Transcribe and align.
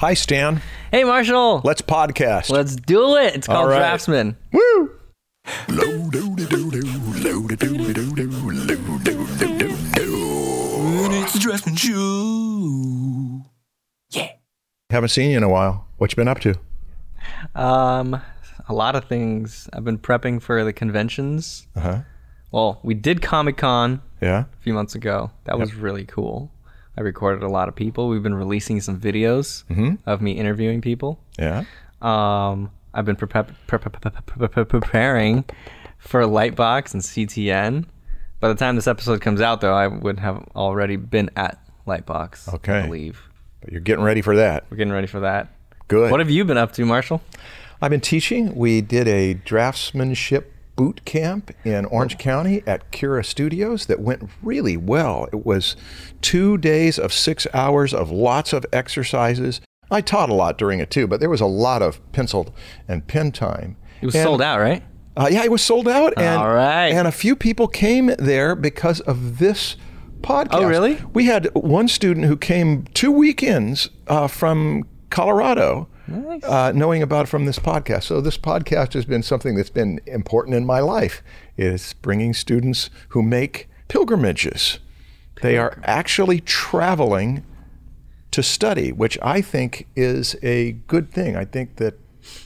Hi, 0.00 0.14
Stan. 0.14 0.62
Hey, 0.90 1.04
Marshall. 1.04 1.60
Let's 1.62 1.82
podcast. 1.82 2.48
Let's 2.48 2.74
do 2.74 3.16
it. 3.16 3.34
It's 3.34 3.46
called 3.46 3.68
right. 3.68 3.76
Draftsman. 3.80 4.34
Woo! 4.50 4.92
It's 11.12 11.34
the 11.34 11.38
Dressman 11.38 11.76
Show. 11.76 13.42
Yeah. 14.12 14.28
Haven't 14.88 15.10
seen 15.10 15.32
you 15.32 15.36
in 15.36 15.42
a 15.42 15.50
while. 15.50 15.86
What 15.98 16.10
you 16.12 16.16
been 16.16 16.28
up 16.28 16.40
to? 16.40 16.54
Um, 17.54 18.22
a 18.70 18.72
lot 18.72 18.96
of 18.96 19.04
things. 19.04 19.68
I've 19.74 19.84
been 19.84 19.98
prepping 19.98 20.40
for 20.40 20.64
the 20.64 20.72
conventions. 20.72 21.66
Uh 21.76 21.80
huh. 21.80 21.98
Well, 22.52 22.80
we 22.82 22.94
did 22.94 23.20
Comic 23.20 23.58
Con 23.58 24.00
Yeah. 24.22 24.44
a 24.50 24.62
few 24.62 24.72
months 24.72 24.94
ago. 24.94 25.30
That 25.44 25.58
was 25.58 25.74
really 25.74 26.06
cool. 26.06 26.50
I 26.96 27.02
recorded 27.02 27.42
a 27.42 27.48
lot 27.48 27.68
of 27.68 27.74
people. 27.76 28.08
We've 28.08 28.22
been 28.22 28.34
releasing 28.34 28.80
some 28.80 29.00
videos 29.00 29.64
of 30.06 30.20
me 30.20 30.32
interviewing 30.32 30.80
people. 30.80 31.20
Yeah. 31.38 31.64
Um, 32.02 32.70
I've 32.92 33.04
been 33.04 33.16
prep- 33.16 33.52
prep- 33.66 34.00
prep- 34.26 34.68
preparing 34.68 35.44
for 35.98 36.22
Lightbox 36.22 36.92
and 36.94 37.02
CTN. 37.02 37.84
By 38.40 38.48
the 38.48 38.54
time 38.54 38.74
this 38.76 38.86
episode 38.86 39.20
comes 39.20 39.40
out, 39.40 39.60
though, 39.60 39.74
I 39.74 39.86
would 39.86 40.18
have 40.18 40.38
already 40.56 40.96
been 40.96 41.30
at 41.36 41.58
Lightbox. 41.86 42.52
Okay. 42.54 42.80
I 42.80 42.82
believe 42.86 43.22
But 43.60 43.70
you're 43.72 43.80
getting 43.82 44.04
ready 44.04 44.22
for 44.22 44.34
that. 44.36 44.64
we're 44.70 44.76
getting 44.78 44.92
ready 44.92 45.06
for 45.06 45.20
that. 45.20 45.48
Good. 45.88 46.10
What 46.10 46.20
have 46.20 46.30
you 46.30 46.44
been 46.44 46.56
up 46.58 46.72
to, 46.72 46.84
Marshall? 46.86 47.20
I've 47.82 47.90
been 47.90 48.00
teaching. 48.00 48.54
We 48.54 48.80
did 48.80 49.08
a 49.08 49.34
draftsmanship 49.34 50.44
boot 50.80 51.04
camp 51.04 51.50
in 51.62 51.84
Orange 51.84 52.16
County 52.16 52.62
at 52.66 52.90
Cura 52.90 53.22
Studios 53.22 53.84
that 53.84 54.00
went 54.00 54.30
really 54.42 54.78
well. 54.78 55.28
It 55.30 55.44
was 55.44 55.76
two 56.22 56.56
days 56.56 56.98
of 56.98 57.12
six 57.12 57.46
hours 57.52 57.92
of 57.92 58.10
lots 58.10 58.54
of 58.54 58.64
exercises. 58.72 59.60
I 59.90 60.00
taught 60.00 60.30
a 60.30 60.34
lot 60.34 60.56
during 60.56 60.80
it 60.80 60.90
too, 60.90 61.06
but 61.06 61.20
there 61.20 61.28
was 61.28 61.42
a 61.42 61.46
lot 61.46 61.82
of 61.82 62.00
pencil 62.12 62.54
and 62.88 63.06
pen 63.06 63.30
time. 63.30 63.76
It 64.00 64.06
was 64.06 64.14
And- 64.14 64.24
sold 64.24 64.40
out, 64.40 64.58
right? 64.58 64.82
Uh, 65.18 65.28
yeah, 65.30 65.44
it 65.44 65.50
was 65.50 65.60
sold 65.60 65.86
out, 65.86 66.14
and 66.16 66.40
All 66.40 66.48
right. 66.54 66.88
and 66.88 67.06
a 67.06 67.12
few 67.12 67.36
people 67.36 67.68
came 67.68 68.14
there 68.18 68.54
because 68.54 69.00
of 69.00 69.36
this 69.38 69.76
podcast. 70.22 70.48
Oh, 70.52 70.64
really? 70.66 70.96
We 71.12 71.26
had 71.26 71.52
one 71.54 71.88
student 71.88 72.24
who 72.24 72.38
came 72.38 72.84
two 72.94 73.12
weekends 73.12 73.90
uh, 74.06 74.28
from 74.28 74.84
Colorado, 75.10 75.88
Nice. 76.10 76.42
uh, 76.44 76.72
knowing 76.72 77.02
about 77.02 77.28
from 77.28 77.44
this 77.44 77.58
podcast. 77.58 78.04
So 78.04 78.20
this 78.20 78.36
podcast 78.36 78.94
has 78.94 79.04
been 79.04 79.22
something 79.22 79.54
that's 79.54 79.70
been 79.70 80.00
important 80.06 80.56
in 80.56 80.66
my 80.66 80.80
life. 80.80 81.22
It's 81.56 81.92
bringing 81.92 82.34
students 82.34 82.90
who 83.10 83.22
make 83.22 83.68
pilgrimages. 83.88 84.80
They 85.40 85.56
are 85.56 85.78
actually 85.84 86.40
traveling 86.40 87.44
to 88.32 88.42
study, 88.42 88.92
which 88.92 89.18
I 89.22 89.40
think 89.40 89.86
is 89.96 90.36
a 90.42 90.72
good 90.72 91.10
thing. 91.12 91.36
I 91.36 91.44
think 91.44 91.76
that 91.76 91.98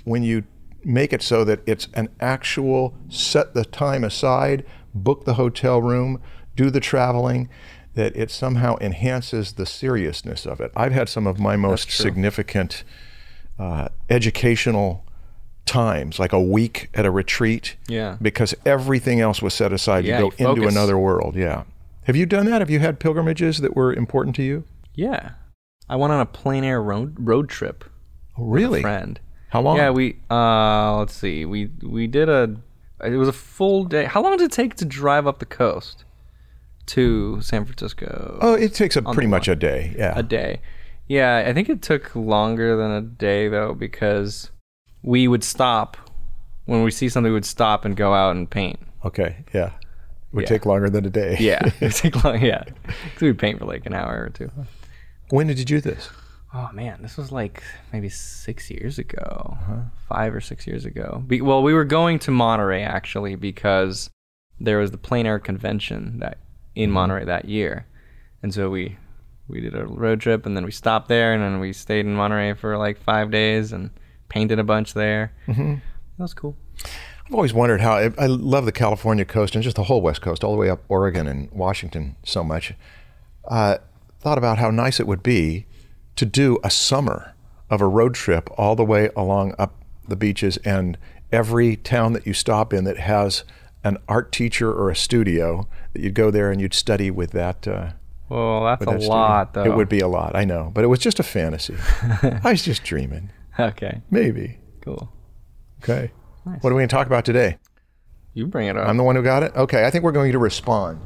when 0.05 0.23
you 0.23 0.45
make 0.85 1.13
it 1.13 1.23
so 1.23 1.45
that 1.45 1.61
it's 1.67 1.89
an 1.95 2.09
actual 2.21 2.95
set 3.09 3.55
the 3.55 3.65
time 3.65 4.05
aside, 4.05 4.65
book 4.95 5.25
the 5.25 5.35
hotel 5.35 5.81
room, 5.81 6.21
do 6.55 6.71
the 6.71 6.81
traveling, 6.81 7.49
that 7.95 8.15
it 8.17 8.31
somehow 8.31 8.77
enhances 8.81 9.53
the 9.53 9.67
seriousness 9.67 10.47
of 10.47 10.61
it. 10.61 10.71
I've 10.77 10.93
had 10.93 11.09
some 11.09 11.27
of 11.27 11.39
my 11.39 11.57
most 11.57 11.91
significant 11.91 12.85
uh, 13.59 13.89
educational 14.11 15.05
times, 15.67 16.19
like 16.19 16.33
a 16.33 16.41
week 16.43 16.91
at 16.95 17.07
a 17.07 17.11
retreat, 17.11 17.77
Yeah. 17.89 18.17
because 18.21 18.55
everything 18.67 19.21
else 19.21 19.41
was 19.41 19.55
set 19.55 19.73
aside 19.73 20.05
Yeah, 20.05 20.19
to 20.19 20.25
you 20.25 20.31
go 20.39 20.51
into 20.53 20.69
another 20.69 20.99
world. 20.99 21.37
Yeah. 21.37 21.65
Have 22.05 22.17
you 22.17 22.27
done 22.27 22.47
that? 22.47 22.61
Have 22.61 22.69
you 22.71 22.81
had 22.81 22.99
pilgrimages 23.01 23.59
that 23.59 23.75
were 23.75 23.93
important 23.93 24.37
to 24.37 24.43
you? 24.43 24.65
Yeah. 24.95 25.31
I 25.89 25.97
went 25.97 26.13
on 26.13 26.21
a 26.21 26.27
plein 26.27 26.65
air 26.65 26.83
road 26.83 27.15
road 27.19 27.49
trip. 27.49 27.85
Oh, 28.39 28.45
really? 28.45 28.83
Friend. 28.83 29.19
How 29.51 29.61
long? 29.61 29.77
Yeah, 29.77 29.91
we 29.91 30.17
uh 30.31 30.97
let's 30.99 31.15
see. 31.15 31.45
We 31.45 31.71
we 31.83 32.07
did 32.07 32.29
a 32.29 32.57
it 33.05 33.17
was 33.17 33.29
a 33.29 33.33
full 33.33 33.85
day. 33.85 34.05
How 34.05 34.23
long 34.23 34.37
did 34.37 34.45
it 34.45 34.53
take 34.53 34.75
to 34.77 34.85
drive 34.85 35.27
up 35.27 35.39
the 35.39 35.47
coast 35.47 36.05
to 36.87 37.41
San 37.41 37.65
Francisco? 37.65 38.39
Oh, 38.41 38.55
it 38.55 38.75
takes 38.75 38.97
a 38.97 39.03
pretty 39.03 39.29
much 39.29 39.49
a 39.49 39.55
day. 39.57 39.95
Yeah. 39.97 40.13
A 40.17 40.23
day. 40.23 40.61
Yeah, 41.09 41.45
I 41.47 41.53
think 41.53 41.69
it 41.69 41.83
took 41.83 42.15
longer 42.17 42.77
than 42.77 42.91
a 42.91 43.01
day 43.03 43.49
though 43.49 43.75
because 43.75 44.51
we 45.03 45.29
would 45.29 45.45
stop 45.45 45.97
when 46.67 46.83
we 46.83 46.91
see 46.91 47.09
something 47.09 47.31
we 47.31 47.35
would 47.35 47.45
stop 47.45 47.85
and 47.85 47.95
go 47.97 48.15
out 48.15 48.37
and 48.37 48.49
paint. 48.51 48.79
Okay. 49.05 49.45
Yeah. 49.53 49.67
It 49.67 49.73
Would 50.37 50.43
Yeah. 50.43 50.49
take 50.49 50.67
longer 50.67 50.89
than 50.91 51.05
a 51.05 51.11
day. 51.11 51.37
Yeah, 51.39 51.61
it 51.81 51.93
take 51.93 52.25
long. 52.25 52.41
Yeah, 52.41 52.65
'Cause 52.65 53.21
we'd 53.23 53.39
paint 53.39 53.59
for 53.59 53.67
like 53.67 53.87
an 53.87 53.95
hour 53.95 54.25
or 54.25 54.31
two. 54.31 54.51
when 55.31 55.47
did 55.47 55.59
you 55.59 55.65
do 55.65 55.81
this? 55.81 56.09
Oh 56.53 56.71
man, 56.73 57.01
this 57.03 57.17
was 57.17 57.31
like 57.33 57.63
maybe 57.93 58.09
six 58.09 58.71
years 58.71 58.99
ago, 58.99 59.57
Uh-huh. 59.61 59.77
five 60.09 60.35
or 60.35 60.41
six 60.41 60.67
years 60.67 60.85
ago. 60.85 61.23
Be- 61.27 61.41
well, 61.41 61.63
we 61.63 61.75
were 61.75 61.85
going 61.85 62.19
to 62.21 62.31
Monterey 62.31 62.83
actually 62.83 63.35
because 63.35 64.09
there 64.61 64.79
was 64.79 64.91
the 64.93 64.97
plein 64.99 65.27
air 65.27 65.39
convention 65.39 66.19
that 66.21 66.39
in 66.75 66.89
Mm-hmm. 66.89 66.95
Monterey 66.95 67.25
that 67.27 67.45
year, 67.47 67.87
and 68.43 68.53
so 68.55 68.71
we 68.71 68.97
we 69.49 69.61
did 69.61 69.75
a 69.75 69.87
road 69.87 70.21
trip 70.21 70.47
and 70.47 70.57
then 70.57 70.65
we 70.65 70.71
stopped 70.71 71.09
there 71.09 71.35
and 71.35 71.43
then 71.43 71.61
we 71.61 71.73
stayed 71.73 72.07
in 72.07 72.15
Monterey 72.15 72.55
for 72.55 72.77
like 72.79 72.99
five 72.99 73.31
days 73.31 73.73
and 73.73 73.91
painted 74.29 74.59
a 74.59 74.65
bunch 74.65 74.95
there. 74.95 75.33
Mm-hmm. 75.47 75.75
That 75.75 76.23
was 76.23 76.35
cool. 76.35 76.57
I've 77.27 77.35
always 77.35 77.55
wondered 77.55 77.81
how 77.81 77.95
I 77.95 78.27
love 78.27 78.67
the 78.67 78.73
California 78.73 79.25
coast 79.25 79.55
and 79.55 79.65
just 79.65 79.77
the 79.77 79.85
whole 79.85 80.03
West 80.03 80.21
Coast, 80.21 80.45
all 80.45 80.53
the 80.53 80.59
way 80.59 80.69
up 80.69 80.83
Oregon 80.89 81.27
and 81.27 81.51
Washington 81.53 82.17
so 82.25 82.45
much. 82.45 82.75
Uh, 83.49 83.79
thought 84.21 84.39
about 84.39 84.59
how 84.59 84.71
nice 84.71 85.01
it 85.01 85.07
would 85.07 85.23
be 85.23 85.67
to 86.17 86.27
do 86.27 86.59
a 86.63 86.71
summer 86.71 87.35
of 87.71 87.81
a 87.81 87.87
road 87.87 88.15
trip 88.15 88.49
all 88.59 88.77
the 88.77 88.85
way 88.85 89.11
along 89.17 89.55
up 89.59 89.75
the 90.07 90.17
beaches 90.17 90.59
and 90.59 90.99
every 91.33 91.77
town 91.77 92.13
that 92.13 92.27
you 92.27 92.35
stop 92.35 92.73
in 92.73 92.85
that 92.85 92.99
has 92.99 93.45
an 93.83 93.99
art 94.09 94.31
teacher 94.31 94.73
or 94.73 94.91
a 94.91 94.97
studio 94.97 95.67
that 95.93 96.03
you'd 96.03 96.15
go 96.15 96.31
there 96.31 96.51
and 96.51 96.61
you'd 96.61 96.75
study 96.75 97.11
with 97.11 97.31
that. 97.33 97.67
Uh, 97.67 97.91
Well, 98.29 98.65
that's 98.65 98.83
a 98.83 98.87
that 98.87 98.91
studio. 99.01 99.09
lot, 99.09 99.55
though. 99.55 99.65
It 99.65 99.75
would 99.77 99.89
be 99.89 100.01
a 100.01 100.09
lot, 100.09 100.35
I 100.35 100.45
know, 100.45 100.71
but 100.75 100.83
it 100.85 100.87
was 100.89 100.99
just 100.99 101.21
a 101.21 101.23
fantasy. 101.23 101.77
I 102.23 102.41
was 102.53 102.63
just 102.63 102.83
dreaming, 102.85 103.31
Okay, 103.59 104.01
maybe. 104.11 104.59
cool. 104.81 105.13
Okay. 105.83 106.11
Nice. 106.47 106.63
What 106.63 106.71
are 106.71 106.75
we 106.75 106.81
going 106.81 106.89
to 106.89 106.95
talk 106.95 107.07
about 107.07 107.25
today? 107.25 107.59
You 108.33 108.47
bring 108.47 108.67
it 108.69 108.77
up. 108.77 108.89
I'm 108.89 108.97
the 108.97 109.03
one 109.05 109.17
who 109.17 109.23
got 109.23 109.43
it? 109.43 109.55
Okay, 109.55 109.85
I 109.87 109.91
think 109.91 110.03
we're 110.05 110.13
going 110.13 110.33
to 110.33 110.39
respond. 110.39 111.01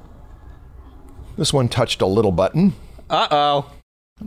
This 1.36 1.52
one 1.52 1.68
touched 1.68 2.00
a 2.02 2.06
little 2.06 2.32
button. 2.32 2.74
Uh 3.10 3.28
oh. 3.30 3.70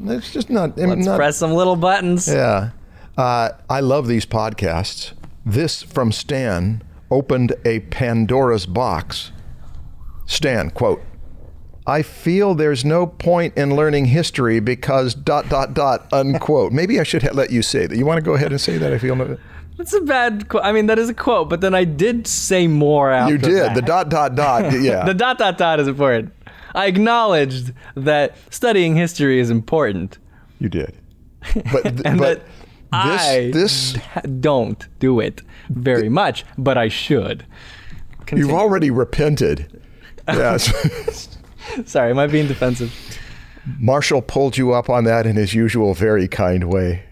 It's 0.06 0.31
just 0.31 0.50
not. 0.50 0.78
Let's 0.78 1.06
not 1.06 1.18
press 1.18 1.38
some 1.38 1.53
little 1.53 1.75
buttons. 1.75 2.28
yeah. 2.28 2.72
Uh, 3.18 3.50
I 3.69 3.81
love 3.81 4.08
these 4.08 4.25
podcasts. 4.25 5.12
This 5.46 5.84
from 5.84 6.12
Stan 6.13 6.81
opened 7.09 7.53
a 7.66 7.79
Pandora's 7.81 8.66
box. 8.66 9.31
Stan, 10.25 10.69
quote, 10.72 11.02
I 11.87 12.03
feel 12.03 12.53
there's 12.53 12.85
no 12.85 13.07
point 13.07 13.57
in 13.57 13.75
learning 13.75 14.05
history 14.05 14.59
because 14.59 15.15
dot, 15.15 15.49
dot, 15.49 15.73
dot, 15.73 16.07
unquote. 16.13 16.71
Maybe 16.71 16.99
I 16.99 17.03
should 17.03 17.23
ha- 17.23 17.31
let 17.33 17.49
you 17.51 17.61
say 17.61 17.87
that. 17.87 17.97
You 17.97 18.05
want 18.05 18.17
to 18.17 18.21
go 18.21 18.35
ahead 18.35 18.51
and 18.51 18.61
say 18.61 18.77
that? 18.77 18.93
I 18.93 18.97
feel 18.99 19.15
no- 19.15 19.37
That's 19.77 19.93
a 19.93 20.01
bad 20.01 20.47
quote. 20.47 20.63
I 20.63 20.71
mean, 20.71 20.85
that 20.87 20.99
is 20.99 21.09
a 21.09 21.13
quote, 21.13 21.49
but 21.49 21.61
then 21.61 21.73
I 21.73 21.83
did 21.83 22.27
say 22.27 22.67
more 22.67 23.11
after 23.11 23.33
you 23.33 23.37
did. 23.39 23.53
that. 23.63 23.75
The 23.75 23.81
dot, 23.81 24.09
dot, 24.09 24.35
dot. 24.35 24.71
Yeah. 24.81 25.05
The 25.05 25.13
dot 25.15 25.37
dot 25.39 25.57
dot 25.57 25.79
is 25.79 25.87
important. 25.87 26.33
I 26.75 26.85
acknowledged 26.85 27.73
that 27.95 28.37
studying 28.49 28.95
history 28.95 29.39
is 29.39 29.49
important, 29.49 30.17
you 30.59 30.69
did. 30.69 30.95
But, 31.71 31.83
th- 31.83 32.01
and 32.05 32.19
but 32.19 32.39
that 32.39 32.45
I 32.93 33.49
this, 33.51 33.93
this 33.93 34.03
don't 34.39 34.87
do 34.99 35.19
it 35.19 35.41
very 35.69 36.09
much, 36.09 36.45
but 36.57 36.77
I 36.77 36.87
should. 36.89 37.45
You've 38.31 38.51
already 38.53 38.91
repented. 38.91 39.81
Yes. 40.27 41.30
Sorry, 41.85 42.11
am 42.11 42.19
I 42.19 42.27
being 42.27 42.47
defensive? 42.47 42.94
Marshall 43.77 44.22
pulled 44.22 44.57
you 44.57 44.73
up 44.73 44.89
on 44.89 45.03
that 45.03 45.25
in 45.25 45.35
his 45.35 45.53
usual 45.53 45.94
very 45.94 46.27
kind 46.27 46.66
way. 46.69 47.03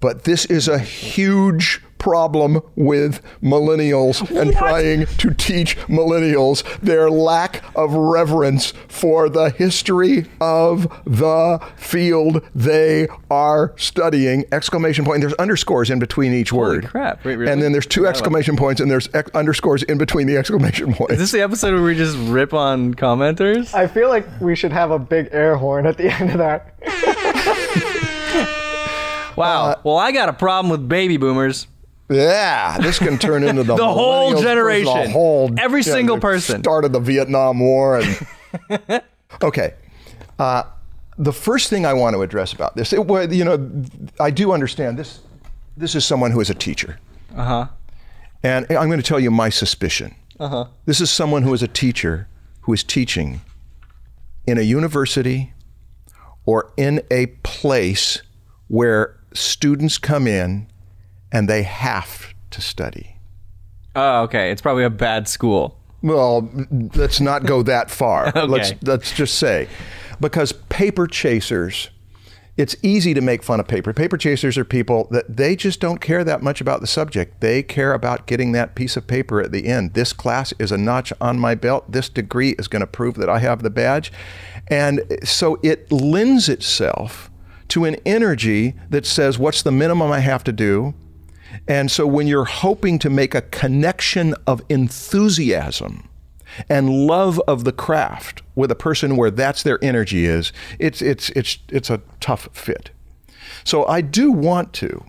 But 0.00 0.24
this 0.24 0.46
is 0.46 0.68
a 0.68 0.78
huge 0.78 1.82
problem 1.98 2.60
with 2.76 3.22
millennials 3.42 4.28
and 4.38 4.52
trying 4.52 5.06
to 5.06 5.34
teach 5.34 5.76
millennials 5.88 6.62
their 6.80 7.10
lack 7.10 7.62
of 7.74 7.92
reverence 7.94 8.72
for 8.88 9.28
the 9.28 9.50
history 9.50 10.26
of 10.40 10.82
the 11.04 11.60
field 11.76 12.42
they 12.54 13.08
are 13.30 13.72
studying. 13.76 14.44
Exclamation 14.52 15.04
point. 15.04 15.20
There's 15.20 15.34
underscores 15.34 15.90
in 15.90 15.98
between 15.98 16.32
each 16.32 16.52
word. 16.52 16.86
crap. 16.86 17.24
Wait, 17.24 17.36
really? 17.36 17.50
And 17.52 17.62
then 17.62 17.72
there's 17.72 17.86
two 17.86 18.00
Forgot 18.00 18.08
about 18.10 18.18
exclamation 18.18 18.56
points 18.56 18.80
and 18.80 18.90
there's 18.90 19.08
ex- 19.14 19.30
underscores 19.34 19.82
in 19.84 19.98
between 19.98 20.26
the 20.26 20.36
exclamation 20.36 20.92
points. 20.94 21.14
Is 21.14 21.18
this 21.18 21.32
the 21.32 21.40
episode 21.42 21.74
where 21.74 21.82
we 21.82 21.94
just 21.94 22.16
rip 22.28 22.54
on 22.54 22.94
commenters? 22.94 23.74
I 23.74 23.86
feel 23.86 24.08
like 24.08 24.26
we 24.40 24.54
should 24.54 24.72
have 24.72 24.90
a 24.90 24.98
big 24.98 25.28
air 25.32 25.56
horn 25.56 25.86
at 25.86 25.96
the 25.96 26.08
end 26.20 26.30
of 26.30 26.38
that. 26.38 26.74
Wow. 29.36 29.66
Uh, 29.66 29.74
well, 29.84 29.96
I 29.98 30.12
got 30.12 30.28
a 30.30 30.32
problem 30.32 30.70
with 30.70 30.88
baby 30.88 31.18
boomers. 31.18 31.66
Yeah, 32.08 32.78
this 32.78 32.98
can 32.98 33.18
turn 33.18 33.42
into 33.42 33.64
the, 33.64 33.74
The 33.76 33.86
whole 33.92 34.40
generation. 34.40 34.92
the 34.94 35.10
whole 35.10 35.50
Every 35.58 35.82
single 35.82 36.18
person. 36.20 36.62
started 36.62 36.92
the 36.92 37.00
Vietnam 37.00 37.58
War 37.60 38.00
and 38.00 39.02
okay. 39.42 39.74
Uh, 40.38 40.62
the 41.18 41.32
first 41.32 41.70
thing 41.70 41.84
I 41.86 41.94
want 41.94 42.14
to 42.14 42.22
address 42.22 42.52
about 42.52 42.76
this, 42.76 42.92
it, 42.92 43.32
you 43.32 43.44
know, 43.44 43.70
I 44.20 44.30
do 44.30 44.52
understand 44.52 44.98
this. 44.98 45.20
This 45.76 45.94
is 45.94 46.04
someone 46.04 46.30
who 46.30 46.40
is 46.40 46.50
a 46.50 46.54
teacher, 46.54 46.98
Uh 47.34 47.44
huh. 47.44 47.66
and 48.42 48.66
I'm 48.70 48.88
going 48.88 49.00
to 49.00 49.06
tell 49.06 49.20
you 49.20 49.30
my 49.30 49.48
suspicion. 49.48 50.14
Uh 50.38 50.48
huh. 50.48 50.64
This 50.84 51.00
is 51.00 51.10
someone 51.10 51.42
who 51.42 51.52
is 51.54 51.62
a 51.62 51.68
teacher 51.68 52.28
who 52.62 52.72
is 52.72 52.84
teaching 52.84 53.40
in 54.46 54.58
a 54.58 54.62
university 54.62 55.52
or 56.44 56.72
in 56.76 57.02
a 57.10 57.26
place 57.42 58.22
where 58.68 59.16
students 59.34 59.98
come 59.98 60.26
in 60.26 60.66
and 61.36 61.50
they 61.50 61.64
have 61.64 62.32
to 62.50 62.62
study. 62.62 63.18
Oh, 63.94 64.22
okay. 64.22 64.50
It's 64.50 64.62
probably 64.62 64.84
a 64.84 64.90
bad 64.90 65.28
school. 65.28 65.78
Well, 66.00 66.48
let's 66.94 67.20
not 67.20 67.44
go 67.44 67.62
that 67.62 67.90
far. 67.90 68.32
Let's 68.34 68.72
let's 68.82 69.12
just 69.12 69.34
say 69.38 69.68
because 70.20 70.52
paper 70.52 71.06
chasers 71.06 71.90
it's 72.56 72.74
easy 72.82 73.12
to 73.12 73.20
make 73.20 73.42
fun 73.42 73.60
of 73.60 73.68
paper. 73.68 73.92
Paper 73.92 74.16
chasers 74.16 74.56
are 74.56 74.64
people 74.64 75.08
that 75.10 75.36
they 75.36 75.56
just 75.56 75.78
don't 75.78 76.00
care 76.00 76.24
that 76.24 76.42
much 76.42 76.62
about 76.62 76.80
the 76.80 76.86
subject. 76.86 77.42
They 77.42 77.62
care 77.62 77.92
about 77.92 78.26
getting 78.26 78.52
that 78.52 78.74
piece 78.74 78.96
of 78.96 79.06
paper 79.06 79.42
at 79.42 79.52
the 79.52 79.66
end. 79.66 79.92
This 79.92 80.14
class 80.14 80.54
is 80.58 80.72
a 80.72 80.78
notch 80.78 81.12
on 81.20 81.38
my 81.38 81.54
belt. 81.54 81.92
This 81.92 82.08
degree 82.08 82.52
is 82.58 82.66
going 82.66 82.80
to 82.80 82.86
prove 82.86 83.16
that 83.16 83.28
I 83.28 83.40
have 83.40 83.62
the 83.62 83.68
badge. 83.68 84.10
And 84.68 85.02
so 85.22 85.58
it 85.62 85.92
lends 85.92 86.48
itself 86.48 87.30
to 87.68 87.84
an 87.84 87.96
energy 88.06 88.74
that 88.88 89.04
says, 89.04 89.38
what's 89.38 89.60
the 89.60 89.72
minimum 89.72 90.10
I 90.10 90.20
have 90.20 90.42
to 90.44 90.52
do? 90.52 90.94
And 91.68 91.90
so 91.90 92.06
when 92.06 92.26
you're 92.26 92.44
hoping 92.44 92.98
to 93.00 93.10
make 93.10 93.34
a 93.34 93.42
connection 93.42 94.34
of 94.46 94.62
enthusiasm 94.68 96.08
and 96.68 97.06
love 97.06 97.40
of 97.46 97.64
the 97.64 97.72
craft 97.72 98.42
with 98.54 98.70
a 98.70 98.76
person 98.76 99.16
where 99.16 99.30
that's 99.30 99.62
their 99.62 99.82
energy 99.82 100.26
is, 100.26 100.52
it's 100.78 101.02
it's 101.02 101.30
it's 101.30 101.58
it's 101.68 101.90
a 101.90 102.00
tough 102.20 102.48
fit. 102.52 102.90
So 103.64 103.86
I 103.86 104.00
do 104.00 104.30
want 104.30 104.72
to, 104.74 105.04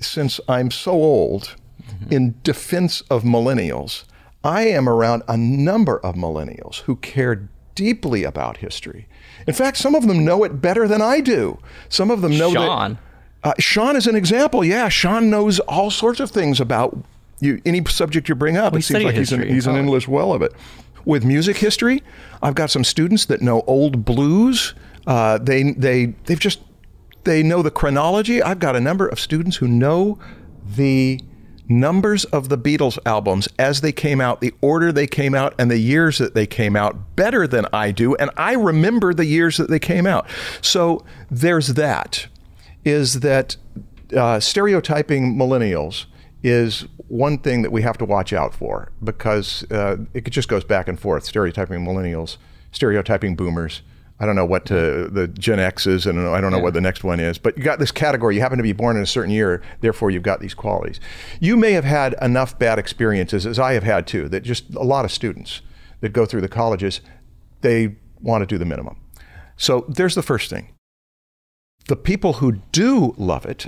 since 0.00 0.40
I'm 0.48 0.70
so 0.70 0.92
old, 0.92 1.54
mm-hmm. 1.82 2.12
in 2.12 2.34
defense 2.42 3.00
of 3.02 3.22
millennials, 3.22 4.04
I 4.44 4.62
am 4.68 4.88
around 4.88 5.22
a 5.28 5.36
number 5.36 5.98
of 6.00 6.14
millennials 6.14 6.80
who 6.82 6.96
care 6.96 7.48
deeply 7.74 8.24
about 8.24 8.58
history. 8.58 9.06
In 9.46 9.54
fact, 9.54 9.76
some 9.76 9.94
of 9.94 10.06
them 10.06 10.24
know 10.24 10.44
it 10.44 10.60
better 10.60 10.88
than 10.88 11.00
I 11.00 11.20
do. 11.20 11.58
Some 11.88 12.10
of 12.10 12.22
them 12.22 12.36
know 12.36 12.50
that 12.50 12.66
Sean. 12.66 12.98
Uh, 13.44 13.52
Sean 13.58 13.96
is 13.96 14.06
an 14.06 14.16
example. 14.16 14.64
Yeah, 14.64 14.88
Sean 14.88 15.30
knows 15.30 15.60
all 15.60 15.90
sorts 15.90 16.20
of 16.20 16.30
things 16.30 16.60
about 16.60 16.96
you, 17.40 17.60
any 17.64 17.84
subject 17.84 18.28
you 18.28 18.34
bring 18.34 18.56
up. 18.56 18.72
he 18.74 18.80
it 18.80 18.82
seems 18.82 19.04
like 19.04 19.14
he's 19.14 19.32
an, 19.32 19.46
he's 19.48 19.66
an 19.66 19.76
Oh. 19.76 19.78
English 19.78 20.08
well 20.08 20.32
of 20.32 20.42
it. 20.42 20.52
With 21.04 21.24
music 21.24 21.56
history, 21.56 22.02
I've 22.42 22.54
got 22.54 22.70
some 22.70 22.84
students 22.84 23.24
that 23.26 23.40
know 23.40 23.62
old 23.66 24.04
blues. 24.04 24.74
Uh, 25.06 25.38
they 25.38 25.72
they 25.72 26.06
they've 26.24 26.40
just 26.40 26.60
they 27.24 27.42
know 27.42 27.62
the 27.62 27.70
chronology. 27.70 28.42
I've 28.42 28.58
got 28.58 28.74
a 28.76 28.80
number 28.80 29.06
of 29.06 29.18
students 29.20 29.56
who 29.58 29.68
know 29.68 30.18
the 30.66 31.20
numbers 31.70 32.24
of 32.26 32.48
the 32.48 32.58
Beatles 32.58 32.98
albums 33.06 33.46
as 33.58 33.80
they 33.82 33.92
came 33.92 34.20
out, 34.20 34.40
the 34.40 34.52
order 34.60 34.90
they 34.90 35.06
came 35.06 35.34
out, 35.34 35.54
and 35.58 35.70
the 35.70 35.78
years 35.78 36.18
that 36.18 36.34
they 36.34 36.46
came 36.46 36.74
out 36.76 37.14
better 37.16 37.46
than 37.46 37.66
I 37.72 37.90
do. 37.90 38.14
And 38.16 38.30
I 38.36 38.54
remember 38.54 39.14
the 39.14 39.26
years 39.26 39.56
that 39.58 39.68
they 39.70 39.78
came 39.78 40.06
out. 40.06 40.26
So 40.62 41.04
there's 41.30 41.68
that. 41.74 42.26
Is 42.84 43.20
that 43.20 43.56
uh, 44.16 44.40
stereotyping 44.40 45.36
millennials 45.36 46.06
is 46.42 46.86
one 47.08 47.38
thing 47.38 47.62
that 47.62 47.72
we 47.72 47.82
have 47.82 47.98
to 47.98 48.04
watch 48.04 48.32
out 48.32 48.54
for 48.54 48.92
because 49.02 49.68
uh, 49.70 49.96
it 50.14 50.24
just 50.30 50.48
goes 50.48 50.64
back 50.64 50.88
and 50.88 50.98
forth. 50.98 51.24
Stereotyping 51.24 51.84
millennials, 51.84 52.36
stereotyping 52.70 53.34
boomers. 53.34 53.82
I 54.20 54.26
don't 54.26 54.34
know 54.34 54.44
what 54.44 54.66
to, 54.66 55.08
the 55.08 55.28
Gen 55.28 55.60
X 55.60 55.86
is, 55.86 56.04
and 56.04 56.18
I 56.28 56.40
don't 56.40 56.50
know 56.50 56.58
what 56.58 56.74
the 56.74 56.80
next 56.80 57.04
one 57.04 57.20
is. 57.20 57.38
But 57.38 57.56
you 57.56 57.62
got 57.62 57.78
this 57.78 57.92
category. 57.92 58.34
You 58.34 58.40
happen 58.40 58.58
to 58.58 58.64
be 58.64 58.72
born 58.72 58.96
in 58.96 59.02
a 59.02 59.06
certain 59.06 59.30
year, 59.30 59.62
therefore 59.80 60.10
you've 60.10 60.24
got 60.24 60.40
these 60.40 60.54
qualities. 60.54 60.98
You 61.38 61.56
may 61.56 61.70
have 61.72 61.84
had 61.84 62.16
enough 62.20 62.58
bad 62.58 62.80
experiences, 62.80 63.46
as 63.46 63.60
I 63.60 63.74
have 63.74 63.84
had 63.84 64.08
too, 64.08 64.28
that 64.30 64.42
just 64.42 64.74
a 64.74 64.82
lot 64.82 65.04
of 65.04 65.12
students 65.12 65.60
that 66.00 66.12
go 66.12 66.26
through 66.26 66.40
the 66.40 66.48
colleges, 66.48 67.00
they 67.60 67.96
want 68.20 68.42
to 68.42 68.46
do 68.46 68.58
the 68.58 68.64
minimum. 68.64 68.96
So 69.56 69.84
there's 69.88 70.16
the 70.16 70.22
first 70.22 70.50
thing. 70.50 70.70
The 71.88 71.96
people 71.96 72.34
who 72.34 72.52
do 72.70 73.14
love 73.16 73.46
it, 73.46 73.66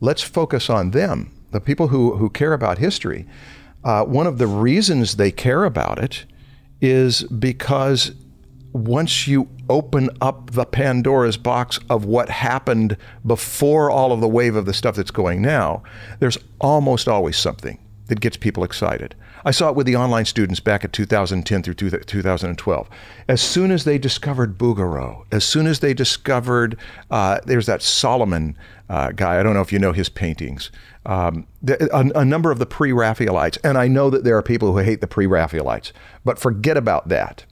let's 0.00 0.22
focus 0.22 0.68
on 0.68 0.90
them. 0.90 1.32
The 1.52 1.60
people 1.60 1.88
who, 1.88 2.16
who 2.16 2.28
care 2.28 2.52
about 2.52 2.78
history, 2.78 3.26
uh, 3.84 4.04
one 4.04 4.26
of 4.26 4.38
the 4.38 4.48
reasons 4.48 5.16
they 5.16 5.30
care 5.30 5.64
about 5.64 5.98
it 5.98 6.24
is 6.80 7.22
because 7.24 8.12
once 8.72 9.28
you 9.28 9.48
open 9.68 10.10
up 10.20 10.50
the 10.50 10.64
Pandora's 10.64 11.36
box 11.36 11.78
of 11.88 12.04
what 12.04 12.28
happened 12.28 12.96
before 13.24 13.88
all 13.88 14.10
of 14.10 14.20
the 14.20 14.28
wave 14.28 14.56
of 14.56 14.66
the 14.66 14.74
stuff 14.74 14.96
that's 14.96 15.12
going 15.12 15.40
now, 15.40 15.82
there's 16.18 16.38
almost 16.60 17.06
always 17.06 17.36
something 17.36 17.78
that 18.06 18.20
gets 18.20 18.36
people 18.36 18.64
excited. 18.64 19.14
I 19.44 19.50
saw 19.50 19.70
it 19.70 19.76
with 19.76 19.86
the 19.86 19.96
online 19.96 20.24
students 20.24 20.60
back 20.60 20.84
at 20.84 20.92
2010 20.92 21.62
through 21.62 21.74
2012. 21.74 22.90
As 23.28 23.40
soon 23.40 23.70
as 23.70 23.84
they 23.84 23.98
discovered 23.98 24.58
Bouguereau, 24.58 25.24
as 25.32 25.44
soon 25.44 25.66
as 25.66 25.80
they 25.80 25.94
discovered, 25.94 26.76
uh, 27.10 27.40
there's 27.46 27.66
that 27.66 27.82
Solomon 27.82 28.56
uh, 28.88 29.12
guy, 29.12 29.38
I 29.38 29.42
don't 29.42 29.54
know 29.54 29.60
if 29.60 29.72
you 29.72 29.78
know 29.78 29.92
his 29.92 30.08
paintings, 30.08 30.70
um, 31.06 31.46
a, 31.66 32.10
a 32.14 32.24
number 32.24 32.50
of 32.50 32.58
the 32.58 32.66
pre 32.66 32.92
Raphaelites, 32.92 33.58
and 33.64 33.78
I 33.78 33.88
know 33.88 34.10
that 34.10 34.24
there 34.24 34.36
are 34.36 34.42
people 34.42 34.72
who 34.72 34.78
hate 34.78 35.00
the 35.00 35.06
pre 35.06 35.26
Raphaelites, 35.26 35.92
but 36.24 36.38
forget 36.38 36.76
about 36.76 37.08
that 37.08 37.44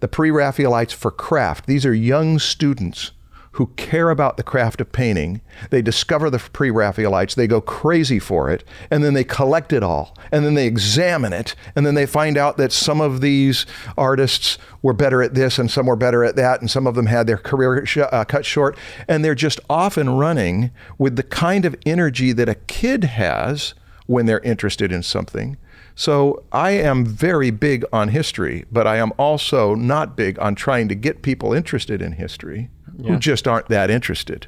the 0.00 0.08
pre 0.08 0.30
Raphaelites 0.30 0.92
for 0.92 1.10
craft. 1.10 1.66
These 1.66 1.86
are 1.86 1.94
young 1.94 2.38
students 2.38 3.12
who 3.54 3.68
care 3.76 4.10
about 4.10 4.36
the 4.36 4.42
craft 4.42 4.80
of 4.80 4.90
painting. 4.90 5.40
They 5.70 5.80
discover 5.80 6.28
the 6.28 6.38
pre 6.38 6.70
Raphaelites, 6.70 7.36
they 7.36 7.46
go 7.46 7.60
crazy 7.60 8.18
for 8.18 8.50
it, 8.50 8.64
and 8.90 9.04
then 9.04 9.14
they 9.14 9.22
collect 9.22 9.72
it 9.72 9.82
all, 9.82 10.16
and 10.32 10.44
then 10.44 10.54
they 10.54 10.66
examine 10.66 11.32
it, 11.32 11.54
and 11.76 11.86
then 11.86 11.94
they 11.94 12.06
find 12.06 12.36
out 12.36 12.56
that 12.56 12.72
some 12.72 13.00
of 13.00 13.20
these 13.20 13.64
artists 13.96 14.58
were 14.82 14.92
better 14.92 15.22
at 15.22 15.34
this, 15.34 15.56
and 15.56 15.70
some 15.70 15.86
were 15.86 15.94
better 15.94 16.24
at 16.24 16.34
that, 16.34 16.60
and 16.60 16.68
some 16.68 16.84
of 16.84 16.96
them 16.96 17.06
had 17.06 17.28
their 17.28 17.36
career 17.36 17.86
sh- 17.86 17.98
uh, 17.98 18.24
cut 18.24 18.44
short, 18.44 18.76
and 19.06 19.24
they're 19.24 19.36
just 19.36 19.60
off 19.70 19.96
and 19.96 20.18
running 20.18 20.72
with 20.98 21.14
the 21.14 21.22
kind 21.22 21.64
of 21.64 21.76
energy 21.86 22.32
that 22.32 22.48
a 22.48 22.56
kid 22.56 23.04
has 23.04 23.74
when 24.06 24.26
they're 24.26 24.40
interested 24.40 24.90
in 24.90 25.02
something. 25.02 25.56
So 25.94 26.42
I 26.50 26.72
am 26.72 27.06
very 27.06 27.52
big 27.52 27.84
on 27.92 28.08
history, 28.08 28.64
but 28.72 28.84
I 28.84 28.96
am 28.96 29.12
also 29.16 29.76
not 29.76 30.16
big 30.16 30.40
on 30.40 30.56
trying 30.56 30.88
to 30.88 30.96
get 30.96 31.22
people 31.22 31.52
interested 31.52 32.02
in 32.02 32.12
history 32.12 32.68
who 32.98 33.18
just 33.18 33.46
aren't 33.48 33.68
that 33.68 33.90
interested. 33.90 34.46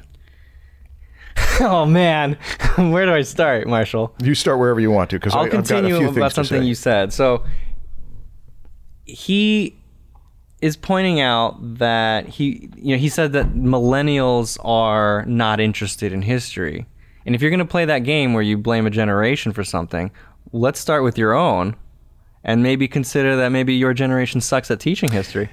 oh 1.61 1.85
man, 1.85 2.33
where 2.77 3.05
do 3.05 3.13
I 3.13 3.21
start, 3.21 3.67
Marshall? 3.67 4.13
You 4.21 4.35
start 4.35 4.59
wherever 4.59 4.79
you 4.79 4.91
want 4.91 5.09
to, 5.11 5.17
because 5.17 5.33
I'll 5.33 5.45
a 5.45 5.49
continue 5.49 6.07
about 6.07 6.33
something 6.33 6.63
you 6.63 6.75
said. 6.75 7.13
So 7.13 7.43
he 9.05 9.75
is 10.61 10.75
pointing 10.75 11.21
out 11.21 11.55
that 11.77 12.27
he 12.27 12.69
you 12.75 12.95
know 12.95 12.99
he 12.99 13.09
said 13.09 13.33
that 13.33 13.53
millennials 13.53 14.57
are 14.63 15.25
not 15.25 15.59
interested 15.59 16.11
in 16.11 16.21
history. 16.21 16.85
And 17.25 17.35
if 17.35 17.41
you're 17.41 17.51
going 17.51 17.59
to 17.59 17.65
play 17.65 17.85
that 17.85 17.99
game 17.99 18.33
where 18.33 18.41
you 18.41 18.57
blame 18.57 18.87
a 18.87 18.89
generation 18.89 19.51
for 19.51 19.63
something, 19.63 20.11
let's 20.53 20.79
start 20.79 21.03
with 21.03 21.17
your 21.17 21.33
own 21.33 21.75
and 22.43 22.63
maybe 22.63 22.87
consider 22.87 23.35
that 23.35 23.49
maybe 23.49 23.73
your 23.73 23.93
generation 23.93 24.39
sucks 24.39 24.71
at 24.71 24.79
teaching 24.79 25.11
history. 25.11 25.49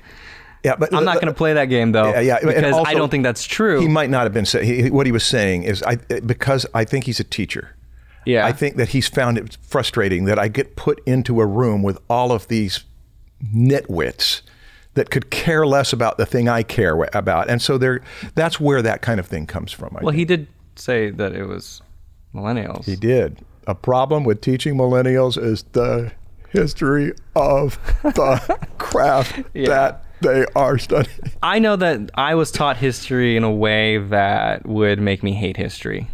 Yeah, 0.65 0.77
but 0.77 0.95
I'm 0.95 1.05
not 1.05 1.17
going 1.17 1.27
to 1.27 1.35
play 1.35 1.53
that 1.53 1.67
game 1.67 1.93
though 1.93 2.09
Yeah, 2.11 2.21
yeah, 2.21 2.39
because 2.41 2.75
I 2.87 2.95
don't 2.95 3.11
think 3.11 3.23
that's 3.23 3.45
true. 3.45 3.81
He 3.81 3.89
might 3.89 4.09
not 4.09 4.23
have 4.23 4.33
been 4.33 4.47
saying. 4.47 4.93
What 4.95 5.05
he 5.07 5.13
was 5.13 5.25
saying 5.25 5.65
is, 5.65 5.83
I 5.83 5.97
because 5.97 6.65
I 6.75 6.85
think 6.85 7.05
he's 7.05 7.21
a 7.21 7.25
teacher. 7.25 7.77
yeah. 8.25 8.47
I 8.47 8.53
think 8.53 8.77
that 8.77 8.89
he's 8.89 9.07
found 9.07 9.37
it 9.37 9.59
frustrating 9.63 10.25
that 10.25 10.39
I 10.39 10.49
get 10.49 10.75
put 10.77 11.03
into 11.07 11.41
a 11.41 11.47
room 11.47 11.83
with 11.83 11.99
all 12.09 12.33
of 12.33 12.49
these 12.49 12.85
nitwits 13.55 14.41
that 14.95 15.11
could 15.11 15.31
care 15.31 15.67
less 15.67 15.93
about 15.93 16.17
the 16.19 16.27
thing 16.27 16.49
I 16.49 16.63
care 16.63 16.97
about, 17.13 17.51
and 17.51 17.61
so 17.61 17.77
there, 17.79 18.01
that's 18.35 18.59
where 18.61 18.81
that 18.81 19.03
kind 19.03 19.21
of 19.21 19.27
thing 19.27 19.47
comes 19.47 19.73
from. 19.73 19.97
I 19.97 20.05
well, 20.05 20.13
think. 20.13 20.19
he 20.19 20.25
did 20.25 20.47
say 20.77 21.11
that 21.11 21.35
it 21.35 21.45
was 21.45 21.83
millennials. 22.35 22.85
He 22.85 22.97
did. 22.97 23.45
A 23.67 23.75
problem 23.75 24.25
with 24.25 24.41
teaching 24.41 24.77
millennials 24.77 25.43
is 25.43 25.65
the 25.73 26.13
history 26.51 27.13
of 27.35 27.79
the 28.03 28.59
craft 28.79 29.43
Yeah. 29.55 29.69
that 29.69 30.04
they 30.25 30.47
are 30.57 30.79
studying. 30.79 31.17
I 31.43 31.59
know 31.59 31.77
that 31.77 32.11
I 32.15 32.35
was 32.35 32.51
taught 32.51 32.77
history 32.77 33.37
in 33.37 33.45
a 33.45 33.53
way 33.53 33.99
that 33.99 34.67
would 34.67 35.01
make 35.01 35.23
me 35.23 35.33
hate 35.33 35.57
history. 35.57 36.11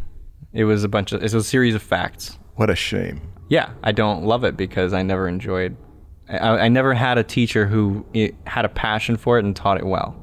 It 0.52 0.64
was 0.64 0.85
a 0.85 0.88
bunch 0.88 1.12
of 1.12 1.21
it 1.21 1.25
was 1.25 1.35
a 1.35 1.43
series 1.45 1.75
of 1.75 1.83
facts. 1.83 2.38
What 2.57 2.69
a 2.71 2.76
shame. 2.76 3.23
Yeah, 3.49 3.71
I 3.83 3.93
don't 3.93 4.25
love 4.25 4.45
it 4.45 4.57
because 4.57 4.93
I 4.93 5.02
never 5.02 5.26
enjoyed. 5.26 5.76
I, 6.29 6.37
I 6.38 6.69
never 6.69 6.93
had 6.93 7.19
a 7.19 7.25
teacher 7.25 7.67
who 7.67 8.05
had 8.47 8.64
a 8.64 8.69
passion 8.69 9.17
for 9.17 9.38
it 9.38 9.45
and 9.45 9.57
taught 9.57 9.79
it 9.79 9.87
well. 9.87 10.17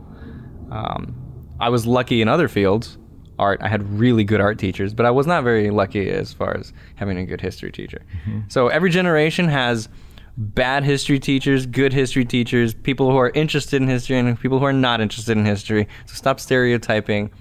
Um, 0.72 1.16
I 1.60 1.70
was 1.70 1.88
lucky 1.88 2.22
in 2.22 2.28
other 2.28 2.48
fields, 2.48 2.98
art. 3.40 3.60
I 3.62 3.68
had 3.68 3.84
really 4.00 4.24
good 4.24 4.42
art 4.42 4.60
teachers, 4.60 4.94
but 4.94 5.06
I 5.06 5.12
was 5.12 5.26
not 5.26 5.44
very 5.44 5.70
lucky 5.72 6.10
as 6.10 6.34
far 6.34 6.56
as 6.56 6.74
having 6.96 7.18
a 7.18 7.26
good 7.26 7.42
history 7.42 7.72
teacher. 7.72 8.02
So 8.48 8.68
every 8.68 8.90
generation 8.90 9.48
has 9.48 9.90
bad 10.38 10.84
history 10.84 11.20
teachers, 11.20 11.66
good 11.66 11.92
history 11.92 12.24
teachers, 12.24 12.74
people 12.74 13.10
who 13.12 13.18
are 13.18 13.32
interested 13.32 13.82
in 13.82 13.88
history, 13.88 14.18
and 14.18 14.40
people 14.40 14.60
who 14.60 14.66
are 14.66 14.74
not 14.74 15.02
interested 15.02 15.38
in 15.38 15.46
history. 15.46 15.88
So 16.06 16.14
stop 16.14 16.40
stereotyping 16.40 17.32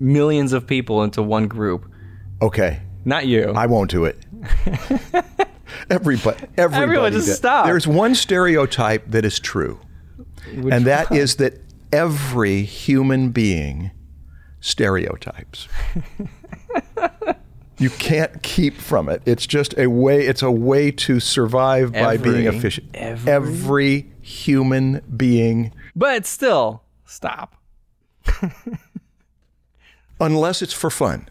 millions 0.00 0.52
of 0.52 0.66
people 0.66 1.02
into 1.02 1.22
one 1.22 1.46
group. 1.46 1.90
Okay. 2.42 2.80
Not 3.04 3.26
you. 3.26 3.52
I 3.54 3.66
won't 3.66 3.90
do 3.90 4.04
it. 4.04 4.26
Everybody, 5.90 6.46
everybody. 6.56 6.82
Everyone 6.82 7.12
just 7.12 7.26
did. 7.26 7.34
stop. 7.34 7.66
There's 7.66 7.86
one 7.86 8.14
stereotype 8.14 9.10
that 9.10 9.24
is 9.24 9.40
true, 9.40 9.80
and 10.70 10.84
that 10.86 11.10
is 11.10 11.36
that 11.36 11.60
every 11.92 12.62
human 12.62 13.30
being 13.30 13.90
stereotypes. 14.60 15.68
you 17.78 17.90
can't 17.90 18.42
keep 18.42 18.74
from 18.76 19.08
it. 19.08 19.22
It's 19.26 19.46
just 19.46 19.76
a 19.78 19.86
way. 19.88 20.26
It's 20.26 20.42
a 20.42 20.50
way 20.50 20.90
to 20.92 21.20
survive 21.20 21.92
by 21.92 22.16
being 22.16 22.46
Every- 22.46 22.58
efficient. 22.58 22.90
every- 22.94 23.32
every 23.32 24.12
human 24.22 25.00
being, 25.16 25.72
but 25.96 26.24
still, 26.26 26.82
stop. 27.04 27.56
unless 30.20 30.62
it's 30.62 30.72
for 30.72 30.90
fun. 30.90 31.28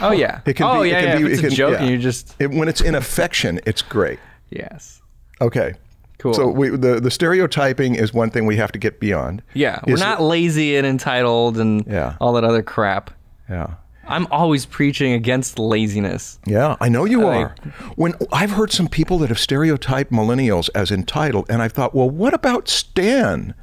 Oh 0.00 0.10
yeah. 0.10 0.40
It 0.46 0.54
can 0.54 0.66
oh 0.66 0.82
be. 0.82 0.90
yeah. 0.90 0.98
it 0.98 1.02
can 1.02 1.20
yeah. 1.22 1.26
be. 1.26 1.32
it's 1.32 1.42
it 1.42 1.44
a 1.44 1.48
can, 1.48 1.56
joke, 1.56 1.72
yeah. 1.72 1.78
and 1.82 1.90
you 1.90 1.98
just 1.98 2.34
It- 2.38 2.50
when 2.50 2.68
it's 2.68 2.80
in 2.80 2.94
affection, 2.94 3.60
it's 3.66 3.82
great. 3.82 4.18
yes. 4.50 5.00
Okay. 5.40 5.74
Cool. 6.18 6.34
So 6.34 6.48
we, 6.48 6.70
the 6.70 6.98
the 7.00 7.12
stereotyping 7.12 7.94
is 7.94 8.12
one 8.12 8.30
thing 8.30 8.44
we 8.44 8.56
have 8.56 8.72
to 8.72 8.78
get 8.78 8.98
beyond. 8.98 9.40
Yeah, 9.54 9.78
we're 9.86 9.94
Is- 9.94 10.00
not 10.00 10.20
lazy 10.20 10.76
and 10.76 10.84
entitled 10.86 11.58
and 11.58 11.86
Yeah. 11.86 12.16
all 12.20 12.32
that 12.32 12.42
other 12.44 12.62
crap. 12.62 13.12
Yeah. 13.48 13.74
I'm 14.08 14.26
always 14.30 14.66
preaching 14.66 15.12
against 15.12 15.58
laziness. 15.58 16.38
Yeah, 16.46 16.76
I 16.80 16.88
know 16.88 17.04
you 17.04 17.26
are. 17.26 17.54
When 17.96 18.14
I've 18.32 18.52
heard 18.52 18.72
some 18.72 18.88
people 18.88 19.18
that 19.18 19.28
have 19.28 19.38
stereotyped 19.38 20.10
millennials 20.10 20.70
as 20.74 20.90
entitled, 20.90 21.46
and 21.48 21.62
I've 21.62 21.72
thought, 21.72 21.94
well, 21.94 22.08
what 22.08 22.34
about 22.34 22.68
Stan? 22.68 23.54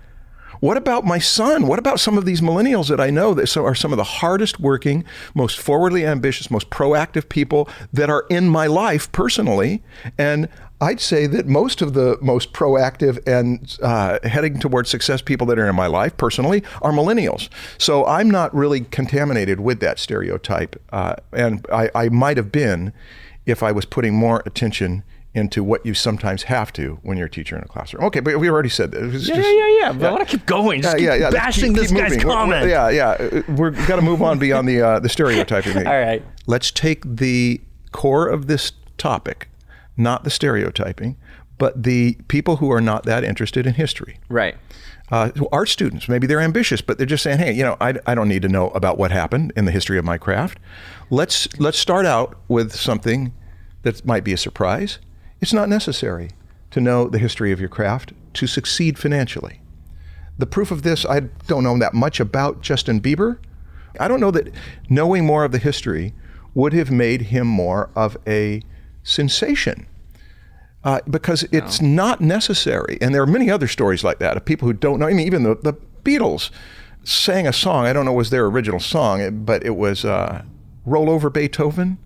What 0.62 0.78
about 0.78 1.04
my 1.06 1.20
son? 1.20 1.68
What 1.68 1.80
about 1.80 2.00
some 2.00 2.18
of 2.18 2.26
these 2.26 2.42
millennials 2.42 2.88
that 2.88 3.00
I 3.00 3.10
know 3.10 3.34
that 3.34 3.56
are 3.58 3.76
some 3.76 3.92
of 3.92 3.98
the 3.98 4.04
hardest 4.04 4.60
working, 4.60 5.04
most 5.34 5.60
forwardly 5.60 6.06
ambitious, 6.06 6.50
most 6.50 6.70
proactive 6.70 7.30
people 7.30 7.70
that 7.92 8.10
are 8.10 8.26
in 8.30 8.48
my 8.48 8.68
life 8.68 9.12
personally? 9.12 9.84
And 10.18 10.48
I'd 10.82 11.00
say 11.00 11.26
that 11.28 11.48
most 11.48 11.82
of 11.82 11.94
the 11.94 12.18
most 12.22 12.52
proactive 12.52 13.26
and 13.28 13.78
uh, 13.82 14.20
heading 14.24 14.60
towards 14.60 14.90
success 14.90 15.22
people 15.22 15.48
that 15.48 15.58
are 15.58 15.68
in 15.70 15.76
my 15.76 15.88
life 15.88 16.18
personally 16.18 16.64
are 16.82 16.92
millennials. 16.92 17.48
So 17.78 18.06
I'm 18.06 18.30
not 18.30 18.54
really 18.54 18.82
contaminated 18.82 19.62
with 19.62 19.80
that 19.80 20.00
stereotype. 20.00 20.76
Uh, 20.92 21.16
and 21.32 21.66
I, 21.72 21.90
I 21.96 22.10
might 22.10 22.36
have 22.38 22.52
been 22.52 22.92
if 23.46 23.64
I 23.64 23.72
was 23.72 23.86
putting 23.86 24.14
more 24.16 24.44
attention 24.46 25.04
into 25.34 25.64
what 25.64 25.86
you 25.86 25.94
sometimes 25.94 26.44
have 26.44 26.72
to 26.74 26.98
when 27.04 27.18
you're 27.18 27.28
a 27.28 27.30
teacher 27.30 27.58
in 27.58 27.64
a 27.64 27.68
classroom. 27.68 28.04
Okay, 28.06 28.22
but 28.22 28.40
we 28.40 28.50
already 28.50 28.70
said 28.70 28.92
that. 28.92 29.04
Yeah, 29.04 29.36
yeah, 29.36 29.52
yeah, 29.52 29.80
yeah. 29.80 29.92
But 29.94 30.08
I 30.08 30.12
want 30.12 30.28
to 30.28 30.38
keep 30.38 30.46
going. 30.46 30.82
Just 30.82 30.98
keep 30.98 31.08
let's 31.10 31.36
bashing 31.36 31.74
keep- 31.74 31.82
this 31.84 31.92
keep 31.92 31.98
guy's 32.00 32.12
moving. 32.12 32.28
Comment. 32.28 32.62
we're- 32.64 32.72
yeah, 32.72 32.90
yeah. 32.90 33.42
We've 33.50 33.88
got 33.88 33.98
to 33.98 34.02
move 34.02 34.22
on 34.22 34.40
beyond 34.40 34.68
the 34.68 34.82
uh, 34.82 35.00
the 35.00 35.10
stereotyping. 35.10 35.78
All 35.88 36.00
right. 36.00 36.24
Let's 36.48 36.72
take 36.72 37.02
the 37.06 37.60
core 37.92 38.28
of 38.28 38.48
this 38.48 38.72
topic, 38.98 39.50
not 39.98 40.24
the 40.24 40.30
stereotyping, 40.30 41.18
but 41.58 41.84
the 41.84 42.18
people 42.28 42.58
who 42.58 42.72
are 42.72 42.82
not 42.82 43.04
that 43.04 43.24
interested 43.24 43.66
in 43.66 43.76
history. 43.76 44.20
Right. 44.30 44.56
Uh, 45.12 45.30
art 45.52 45.70
students, 45.70 46.10
maybe 46.10 46.26
they're 46.26 46.42
ambitious, 46.42 46.82
but 46.82 46.98
they're 46.98 47.06
just 47.06 47.24
saying, 47.24 47.38
"Hey, 47.38 47.52
you 47.54 47.64
know, 47.64 47.78
I, 47.80 47.96
I 48.08 48.16
don't 48.16 48.28
need 48.28 48.42
to 48.42 48.50
know 48.50 48.70
about 48.70 48.98
what 48.98 49.12
happened 49.12 49.54
in 49.56 49.66
the 49.66 49.72
history 49.72 50.00
of 50.00 50.06
my 50.06 50.18
craft. 50.18 50.58
Let's 51.12 51.48
let's 51.60 51.78
start 51.78 52.08
out 52.08 52.36
with 52.48 52.74
something 52.74 53.32
that 53.84 54.04
might 54.04 54.24
be 54.24 54.34
a 54.34 54.38
surprise. 54.38 54.98
It's 55.42 55.54
not 55.54 55.70
necessary 55.70 56.32
to 56.72 56.82
know 56.82 57.08
the 57.08 57.20
history 57.20 57.52
of 57.52 57.60
your 57.60 57.70
craft 57.70 58.14
to 58.34 58.48
succeed 58.48 58.98
financially. 58.98 59.62
The 60.38 60.48
proof 60.48 60.72
of 60.72 60.82
this, 60.82 61.06
I 61.06 61.22
don't 61.48 61.64
know 61.64 61.78
that 61.78 61.94
much 61.94 62.20
about 62.20 62.62
Justin 62.62 63.00
Bieber. 63.00 63.38
I 64.00 64.08
don't 64.08 64.20
know 64.20 64.32
that 64.32 64.52
knowing 64.90 65.26
more 65.26 65.46
of 65.46 65.52
the 65.52 65.60
history 65.60 66.14
would 66.54 66.74
have 66.74 66.92
made 66.92 67.22
him 67.22 67.48
more 67.48 67.90
of 67.96 68.18
a 68.26 68.62
sensation. 69.06 69.88
Uh, 70.84 71.00
because 71.10 71.42
it's 71.52 71.82
not 71.82 72.22
necessary. 72.22 73.00
And 73.02 73.16
there 73.16 73.22
are 73.24 73.28
many 73.28 73.50
other 73.50 73.68
stories 73.68 74.04
like 74.04 74.20
that 74.20 74.38
of 74.38 74.46
people 74.46 74.68
who 74.68 74.74
don't 74.74 75.00
know. 75.00 75.08
I 75.08 75.14
mean, 75.14 75.26
even 75.26 75.42
the, 75.42 75.56
the 75.56 75.74
Beatles 76.04 76.52
sang 77.04 77.48
a 77.48 77.54
song. 77.54 77.86
I 77.86 77.94
don't 77.94 78.06
know 78.06 78.14
was 78.14 78.30
their 78.30 78.46
original 78.46 78.80
song, 78.80 79.46
but 79.46 79.66
it 79.66 79.76
was 79.78 80.06
uh, 80.06 80.44
"Roll 80.86 81.10
Over 81.10 81.32
Beethoven." 81.32 81.98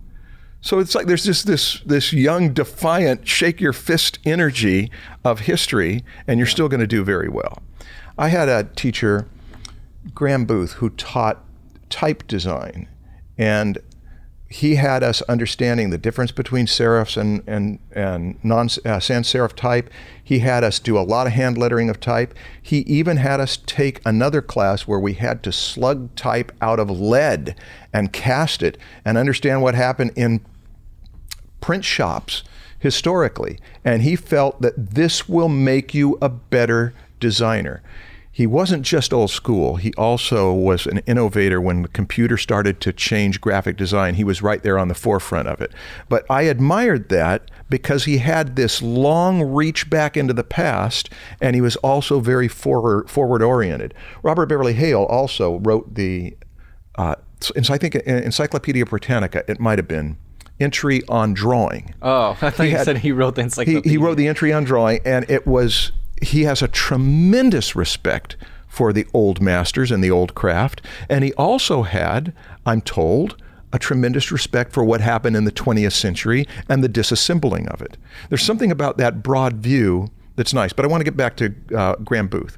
So 0.62 0.78
it's 0.78 0.94
like 0.94 1.06
there's 1.06 1.24
just 1.24 1.46
this 1.46 1.80
this 1.80 2.12
young, 2.12 2.54
defiant, 2.54 3.28
shake 3.28 3.60
your 3.60 3.74
fist 3.74 4.18
energy 4.24 4.90
of 5.24 5.40
history, 5.40 6.02
and 6.26 6.38
you're 6.38 6.46
still 6.46 6.68
going 6.68 6.80
to 6.80 6.86
do 6.86 7.04
very 7.04 7.28
well. 7.28 7.62
I 8.16 8.28
had 8.28 8.48
a 8.48 8.64
teacher, 8.64 9.26
Graham 10.14 10.46
Booth, 10.46 10.72
who 10.72 10.88
taught 10.88 11.44
type 11.90 12.26
design, 12.26 12.88
and 13.36 13.76
he 14.52 14.74
had 14.74 15.04
us 15.04 15.22
understanding 15.22 15.90
the 15.90 15.96
difference 15.96 16.32
between 16.32 16.66
serifs 16.66 17.16
and 17.16 17.44
and 17.46 17.78
and 17.92 18.36
non 18.42 18.68
uh, 18.84 18.98
sans 18.98 19.32
serif 19.32 19.54
type. 19.54 19.88
He 20.22 20.40
had 20.40 20.64
us 20.64 20.80
do 20.80 20.98
a 20.98 21.06
lot 21.06 21.28
of 21.28 21.34
hand 21.34 21.56
lettering 21.56 21.88
of 21.88 22.00
type. 22.00 22.34
He 22.60 22.78
even 22.80 23.18
had 23.18 23.38
us 23.38 23.56
take 23.56 24.00
another 24.04 24.42
class 24.42 24.88
where 24.88 24.98
we 24.98 25.14
had 25.14 25.44
to 25.44 25.52
slug 25.52 26.12
type 26.16 26.50
out 26.60 26.80
of 26.80 26.90
lead 26.90 27.54
and 27.92 28.12
cast 28.12 28.60
it 28.60 28.76
and 29.04 29.16
understand 29.16 29.62
what 29.62 29.76
happened 29.76 30.10
in 30.16 30.44
print 31.60 31.84
shops 31.84 32.42
historically. 32.80 33.56
And 33.84 34.02
he 34.02 34.16
felt 34.16 34.60
that 34.62 34.94
this 34.94 35.28
will 35.28 35.48
make 35.48 35.94
you 35.94 36.18
a 36.20 36.28
better 36.28 36.92
designer. 37.20 37.82
He 38.40 38.46
wasn't 38.46 38.86
just 38.86 39.12
old 39.12 39.30
school, 39.30 39.76
he 39.76 39.92
also 39.98 40.50
was 40.50 40.86
an 40.86 41.02
innovator 41.06 41.60
when 41.60 41.82
the 41.82 41.88
computer 41.88 42.38
started 42.38 42.80
to 42.80 42.90
change 42.90 43.38
graphic 43.38 43.76
design. 43.76 44.14
He 44.14 44.24
was 44.24 44.40
right 44.40 44.62
there 44.62 44.78
on 44.78 44.88
the 44.88 44.94
forefront 44.94 45.46
of 45.46 45.60
it. 45.60 45.72
But 46.08 46.24
I 46.30 46.44
admired 46.44 47.10
that 47.10 47.50
because 47.68 48.06
he 48.06 48.16
had 48.16 48.56
this 48.56 48.80
long 48.80 49.42
reach 49.42 49.90
back 49.90 50.16
into 50.16 50.32
the 50.32 50.42
past 50.42 51.10
and 51.42 51.54
he 51.54 51.60
was 51.60 51.76
also 51.76 52.18
very 52.20 52.48
forward, 52.48 53.10
forward 53.10 53.42
oriented. 53.42 53.92
Robert 54.22 54.46
Beverly 54.46 54.72
Hale 54.72 55.02
also 55.02 55.58
wrote 55.58 55.94
the, 55.96 56.34
uh, 56.94 57.16
I 57.68 57.76
think 57.76 57.94
Encyclopedia 57.96 58.86
Britannica, 58.86 59.44
it 59.48 59.60
might 59.60 59.78
have 59.78 59.86
been 59.88 60.16
entry 60.58 61.02
on 61.10 61.34
drawing. 61.34 61.94
Oh, 62.00 62.30
I 62.40 62.48
thought 62.48 62.64
you 62.70 62.76
had- 62.78 62.86
said 62.86 62.98
he 62.98 63.12
wrote 63.12 63.34
the 63.34 63.42
He, 63.42 63.44
encyclopedia. 63.44 63.90
he 63.90 63.98
wrote 63.98 64.16
the 64.16 64.28
entry 64.28 64.50
on 64.50 64.64
drawing, 64.64 65.00
and 65.04 65.30
it 65.30 65.46
was 65.46 65.92
he 66.20 66.42
has 66.44 66.62
a 66.62 66.68
tremendous 66.68 67.74
respect 67.74 68.36
for 68.68 68.92
the 68.92 69.06
old 69.12 69.40
masters 69.40 69.90
and 69.90 70.02
the 70.02 70.10
old 70.10 70.34
craft, 70.34 70.80
and 71.08 71.24
he 71.24 71.32
also 71.34 71.82
had, 71.82 72.32
I'm 72.64 72.80
told, 72.80 73.36
a 73.72 73.78
tremendous 73.78 74.32
respect 74.32 74.72
for 74.72 74.84
what 74.84 75.00
happened 75.00 75.36
in 75.36 75.44
the 75.44 75.52
20th 75.52 75.92
century 75.92 76.46
and 76.68 76.82
the 76.82 76.88
disassembling 76.88 77.68
of 77.68 77.80
it. 77.82 77.96
There's 78.28 78.42
something 78.42 78.70
about 78.70 78.96
that 78.98 79.22
broad 79.22 79.54
view 79.54 80.10
that's 80.40 80.54
nice. 80.54 80.72
But 80.72 80.86
I 80.86 80.88
want 80.88 81.02
to 81.02 81.04
get 81.04 81.16
back 81.16 81.36
to 81.36 81.54
uh, 81.76 81.96
Graham 81.96 82.26
Booth. 82.26 82.56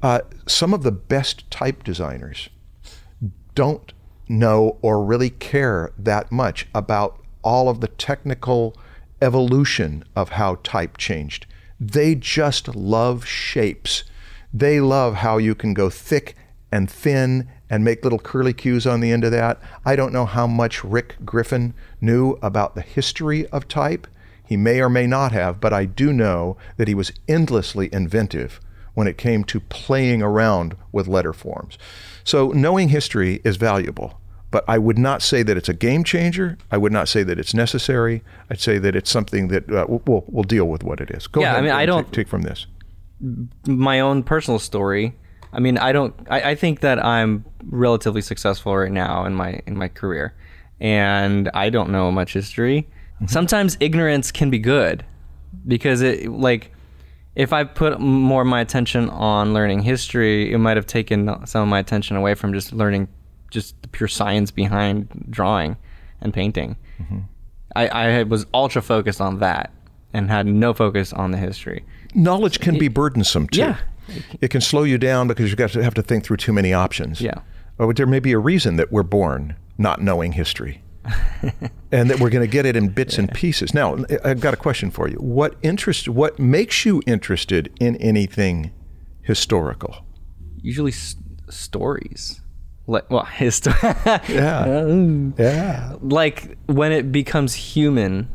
Uh, 0.00 0.20
some 0.46 0.72
of 0.72 0.84
the 0.84 0.92
best 0.92 1.50
type 1.50 1.82
designers 1.82 2.48
don't 3.56 3.92
know 4.28 4.78
or 4.80 5.04
really 5.04 5.30
care 5.30 5.92
that 5.98 6.30
much 6.30 6.68
about 6.74 7.20
all 7.42 7.68
of 7.68 7.80
the 7.80 7.88
technical 7.88 8.76
evolution 9.20 10.04
of 10.14 10.30
how 10.30 10.58
type 10.62 10.98
changed. 10.98 11.46
They 11.78 12.14
just 12.14 12.74
love 12.74 13.26
shapes. 13.26 14.04
They 14.52 14.80
love 14.80 15.16
how 15.16 15.38
you 15.38 15.54
can 15.54 15.74
go 15.74 15.90
thick 15.90 16.36
and 16.72 16.90
thin 16.90 17.48
and 17.68 17.84
make 17.84 18.04
little 18.04 18.18
curly 18.18 18.52
cues 18.52 18.86
on 18.86 19.00
the 19.00 19.12
end 19.12 19.24
of 19.24 19.32
that. 19.32 19.60
I 19.84 19.96
don't 19.96 20.12
know 20.12 20.26
how 20.26 20.46
much 20.46 20.84
Rick 20.84 21.16
Griffin 21.24 21.74
knew 22.00 22.38
about 22.42 22.74
the 22.74 22.82
history 22.82 23.46
of 23.48 23.68
type. 23.68 24.06
He 24.44 24.56
may 24.56 24.80
or 24.80 24.88
may 24.88 25.06
not 25.06 25.32
have, 25.32 25.60
but 25.60 25.72
I 25.72 25.84
do 25.84 26.12
know 26.12 26.56
that 26.76 26.88
he 26.88 26.94
was 26.94 27.12
endlessly 27.28 27.88
inventive 27.92 28.60
when 28.94 29.06
it 29.06 29.18
came 29.18 29.44
to 29.44 29.60
playing 29.60 30.22
around 30.22 30.76
with 30.92 31.08
letter 31.08 31.32
forms. 31.32 31.76
So 32.24 32.48
knowing 32.52 32.88
history 32.88 33.40
is 33.44 33.56
valuable, 33.56 34.20
but 34.56 34.64
I 34.66 34.78
would 34.78 34.96
not 34.96 35.20
say 35.20 35.42
that 35.42 35.54
it's 35.58 35.68
a 35.68 35.74
game 35.74 36.02
changer. 36.02 36.56
I 36.70 36.78
would 36.78 36.90
not 36.90 37.08
say 37.08 37.22
that 37.24 37.38
it's 37.38 37.52
necessary. 37.52 38.22
I'd 38.50 38.58
say 38.58 38.78
that 38.78 38.96
it's 38.96 39.10
something 39.10 39.48
that 39.48 39.70
uh, 39.70 39.84
we'll, 39.86 40.24
we'll 40.28 40.44
deal 40.44 40.64
with 40.64 40.82
what 40.82 40.98
it 40.98 41.10
is. 41.10 41.26
Go 41.26 41.42
Yeah, 41.42 41.56
I 41.56 41.60
mean, 41.60 41.68
and 41.72 41.78
I 41.78 41.84
don't- 41.84 42.04
take, 42.04 42.12
take 42.24 42.28
from 42.28 42.40
this. 42.40 42.66
my 43.66 44.00
own 44.00 44.22
personal 44.22 44.58
story. 44.58 45.14
I 45.52 45.60
mean, 45.60 45.76
I 45.76 45.92
don't. 45.92 46.14
I, 46.30 46.52
I 46.52 46.54
think 46.54 46.80
that 46.80 47.04
I'm 47.04 47.44
relatively 47.66 48.22
successful 48.22 48.74
right 48.74 48.90
now 48.90 49.26
in 49.26 49.34
my 49.34 49.60
in 49.66 49.76
my 49.76 49.88
career, 49.88 50.34
and 50.80 51.50
I 51.52 51.68
don't 51.68 51.90
know 51.90 52.10
much 52.10 52.32
history. 52.32 52.88
Sometimes 53.26 53.76
ignorance 53.80 54.32
can 54.32 54.48
be 54.48 54.58
good, 54.58 55.04
because 55.66 56.00
it 56.00 56.30
like 56.30 56.72
if 57.34 57.52
I 57.52 57.64
put 57.64 58.00
more 58.00 58.40
of 58.42 58.48
my 58.48 58.60
attention 58.62 59.10
on 59.10 59.52
learning 59.52 59.80
history, 59.80 60.50
it 60.52 60.58
might 60.58 60.76
have 60.78 60.86
taken 60.86 61.46
some 61.46 61.62
of 61.62 61.68
my 61.68 61.78
attention 61.78 62.16
away 62.16 62.34
from 62.34 62.52
just 62.54 62.72
learning 62.72 63.08
just 63.56 63.80
the 63.82 63.88
pure 63.88 64.08
science 64.08 64.50
behind 64.50 65.08
drawing 65.30 65.76
and 66.20 66.32
painting. 66.32 66.76
Mm-hmm. 67.00 67.20
I, 67.74 67.88
I 67.88 68.22
was 68.24 68.46
ultra 68.52 68.82
focused 68.82 69.20
on 69.20 69.38
that. 69.40 69.70
and 70.12 70.30
had 70.30 70.46
no 70.46 70.72
focus 70.74 71.12
on 71.12 71.30
the 71.32 71.38
history. 71.38 71.84
Knowledge 72.14 72.60
can 72.60 72.78
be 72.78 72.88
burdensome 72.88 73.46
too. 73.48 73.60
Yeah. 73.60 73.76
It 74.40 74.48
can 74.48 74.60
slow 74.60 74.84
you 74.84 74.98
down 74.98 75.28
because 75.28 75.46
you've 75.50 75.58
got 75.58 75.70
to 75.70 75.82
have 75.82 75.94
to 75.94 76.02
think 76.02 76.24
through 76.24 76.38
too 76.38 76.52
many 76.52 76.72
options. 76.72 77.20
Yeah. 77.20 77.40
Or 77.78 77.92
there 77.92 78.06
may 78.06 78.20
be 78.20 78.32
a 78.32 78.38
reason 78.38 78.76
that 78.76 78.90
we're 78.92 79.02
born 79.18 79.56
not 79.78 80.00
knowing 80.00 80.32
history. 80.32 80.82
and 81.92 82.08
that 82.10 82.18
we're 82.20 82.30
going 82.30 82.46
to 82.48 82.50
get 82.58 82.64
it 82.66 82.76
in 82.76 82.88
bits 82.88 83.18
and 83.18 83.30
pieces. 83.32 83.74
Now, 83.74 83.96
I've 84.24 84.40
got 84.40 84.54
a 84.54 84.56
question 84.56 84.90
for 84.90 85.06
you. 85.08 85.16
What 85.18 85.54
interest 85.62 86.08
what 86.08 86.38
makes 86.38 86.84
you 86.86 87.02
interested 87.06 87.64
in 87.78 87.96
anything 87.96 88.72
historical? 89.22 89.92
Usually 90.62 90.92
s- 90.92 91.16
stories. 91.50 92.40
Like, 92.86 93.10
well, 93.10 93.24
history. 93.42 93.74
Yeah. 94.28 94.86
Yeah. 95.38 95.94
like 96.00 96.56
when 96.66 96.92
it 96.92 97.10
becomes 97.12 97.54
human 97.54 98.28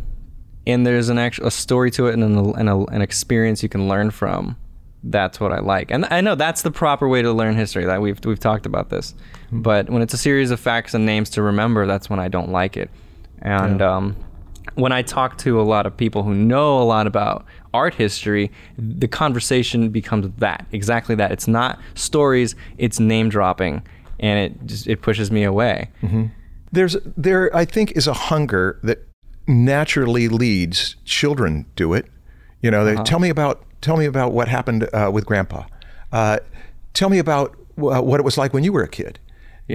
and 0.68 0.86
there's 0.86 1.10
an 1.10 1.18
actual 1.18 1.48
a 1.48 1.52
story 1.52 1.90
to 1.92 2.08
it 2.08 2.14
and 2.14 2.24
an, 2.24 2.54
and 2.60 2.70
a, 2.70 2.78
an 2.94 3.02
experience 3.02 3.64
you 3.64 3.70
can 3.70 3.88
learn 3.88 4.12
from 4.12 4.56
that's 5.04 5.40
what 5.40 5.52
i 5.52 5.60
like 5.60 5.90
and 5.90 6.06
i 6.12 6.22
know 6.22 6.36
that's 6.36 6.62
the 6.62 6.70
proper 6.70 7.08
way 7.08 7.22
to 7.24 7.32
learn 7.34 7.56
history 7.56 7.86
that 7.86 8.02
we've 8.02 8.20
we've 8.24 8.40
talked 8.40 8.68
about 8.68 8.90
this 8.90 9.16
but 9.52 9.90
when 9.90 10.02
it's 10.04 10.14
a 10.14 10.18
series 10.18 10.52
of 10.52 10.60
facts 10.60 10.94
and 10.94 11.04
names 11.06 11.30
to 11.32 11.42
remember 11.42 11.88
that's 11.88 12.08
when 12.10 12.20
i 12.20 12.28
don't 12.28 12.52
like 12.52 12.78
it 12.78 12.92
and 13.42 13.82
um, 13.82 14.16
when 14.76 14.92
i 14.92 15.02
talk 15.02 15.38
to 15.40 15.60
a 15.60 15.64
lot 15.64 15.88
of 15.88 15.98
people 15.98 16.22
who 16.22 16.36
know 16.36 16.80
a 16.80 16.84
lot 16.84 17.08
about 17.08 17.44
art 17.74 17.96
history 17.96 18.52
the 18.78 19.08
conversation 19.08 19.90
becomes 19.90 20.30
that 20.38 20.68
exactly 20.72 21.16
that 21.16 21.32
it's 21.32 21.48
not 21.48 21.80
stories 21.96 22.56
it's 22.78 23.00
name 23.00 23.28
dropping 23.30 23.82
and 24.22 24.40
it 24.40 24.66
just 24.66 24.88
it 24.88 25.02
pushes 25.02 25.30
me 25.32 25.44
away 25.44 25.90
There's 26.72 26.96
there 27.18 27.54
I 27.54 27.66
think 27.66 27.92
is 27.98 28.08
a 28.08 28.14
hunger 28.14 28.80
that 28.84 29.00
naturally 29.48 30.28
leads 30.30 30.96
children 31.04 31.66
do 31.76 31.94
it. 31.94 32.06
You 32.62 32.72
know, 32.72 32.86
they 32.86 32.96
tell 33.04 33.20
me 33.20 33.30
about 33.30 33.66
tell 33.82 33.98
me 33.98 34.06
about 34.06 34.32
what 34.32 34.48
happened 34.48 34.88
uh, 34.94 35.10
with 35.12 35.26
grandpa. 35.26 35.64
Uh, 36.12 36.38
tell 36.94 37.10
me 37.10 37.18
about 37.20 37.56
uh, 37.78 38.02
what 38.02 38.20
it 38.20 38.24
was 38.24 38.38
like 38.38 38.54
when 38.54 38.64
you 38.64 38.72
were 38.72 38.84
a 38.84 38.88
kid. 38.88 39.20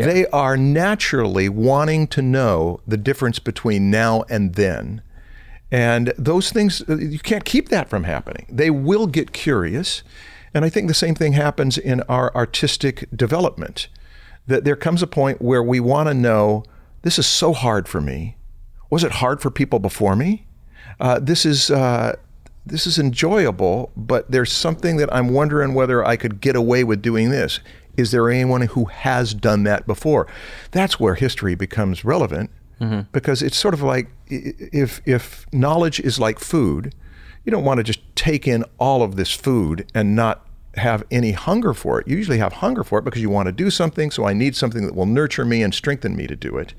They 0.06 0.26
are 0.26 0.56
naturally 0.56 1.48
wanting 1.48 2.06
to 2.08 2.22
know 2.22 2.80
the 2.86 2.96
difference 2.96 3.38
between 3.38 3.90
now 3.90 4.24
and 4.28 4.54
then. 4.54 5.02
And 5.70 6.12
those 6.16 6.52
things, 6.52 6.82
uh, 6.88 6.96
you 6.96 7.18
can't 7.18 7.44
keep 7.44 7.70
that 7.70 7.88
from 7.88 8.04
happening. 8.04 8.46
They 8.48 8.70
will 8.70 9.06
get 9.06 9.32
curious. 9.32 10.02
And 10.54 10.64
I 10.64 10.68
think 10.70 10.88
the 10.88 10.94
same 10.94 11.14
thing 11.14 11.32
happens 11.32 11.76
in 11.78 12.02
our 12.02 12.34
artistic 12.34 13.08
development. 13.14 13.88
That 14.46 14.64
there 14.64 14.76
comes 14.76 15.02
a 15.02 15.06
point 15.06 15.42
where 15.42 15.62
we 15.62 15.80
want 15.80 16.08
to 16.08 16.14
know 16.14 16.64
this 17.02 17.18
is 17.18 17.26
so 17.26 17.52
hard 17.52 17.88
for 17.88 18.00
me. 18.00 18.36
Was 18.90 19.02
it 19.02 19.12
hard 19.12 19.40
for 19.40 19.50
people 19.50 19.78
before 19.78 20.16
me? 20.16 20.46
Uh, 21.00 21.18
this 21.18 21.44
is. 21.44 21.70
Uh, 21.70 22.16
this 22.68 22.84
is 22.84 22.98
enjoyable, 22.98 23.92
but 23.96 24.28
there's 24.28 24.50
something 24.52 24.96
that 24.96 25.08
I'm 25.14 25.28
wondering 25.28 25.72
whether 25.72 26.04
I 26.04 26.16
could 26.16 26.40
get 26.40 26.56
away 26.56 26.82
with 26.82 27.00
doing 27.00 27.30
this. 27.30 27.60
Is 27.96 28.10
there 28.10 28.28
anyone 28.28 28.62
who 28.62 28.86
has 28.86 29.32
done 29.34 29.62
that 29.62 29.86
before? 29.86 30.26
That's 30.72 30.98
where 30.98 31.14
history 31.14 31.54
becomes 31.54 32.04
relevant 32.04 32.50
because 33.12 33.40
it's 33.40 33.56
sort 33.56 33.72
of 33.72 33.82
like 33.82 34.08
if 34.26 35.00
if 35.06 35.46
knowledge 35.52 36.00
is 36.00 36.18
like 36.18 36.38
food, 36.40 36.92
you 37.44 37.50
don't 37.52 37.64
want 37.64 37.78
to 37.78 37.84
just 37.84 38.00
take 38.16 38.46
in 38.48 38.64
all 38.78 39.02
of 39.02 39.14
this 39.16 39.30
food 39.30 39.88
and 39.94 40.14
not 40.16 40.45
have 40.76 41.04
any 41.10 41.32
hunger 41.32 41.72
for 41.72 42.00
it. 42.00 42.08
You 42.08 42.16
usually 42.16 42.38
have 42.38 42.54
hunger 42.54 42.84
for 42.84 42.98
it 42.98 43.04
because 43.04 43.22
you 43.22 43.30
want 43.30 43.46
to 43.46 43.52
do 43.52 43.70
something, 43.70 44.10
so 44.10 44.26
I 44.26 44.32
need 44.32 44.54
something 44.54 44.84
that 44.86 44.94
will 44.94 45.06
nurture 45.06 45.44
me 45.44 45.62
and 45.62 45.74
strengthen 45.74 46.14
me 46.16 46.26
to 46.26 46.36
do 46.36 46.56
it. 46.58 46.74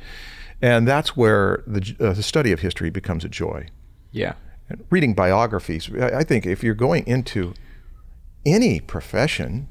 And 0.62 0.88
that's 0.88 1.16
where 1.16 1.64
the, 1.68 1.96
uh, 2.00 2.14
the 2.14 2.24
study 2.24 2.52
of 2.52 2.60
history 2.62 2.90
becomes 2.90 3.24
a 3.26 3.30
joy. 3.30 3.68
yeah 4.12 4.34
And 4.70 4.84
reading 4.90 5.14
biographies, 5.14 5.90
I 5.94 6.20
I 6.20 6.24
think 6.24 6.46
if 6.46 6.64
you're 6.64 6.76
going 6.76 7.06
into 7.08 7.54
any 8.46 8.80
profession, 8.80 9.68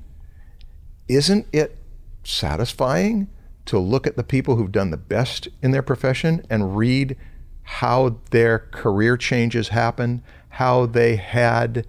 isn't 1.09 1.47
it 1.53 1.79
satisfying 2.25 3.29
to 3.67 3.79
look 3.79 4.07
at 4.07 4.17
the 4.17 4.25
people 4.25 4.57
who've 4.57 4.73
done 4.73 4.91
the 4.91 4.97
best 4.97 5.49
in 5.63 5.71
their 5.71 5.83
profession 5.83 6.45
and 6.49 6.77
read 6.77 7.17
how 7.63 8.19
their 8.31 8.59
career 8.59 9.17
changes 9.17 9.69
happened, 9.69 10.23
how 10.51 10.87
they 10.87 11.17
had 11.17 11.87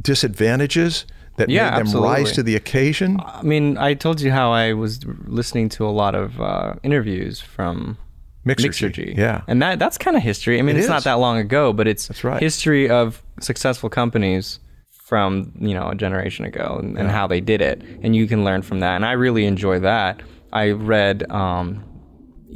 disadvantages 0.00 1.04
that 1.36 1.48
Yeah, 1.48 1.76
made 1.76 1.86
them 1.86 2.02
rise 2.02 2.32
to 2.32 2.42
the 2.42 2.56
occasion? 2.56 3.18
I 3.24 3.42
mean, 3.42 3.76
I 3.78 3.94
told 3.94 4.20
you 4.20 4.30
how 4.30 4.52
I 4.52 4.72
was 4.72 5.00
listening 5.26 5.68
to 5.70 5.86
a 5.86 5.90
lot 5.90 6.14
of 6.14 6.40
uh, 6.40 6.74
interviews 6.82 7.40
from 7.40 7.98
Mixergy, 8.46 9.16
yeah. 9.16 9.40
And 9.48 9.62
that 9.62 9.78
that's 9.78 9.96
kind 9.96 10.16
of 10.16 10.22
history. 10.22 10.58
I 10.58 10.62
mean, 10.62 10.76
It 10.76 10.80
it's 10.80 10.84
is. 10.84 10.90
not 10.90 11.04
that 11.04 11.14
long 11.14 11.38
ago, 11.38 11.72
but 11.72 11.88
it's 11.88 12.08
That's 12.08 12.24
right. 12.24 12.42
history 12.42 12.90
of 12.90 13.22
successful 13.40 13.88
companies 13.88 14.60
from, 14.90 15.52
you 15.58 15.74
know, 15.74 15.88
a 15.88 15.94
generation 15.94 16.44
ago 16.44 16.78
and, 16.82 16.98
and 16.98 17.10
how 17.10 17.26
they 17.26 17.40
did 17.40 17.60
it. 17.60 17.82
And 18.02 18.14
you 18.14 18.26
can 18.26 18.44
learn 18.44 18.62
from 18.62 18.80
that. 18.80 18.96
And 18.96 19.04
I 19.06 19.12
really 19.12 19.46
enjoy 19.46 19.78
that. 19.80 20.22
I 20.52 20.70
read 20.70 21.30
um, 21.30 21.82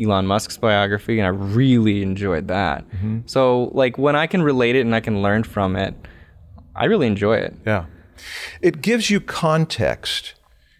Elon 0.00 0.26
Musk's 0.26 0.56
biography 0.58 1.18
and 1.18 1.26
I 1.26 1.30
really 1.30 2.02
enjoyed 2.02 2.48
that. 2.48 2.88
Mm-hmm. 2.90 3.20
So, 3.26 3.70
like, 3.74 3.96
when 3.98 4.14
I 4.14 4.26
can 4.26 4.42
relate 4.42 4.76
it 4.76 4.80
and 4.80 4.94
I 4.94 5.00
can 5.00 5.22
learn 5.22 5.42
from 5.42 5.74
it, 5.76 5.94
I 6.76 6.84
really 6.84 7.06
enjoy 7.06 7.36
it. 7.36 7.54
Yeah. 7.66 7.86
It 8.60 8.82
gives 8.82 9.10
you 9.10 9.20
context. 9.20 10.34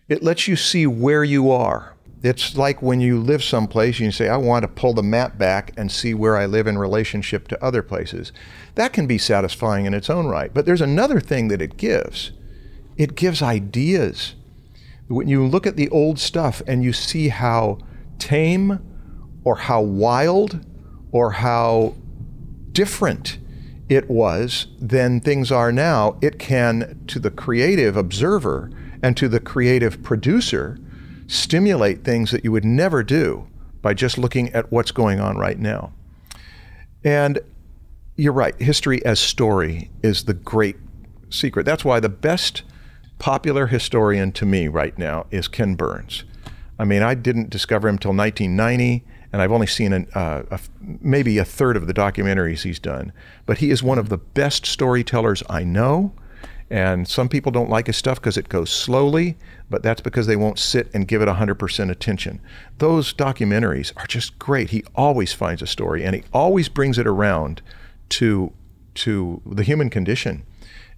It 0.09 0.22
lets 0.22 0.48
you 0.48 0.57
see 0.57 0.87
where 0.87 1.24
you 1.24 1.51
are. 1.51 1.94
It's 2.22 2.57
like 2.57 2.83
when 2.83 3.01
you 3.01 3.20
live 3.20 3.44
someplace 3.44 3.98
and 3.98 4.07
you 4.07 4.12
say, 4.12 4.29
I 4.29 4.37
want 4.37 4.62
to 4.62 4.68
pull 4.68 4.92
the 4.92 5.03
map 5.03 5.38
back 5.38 5.72
and 5.77 5.90
see 5.90 6.14
where 6.14 6.37
I 6.37 6.46
live 6.46 6.66
in 6.66 6.77
relationship 6.77 7.46
to 7.48 7.64
other 7.64 7.83
places. 7.83 8.33
That 8.74 8.92
can 8.92 9.07
be 9.07 9.18
satisfying 9.18 9.87
in 9.87 9.94
its 9.94 10.11
own 10.11 10.27
right. 10.27 10.53
But 10.53 10.66
there's 10.66 10.81
another 10.81 11.20
thing 11.20 11.48
that 11.48 11.62
it 11.62 11.77
gives 11.77 12.33
it 12.96 13.14
gives 13.14 13.40
ideas. 13.40 14.35
When 15.07 15.29
you 15.29 15.46
look 15.46 15.66
at 15.66 15.77
the 15.77 15.88
old 15.90 16.18
stuff 16.18 16.61
and 16.66 16.83
you 16.83 16.92
see 16.92 17.29
how 17.29 17.79
tame 18.18 18.81
or 19.44 19.55
how 19.55 19.81
wild 19.81 20.66
or 21.12 21.31
how 21.31 21.94
different 22.72 23.38
it 23.88 24.11
was 24.11 24.66
than 24.79 25.20
things 25.20 25.51
are 25.51 25.72
now, 25.72 26.16
it 26.20 26.38
can, 26.38 27.03
to 27.07 27.18
the 27.18 27.31
creative 27.31 27.96
observer 27.96 28.70
and 29.03 29.16
to 29.16 29.29
the 29.29 29.40
creative 29.40 30.03
producer, 30.03 30.79
stimulate 31.27 32.05
things 32.05 32.31
that 32.31 32.44
you 32.44 32.53
would 32.53 32.64
never 32.64 33.03
do 33.03 33.46
by 33.81 33.94
just 33.94 34.18
looking 34.18 34.51
at 34.51 34.70
what's 34.72 34.90
going 34.90 35.20
on 35.20 35.37
right 35.37 35.59
now. 35.59 35.92
And 37.05 37.38
you're 38.16 38.33
right, 38.33 38.61
history 38.61 39.05
as 39.05 39.20
story 39.20 39.90
is 40.03 40.24
the 40.24 40.35
great 40.35 40.77
secret. 41.31 41.64
That's 41.64 41.85
why 41.85 42.01
the 42.01 42.09
best 42.09 42.62
popular 43.18 43.68
historian 43.68 44.33
to 44.33 44.46
me 44.46 44.68
right 44.68 44.96
now 44.98 45.27
is 45.31 45.48
Ken 45.48 45.74
Burns. 45.74 46.24
I 46.79 46.85
mean, 46.85 47.03
I 47.03 47.14
didn't 47.14 47.51
discover 47.51 47.88
him 47.88 47.96
until 47.96 48.14
1990, 48.14 49.05
and 49.32 49.42
I've 49.42 49.52
only 49.52 49.66
seen 49.66 49.92
an, 49.92 50.08
uh, 50.14 50.42
a, 50.50 50.60
maybe 50.80 51.38
a 51.38 51.44
third 51.44 51.76
of 51.76 51.86
the 51.86 51.94
documentaries 51.94 52.62
he's 52.62 52.78
done. 52.78 53.12
But 53.46 53.58
he 53.58 53.70
is 53.70 53.82
one 53.82 53.98
of 53.98 54.08
the 54.08 54.18
best 54.18 54.66
storytellers 54.66 55.42
I 55.50 55.64
know. 55.64 56.12
And 56.70 57.08
some 57.08 57.30
people 57.30 57.50
don't 57.50 57.70
like 57.70 57.86
his 57.86 57.96
stuff 57.96 58.20
because 58.20 58.36
it 58.36 58.50
goes 58.50 58.70
slowly, 58.70 59.38
but 59.70 59.82
that's 59.82 60.02
because 60.02 60.26
they 60.26 60.36
won't 60.36 60.58
sit 60.58 60.90
and 60.92 61.08
give 61.08 61.22
it 61.22 61.28
100% 61.28 61.90
attention. 61.90 62.40
Those 62.76 63.14
documentaries 63.14 63.92
are 63.96 64.06
just 64.06 64.38
great. 64.38 64.70
He 64.70 64.84
always 64.94 65.32
finds 65.32 65.62
a 65.62 65.66
story, 65.66 66.04
and 66.04 66.14
he 66.14 66.24
always 66.32 66.68
brings 66.68 66.98
it 66.98 67.06
around 67.06 67.62
to 68.10 68.52
to 68.94 69.40
the 69.46 69.62
human 69.62 69.88
condition 69.88 70.44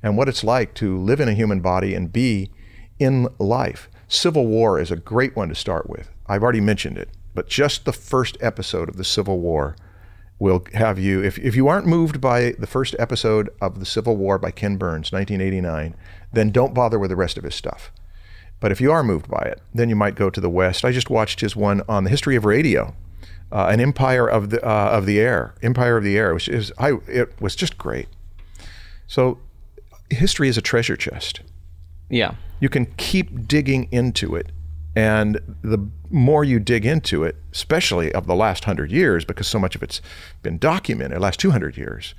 and 0.02 0.16
what 0.16 0.28
it's 0.28 0.42
like 0.42 0.72
to 0.72 0.96
live 0.96 1.20
in 1.20 1.28
a 1.28 1.34
human 1.34 1.60
body 1.60 1.94
and 1.94 2.12
be 2.12 2.50
in 2.98 3.28
life. 3.38 3.90
Civil 4.08 4.46
War 4.46 4.80
is 4.80 4.90
a 4.90 4.96
great 4.96 5.36
one 5.36 5.48
to 5.50 5.54
start 5.54 5.88
with. 5.88 6.10
I've 6.26 6.42
already 6.42 6.60
mentioned 6.60 6.98
it, 6.98 7.10
but 7.34 7.48
just 7.48 7.84
the 7.84 7.92
first 7.92 8.36
episode 8.40 8.88
of 8.88 8.96
the 8.96 9.04
Civil 9.04 9.38
War 9.40 9.76
will 10.38 10.64
have 10.72 10.98
you 10.98 11.22
if, 11.22 11.38
if 11.38 11.54
you 11.54 11.68
aren't 11.68 11.86
moved 11.86 12.20
by 12.20 12.52
the 12.58 12.66
first 12.66 12.96
episode 12.98 13.50
of 13.60 13.78
the 13.78 13.86
Civil 13.86 14.16
War 14.16 14.38
by 14.38 14.50
Ken 14.50 14.76
Burns, 14.76 15.12
1989, 15.12 15.94
then 16.32 16.50
don't 16.50 16.74
bother 16.74 16.98
with 16.98 17.10
the 17.10 17.16
rest 17.16 17.36
of 17.36 17.44
his 17.44 17.54
stuff. 17.54 17.92
But 18.58 18.72
if 18.72 18.80
you 18.80 18.92
are 18.92 19.02
moved 19.02 19.28
by 19.28 19.42
it, 19.42 19.60
then 19.74 19.88
you 19.88 19.96
might 19.96 20.14
go 20.14 20.30
to 20.30 20.40
the 20.40 20.50
West. 20.50 20.84
I 20.84 20.92
just 20.92 21.10
watched 21.10 21.40
his 21.40 21.56
one 21.56 21.82
on 21.88 22.04
the 22.04 22.10
history 22.10 22.36
of 22.36 22.44
radio, 22.44 22.94
uh, 23.52 23.68
an 23.70 23.80
empire 23.80 24.28
of 24.28 24.50
the 24.50 24.66
uh, 24.66 24.90
of 24.90 25.06
the 25.06 25.18
air, 25.18 25.54
empire 25.62 25.96
of 25.96 26.04
the 26.04 26.16
air, 26.16 26.34
which 26.34 26.48
is 26.48 26.72
I 26.78 26.92
it 27.06 27.40
was 27.40 27.56
just 27.56 27.78
great. 27.78 28.08
So, 29.06 29.38
history 30.10 30.48
is 30.48 30.56
a 30.58 30.62
treasure 30.62 30.96
chest. 30.96 31.40
Yeah. 32.08 32.34
You 32.60 32.68
can 32.68 32.86
keep 32.96 33.48
digging 33.48 33.88
into 33.90 34.36
it, 34.36 34.52
and 34.96 35.40
the 35.62 35.79
more 36.11 36.44
you 36.44 36.59
dig 36.59 36.85
into 36.85 37.24
it, 37.24 37.37
especially 37.53 38.12
of 38.12 38.26
the 38.26 38.35
last 38.35 38.64
hundred 38.64 38.90
years, 38.90 39.24
because 39.24 39.46
so 39.46 39.59
much 39.59 39.76
of 39.76 39.83
it's 39.83 40.00
been 40.42 40.59
documented, 40.59 41.16
the 41.16 41.22
last 41.22 41.40
two 41.40 41.50
hundred 41.50 41.76
years. 41.76 42.14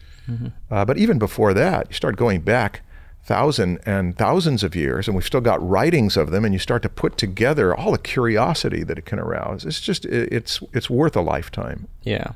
Uh, 0.70 0.86
but 0.86 0.98
even 0.98 1.20
before 1.20 1.54
that, 1.54 1.88
you 1.90 1.94
start 1.94 2.16
going 2.16 2.40
back 2.40 2.82
thousand 3.24 3.80
and 3.86 3.86
thousands 3.86 3.88
and 3.88 4.18
thousands 4.18 4.64
of 4.64 4.76
years, 4.76 5.08
and 5.08 5.16
we've 5.16 5.26
still 5.26 5.42
got 5.42 5.68
writings 5.68 6.16
of 6.16 6.32
them, 6.32 6.46
and 6.46 6.54
you 6.54 6.60
start 6.60 6.82
to 6.84 6.90
put 6.90 7.18
together 7.18 7.76
all 7.76 7.92
the 7.92 7.98
curiosity 7.98 8.84
that 8.84 8.98
it 8.98 9.06
can 9.06 9.20
arouse. 9.20 9.66
It's 9.66 9.82
just 9.82 10.06
it, 10.06 10.32
it's 10.32 10.62
it's 10.74 10.90
worth 10.90 11.16
a 11.18 11.22
lifetime. 11.22 11.88
Yeah. 12.04 12.32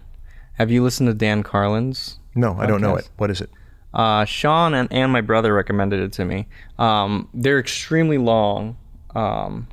Have 0.53 0.71
you 0.71 0.83
listened 0.83 1.07
to 1.07 1.13
Dan 1.13 1.43
Carlin's? 1.43 2.19
No, 2.33 2.57
I 2.57 2.65
don't 2.65 2.81
know 2.81 2.95
it. 2.95 3.09
What 3.17 3.31
is 3.31 3.39
it? 3.41 3.49
Uh, 3.93 4.25
Sean 4.25 4.73
and, 4.73 4.91
and 4.91 5.11
my 5.11 5.21
brother 5.21 5.53
recommended 5.53 6.01
it 6.01 6.11
to 6.13 6.25
me. 6.25 6.47
Um, 6.77 7.29
they're 7.33 7.59
extremely 7.59 8.17
long. 8.17 8.75
Um, 9.15 9.67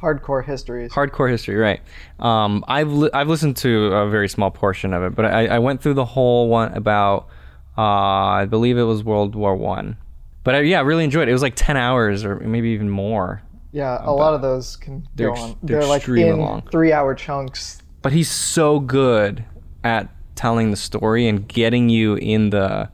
Hardcore 0.00 0.44
histories. 0.44 0.92
hardcore 0.92 1.30
history, 1.30 1.56
right? 1.56 1.80
Um, 2.18 2.64
I've 2.66 2.90
li- 2.92 3.10
I've 3.12 3.28
listened 3.28 3.56
to 3.58 3.86
a 3.86 4.08
very 4.08 4.28
small 4.28 4.50
portion 4.50 4.94
of 4.94 5.02
it, 5.02 5.14
but 5.14 5.26
I, 5.26 5.46
I 5.46 5.58
went 5.58 5.82
through 5.82 5.94
the 5.94 6.04
whole 6.04 6.48
one 6.48 6.72
about 6.72 7.28
uh, 7.76 7.82
I 7.82 8.46
believe 8.46 8.78
it 8.78 8.82
was 8.84 9.04
World 9.04 9.34
War 9.34 9.54
One. 9.56 9.96
But 10.42 10.54
I, 10.54 10.60
yeah, 10.60 10.78
I 10.78 10.82
really 10.82 11.04
enjoyed 11.04 11.28
it. 11.28 11.30
It 11.30 11.34
was 11.34 11.42
like 11.42 11.54
ten 11.54 11.76
hours 11.76 12.24
or 12.24 12.36
maybe 12.40 12.70
even 12.70 12.88
more. 12.88 13.42
yeah, 13.72 13.98
a 14.02 14.12
lot 14.12 14.32
of 14.34 14.40
those 14.42 14.76
can 14.76 15.06
They're 15.14 15.28
go 15.28 15.32
ex- 15.34 15.42
on. 15.42 15.56
they're 15.62 15.80
They're, 15.80 15.88
like 15.88 16.08
in 16.08 16.38
long. 16.38 16.62
three-hour 16.70 17.14
chunks. 17.14 17.82
But 18.02 18.12
he's 18.12 18.30
so 18.30 18.80
good 18.80 19.44
at 19.84 20.08
telling 20.34 20.70
the 20.70 20.76
story 20.78 21.28
and 21.28 21.46
getting 21.46 21.90
you 21.90 22.14
in 22.14 22.48
the 22.50 22.88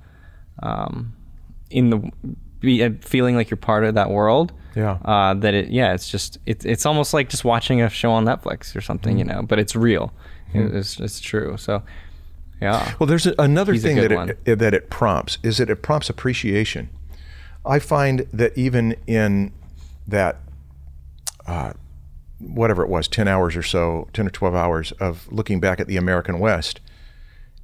um, 0.62 1.14
in 1.70 1.90
the 1.90 2.10
be, 2.60 2.82
uh, 2.82 2.90
feeling 3.00 3.36
like 3.36 3.48
you're 3.50 3.56
part 3.56 3.84
of 3.84 3.94
that 3.94 4.10
world. 4.10 4.52
Yeah. 4.76 4.98
Uh, 5.04 5.34
that 5.34 5.54
it 5.54 5.68
yeah, 5.70 5.94
it's 5.94 6.08
just 6.08 6.38
it's 6.46 6.64
it's 6.64 6.84
almost 6.86 7.14
like 7.14 7.28
just 7.30 7.44
watching 7.44 7.80
a 7.80 7.88
show 7.88 8.12
on 8.12 8.24
Netflix 8.26 8.76
or 8.76 8.80
something, 8.82 9.18
you 9.18 9.24
know. 9.24 9.42
But 9.42 9.58
it's 9.58 9.74
real. 9.74 10.12
It- 10.54 10.74
It's 10.74 11.00
it's 11.00 11.18
true. 11.18 11.56
So 11.56 11.82
yeah. 12.60 12.94
Well, 12.98 13.06
there's 13.06 13.26
a, 13.26 13.34
another 13.38 13.72
He's 13.72 13.82
thing 13.82 13.96
that 13.96 14.36
it, 14.44 14.58
that 14.58 14.74
it 14.74 14.90
prompts 14.90 15.38
is 15.42 15.58
that 15.58 15.70
it 15.70 15.76
prompts 15.82 16.08
appreciation. 16.10 16.90
I 17.64 17.78
find 17.80 18.26
that 18.32 18.56
even 18.56 18.94
in 19.06 19.52
that, 20.06 20.36
uh, 21.46 21.72
whatever 22.38 22.82
it 22.82 22.88
was, 22.88 23.08
ten 23.08 23.28
hours 23.28 23.56
or 23.56 23.62
so, 23.62 24.08
ten 24.12 24.26
or 24.26 24.30
twelve 24.30 24.54
hours 24.54 24.92
of 24.92 25.26
looking 25.32 25.58
back 25.60 25.80
at 25.80 25.86
the 25.86 25.96
American 25.96 26.38
West, 26.38 26.80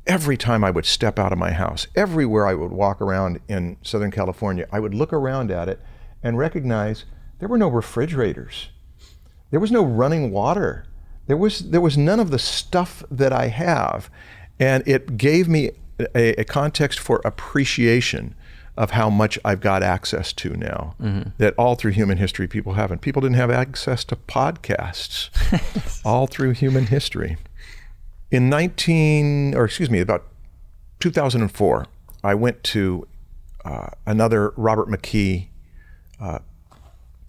every 0.07 0.37
time 0.37 0.65
I 0.65 0.71
would 0.71 0.87
step 0.87 1.19
out 1.19 1.33
of 1.33 1.39
my 1.39 1.53
house, 1.53 1.87
everywhere 1.95 2.47
I 2.47 2.55
would 2.55 2.73
walk 2.73 3.01
around 3.01 3.39
in 3.49 3.77
Southern 3.83 4.11
California, 4.11 4.67
I 4.73 4.81
would 4.81 4.95
look 4.95 5.13
around 5.13 5.51
at 5.51 5.69
it 5.69 5.81
and 6.23 6.39
recognize 6.39 7.05
there 7.39 7.49
were 7.49 7.59
no 7.59 7.69
refrigerators. 7.69 8.69
There 9.51 9.61
was 9.61 9.73
no 9.73 9.85
running 9.85 10.31
water. 10.31 10.87
There 11.27 11.37
was 11.37 11.71
there 11.71 11.81
was 11.81 11.97
none 11.99 12.21
of 12.21 12.31
the 12.31 12.39
stuff 12.39 13.03
that 13.11 13.33
I 13.33 13.49
have, 13.49 14.11
and 14.59 14.83
it 14.87 15.17
gave 15.17 15.49
me 15.49 15.71
a, 16.15 16.41
a 16.41 16.45
context 16.45 16.99
for 16.99 17.21
appreciation 17.25 18.35
of 18.77 18.93
how 18.93 19.11
much 19.11 19.39
I've 19.45 19.61
got 19.61 19.83
access 19.83 20.33
to 20.35 20.51
now. 20.51 20.95
That 21.39 21.55
all 21.59 21.75
through 21.75 21.93
human 21.93 22.19
history 22.19 22.49
people 22.49 22.73
haven't. 22.75 23.03
People 23.03 23.21
didn't 23.21 23.37
have 23.37 23.51
access 23.51 24.05
to 24.05 24.17
podcasts 24.17 25.29
all 26.05 26.27
through 26.27 26.53
human 26.53 26.87
history. 26.87 27.37
In 28.31 28.49
19 28.49 29.55
or 29.55 29.67
excuse 29.67 29.91
me, 29.91 30.01
about 30.01 30.27
2004, 31.01 31.87
I 32.25 32.35
went 32.35 32.63
to 32.65 33.07
uh, 33.65 33.89
another 34.07 34.55
Robert 34.57 34.89
McKee 34.89 35.49
Uh, 36.23 36.39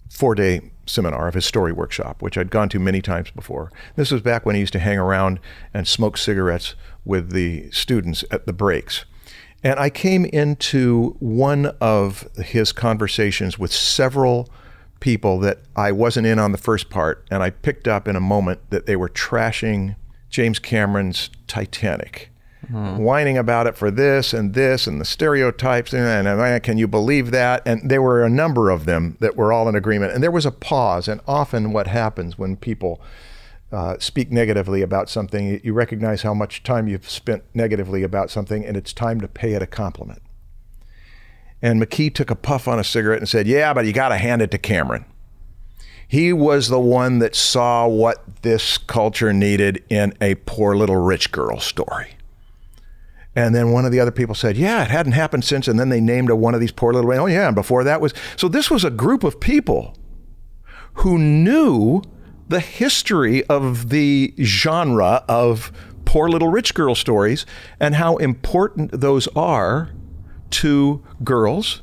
four 0.08 0.36
day 0.36 0.70
seminar 0.86 1.26
of 1.26 1.34
his 1.34 1.44
story 1.44 1.72
workshop, 1.72 2.22
which 2.22 2.38
I'd 2.38 2.50
gone 2.50 2.68
to 2.68 2.78
many 2.78 3.02
times 3.02 3.32
before. 3.32 3.72
This 3.96 4.12
was 4.12 4.22
back 4.22 4.46
when 4.46 4.54
he 4.54 4.60
used 4.60 4.72
to 4.74 4.78
hang 4.78 4.98
around 4.98 5.40
and 5.72 5.88
smoke 5.88 6.16
cigarettes 6.16 6.76
with 7.04 7.32
the 7.32 7.68
students 7.72 8.24
at 8.30 8.46
the 8.46 8.52
breaks. 8.52 9.04
And 9.64 9.80
I 9.80 9.90
came 9.90 10.26
into 10.26 11.16
one 11.18 11.66
of 11.80 12.28
his 12.36 12.70
conversations 12.70 13.58
with 13.58 13.72
several 13.72 14.48
people 15.00 15.40
that 15.40 15.58
I 15.74 15.90
wasn't 15.90 16.28
in 16.28 16.38
on 16.38 16.52
the 16.52 16.58
first 16.58 16.88
part, 16.88 17.26
and 17.32 17.42
I 17.42 17.50
picked 17.50 17.88
up 17.88 18.06
in 18.06 18.14
a 18.14 18.20
moment 18.20 18.60
that 18.70 18.86
they 18.86 18.94
were 18.94 19.08
trashing 19.08 19.96
James 20.30 20.60
Cameron's 20.60 21.30
Titanic 21.48 22.30
whining 22.98 23.38
about 23.38 23.66
it 23.66 23.76
for 23.76 23.90
this 23.90 24.32
and 24.32 24.54
this 24.54 24.86
and 24.86 25.00
the 25.00 25.04
stereotypes 25.04 25.92
and, 25.92 26.26
and, 26.26 26.62
can 26.62 26.78
you 26.78 26.86
believe 26.86 27.30
that? 27.30 27.62
And 27.66 27.90
there 27.90 28.02
were 28.02 28.24
a 28.24 28.30
number 28.30 28.70
of 28.70 28.84
them 28.84 29.16
that 29.20 29.36
were 29.36 29.52
all 29.52 29.68
in 29.68 29.74
agreement. 29.74 30.12
And 30.12 30.22
there 30.22 30.30
was 30.30 30.46
a 30.46 30.50
pause 30.50 31.08
and 31.08 31.20
often 31.26 31.72
what 31.72 31.86
happens 31.86 32.38
when 32.38 32.56
people 32.56 33.00
uh, 33.74 33.98
speak 33.98 34.30
negatively 34.30 34.82
about 34.82 35.10
something 35.10 35.60
you 35.64 35.72
recognize 35.72 36.22
how 36.22 36.32
much 36.32 36.62
time 36.62 36.86
you've 36.86 37.10
spent 37.10 37.42
negatively 37.54 38.04
about 38.04 38.30
something 38.30 38.64
and 38.64 38.76
it's 38.76 38.92
time 38.92 39.20
to 39.20 39.26
pay 39.26 39.54
it 39.54 39.62
a 39.62 39.66
compliment. 39.66 40.22
And 41.60 41.82
mckee 41.82 42.14
took 42.14 42.30
a 42.30 42.36
puff 42.36 42.68
on 42.68 42.78
a 42.78 42.84
cigarette 42.84 43.18
and 43.18 43.28
said 43.28 43.48
yeah 43.48 43.74
but 43.74 43.84
you 43.84 43.92
got 43.92 44.10
to 44.10 44.16
hand 44.16 44.42
it 44.42 44.52
to 44.52 44.58
cameron. 44.58 45.06
He 46.06 46.32
was 46.32 46.68
the 46.68 46.78
one 46.78 47.18
that 47.18 47.34
saw 47.34 47.88
what 47.88 48.42
this 48.42 48.78
culture 48.78 49.32
needed 49.32 49.82
in 49.88 50.12
a 50.20 50.36
poor 50.36 50.76
little 50.76 51.02
rich 51.02 51.32
girl 51.32 51.58
story 51.58 52.13
and 53.36 53.54
then 53.54 53.72
one 53.72 53.84
of 53.84 53.92
the 53.92 54.00
other 54.00 54.10
people 54.10 54.34
said, 54.34 54.56
"Yeah, 54.56 54.82
it 54.82 54.90
hadn't 54.90 55.12
happened 55.12 55.44
since." 55.44 55.68
And 55.68 55.78
then 55.78 55.88
they 55.88 56.00
named 56.00 56.30
a, 56.30 56.36
one 56.36 56.54
of 56.54 56.60
these 56.60 56.72
poor 56.72 56.92
little. 56.92 57.12
Oh 57.12 57.26
yeah, 57.26 57.46
and 57.46 57.54
before 57.54 57.84
that 57.84 58.00
was 58.00 58.14
so. 58.36 58.48
This 58.48 58.70
was 58.70 58.84
a 58.84 58.90
group 58.90 59.24
of 59.24 59.40
people 59.40 59.96
who 60.94 61.18
knew 61.18 62.02
the 62.48 62.60
history 62.60 63.44
of 63.46 63.88
the 63.88 64.34
genre 64.40 65.24
of 65.28 65.72
poor 66.04 66.28
little 66.28 66.48
rich 66.48 66.74
girl 66.74 66.94
stories 66.94 67.46
and 67.80 67.94
how 67.94 68.16
important 68.16 69.00
those 69.00 69.26
are 69.34 69.90
to 70.50 71.02
girls 71.24 71.80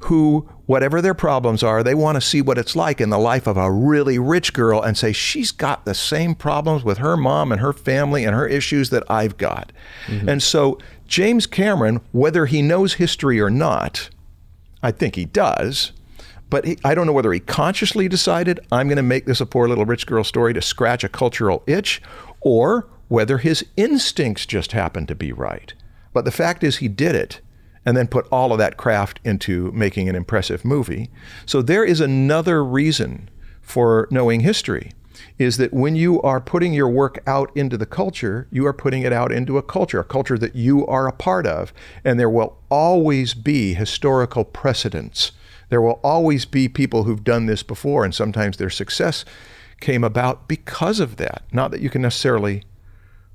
who, 0.00 0.48
whatever 0.66 1.02
their 1.02 1.14
problems 1.14 1.62
are, 1.62 1.82
they 1.82 1.94
want 1.94 2.16
to 2.16 2.20
see 2.20 2.40
what 2.40 2.58
it's 2.58 2.74
like 2.74 3.00
in 3.00 3.10
the 3.10 3.18
life 3.18 3.46
of 3.46 3.56
a 3.56 3.70
really 3.70 4.18
rich 4.18 4.52
girl 4.52 4.80
and 4.80 4.96
say, 4.96 5.12
she's 5.12 5.52
got 5.52 5.84
the 5.84 5.94
same 5.94 6.34
problems 6.34 6.82
with 6.82 6.98
her 6.98 7.16
mom 7.16 7.52
and 7.52 7.60
her 7.60 7.72
family 7.72 8.24
and 8.24 8.34
her 8.34 8.46
issues 8.46 8.90
that 8.90 9.02
I've 9.10 9.36
got. 9.36 9.72
Mm-hmm. 10.06 10.28
And 10.28 10.42
so, 10.42 10.78
James 11.06 11.46
Cameron, 11.46 12.00
whether 12.12 12.46
he 12.46 12.62
knows 12.62 12.94
history 12.94 13.40
or 13.40 13.50
not, 13.50 14.08
I 14.82 14.90
think 14.90 15.16
he 15.16 15.26
does. 15.26 15.92
But 16.48 16.64
he, 16.64 16.78
I 16.84 16.94
don't 16.94 17.06
know 17.06 17.12
whether 17.12 17.32
he 17.32 17.40
consciously 17.40 18.08
decided, 18.08 18.60
I'm 18.72 18.86
going 18.88 18.96
to 18.96 19.02
make 19.02 19.26
this 19.26 19.40
a 19.40 19.46
poor 19.46 19.68
little 19.68 19.84
rich 19.84 20.06
girl 20.06 20.24
story 20.24 20.54
to 20.54 20.62
scratch 20.62 21.04
a 21.04 21.08
cultural 21.08 21.62
itch, 21.66 22.00
or 22.40 22.88
whether 23.08 23.38
his 23.38 23.66
instincts 23.76 24.46
just 24.46 24.72
happened 24.72 25.08
to 25.08 25.14
be 25.14 25.32
right. 25.32 25.74
But 26.12 26.24
the 26.24 26.30
fact 26.30 26.62
is, 26.62 26.78
he 26.78 26.88
did 26.88 27.14
it 27.14 27.40
and 27.86 27.96
then 27.96 28.06
put 28.06 28.26
all 28.30 28.52
of 28.52 28.58
that 28.58 28.76
craft 28.76 29.20
into 29.24 29.70
making 29.72 30.08
an 30.08 30.14
impressive 30.14 30.64
movie. 30.64 31.10
So 31.46 31.62
there 31.62 31.84
is 31.84 32.00
another 32.00 32.64
reason 32.64 33.28
for 33.60 34.08
knowing 34.10 34.40
history 34.40 34.92
is 35.38 35.56
that 35.56 35.72
when 35.72 35.96
you 35.96 36.20
are 36.22 36.40
putting 36.40 36.72
your 36.72 36.88
work 36.88 37.18
out 37.26 37.50
into 37.56 37.76
the 37.76 37.86
culture, 37.86 38.46
you 38.50 38.66
are 38.66 38.72
putting 38.72 39.02
it 39.02 39.12
out 39.12 39.32
into 39.32 39.58
a 39.58 39.62
culture, 39.62 40.00
a 40.00 40.04
culture 40.04 40.38
that 40.38 40.54
you 40.54 40.86
are 40.86 41.06
a 41.06 41.12
part 41.12 41.46
of, 41.46 41.72
and 42.04 42.18
there 42.18 42.30
will 42.30 42.58
always 42.70 43.34
be 43.34 43.74
historical 43.74 44.44
precedents. 44.44 45.32
There 45.70 45.80
will 45.80 46.00
always 46.04 46.44
be 46.44 46.68
people 46.68 47.04
who've 47.04 47.24
done 47.24 47.46
this 47.46 47.62
before, 47.62 48.04
and 48.04 48.14
sometimes 48.14 48.56
their 48.56 48.70
success 48.70 49.24
came 49.80 50.04
about 50.04 50.46
because 50.46 51.00
of 51.00 51.16
that. 51.16 51.42
Not 51.52 51.70
that 51.70 51.80
you 51.80 51.90
can 51.90 52.02
necessarily 52.02 52.62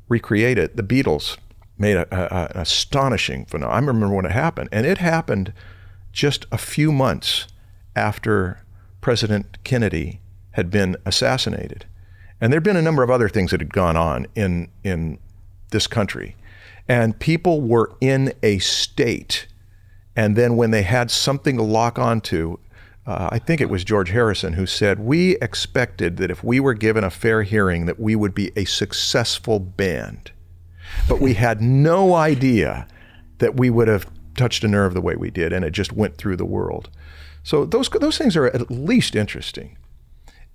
recreate 0.07 0.57
it. 0.57 0.75
The 0.75 0.83
Beatles 0.83 1.37
made 1.79 1.97
a, 1.97 2.07
a, 2.11 2.45
an 2.47 2.61
astonishing 2.61 3.45
phenomenon. 3.45 3.83
I 3.83 3.87
remember 3.87 4.15
when 4.15 4.25
it 4.25 4.31
happened, 4.31 4.69
and 4.71 4.85
it 4.85 4.97
happened 4.97 5.53
just 6.11 6.45
a 6.51 6.57
few 6.57 6.91
months 6.91 7.47
after 7.95 8.63
President 9.01 9.57
Kennedy 9.63 10.21
had 10.51 10.69
been 10.69 10.97
assassinated. 11.05 11.85
And 12.41 12.51
there'd 12.51 12.63
been 12.63 12.75
a 12.75 12.81
number 12.81 13.03
of 13.03 13.09
other 13.09 13.29
things 13.29 13.51
that 13.51 13.59
had 13.59 13.73
gone 13.73 13.97
on 13.97 14.27
in 14.35 14.69
in 14.83 15.19
this 15.71 15.87
country, 15.87 16.35
and 16.87 17.19
people 17.19 17.61
were 17.61 17.95
in 18.01 18.33
a 18.41 18.59
state. 18.59 19.47
And 20.15 20.35
then 20.35 20.57
when 20.57 20.71
they 20.71 20.81
had 20.81 21.11
something 21.11 21.57
to 21.57 21.63
lock 21.63 21.99
onto, 21.99 22.57
uh, 23.05 23.29
I 23.31 23.39
think 23.39 23.61
it 23.61 23.69
was 23.69 23.83
George 23.83 24.09
Harrison 24.09 24.53
who 24.53 24.65
said, 24.65 24.99
"We 24.99 25.37
expected 25.37 26.17
that 26.17 26.31
if 26.31 26.43
we 26.43 26.59
were 26.59 26.73
given 26.73 27.03
a 27.03 27.09
fair 27.09 27.43
hearing, 27.43 27.85
that 27.85 27.99
we 27.99 28.15
would 28.15 28.33
be 28.33 28.51
a 28.55 28.65
successful 28.65 29.59
band." 29.59 30.31
But 31.07 31.19
we 31.19 31.33
had 31.33 31.61
no 31.61 32.13
idea 32.13 32.87
that 33.39 33.55
we 33.55 33.69
would 33.69 33.87
have 33.87 34.09
touched 34.35 34.63
a 34.63 34.67
nerve 34.67 34.93
the 34.93 35.01
way 35.01 35.15
we 35.15 35.29
did, 35.29 35.51
and 35.51 35.65
it 35.65 35.71
just 35.71 35.91
went 35.93 36.17
through 36.17 36.35
the 36.35 36.45
world. 36.45 36.89
So 37.43 37.65
those 37.65 37.89
those 37.89 38.17
things 38.17 38.35
are 38.35 38.47
at 38.47 38.69
least 38.69 39.15
interesting, 39.15 39.77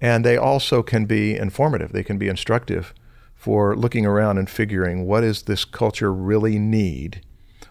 and 0.01 0.25
they 0.25 0.37
also 0.37 0.83
can 0.83 1.07
be 1.07 1.37
informative. 1.37 1.92
They 1.92 2.05
can 2.05 2.18
be 2.18 2.29
instructive 2.29 2.94
for 3.35 3.77
looking 3.77 4.07
around 4.07 4.38
and 4.38 4.49
figuring 4.49 5.07
what 5.07 5.20
does 5.20 5.42
this 5.42 5.64
culture 5.64 6.12
really 6.12 6.59
need. 6.59 7.20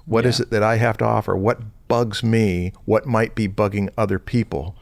What 0.05 0.25
is 0.25 0.39
it 0.39 0.49
that 0.49 0.61
I 0.61 0.75
have 0.75 0.97
to 0.97 1.05
offer? 1.05 1.35
What 1.35 1.61
bugs 1.87 2.23
me? 2.23 2.73
What 2.85 3.05
might 3.05 3.35
be 3.35 3.47
bugging 3.47 3.89
other 3.97 4.19
people? 4.19 4.75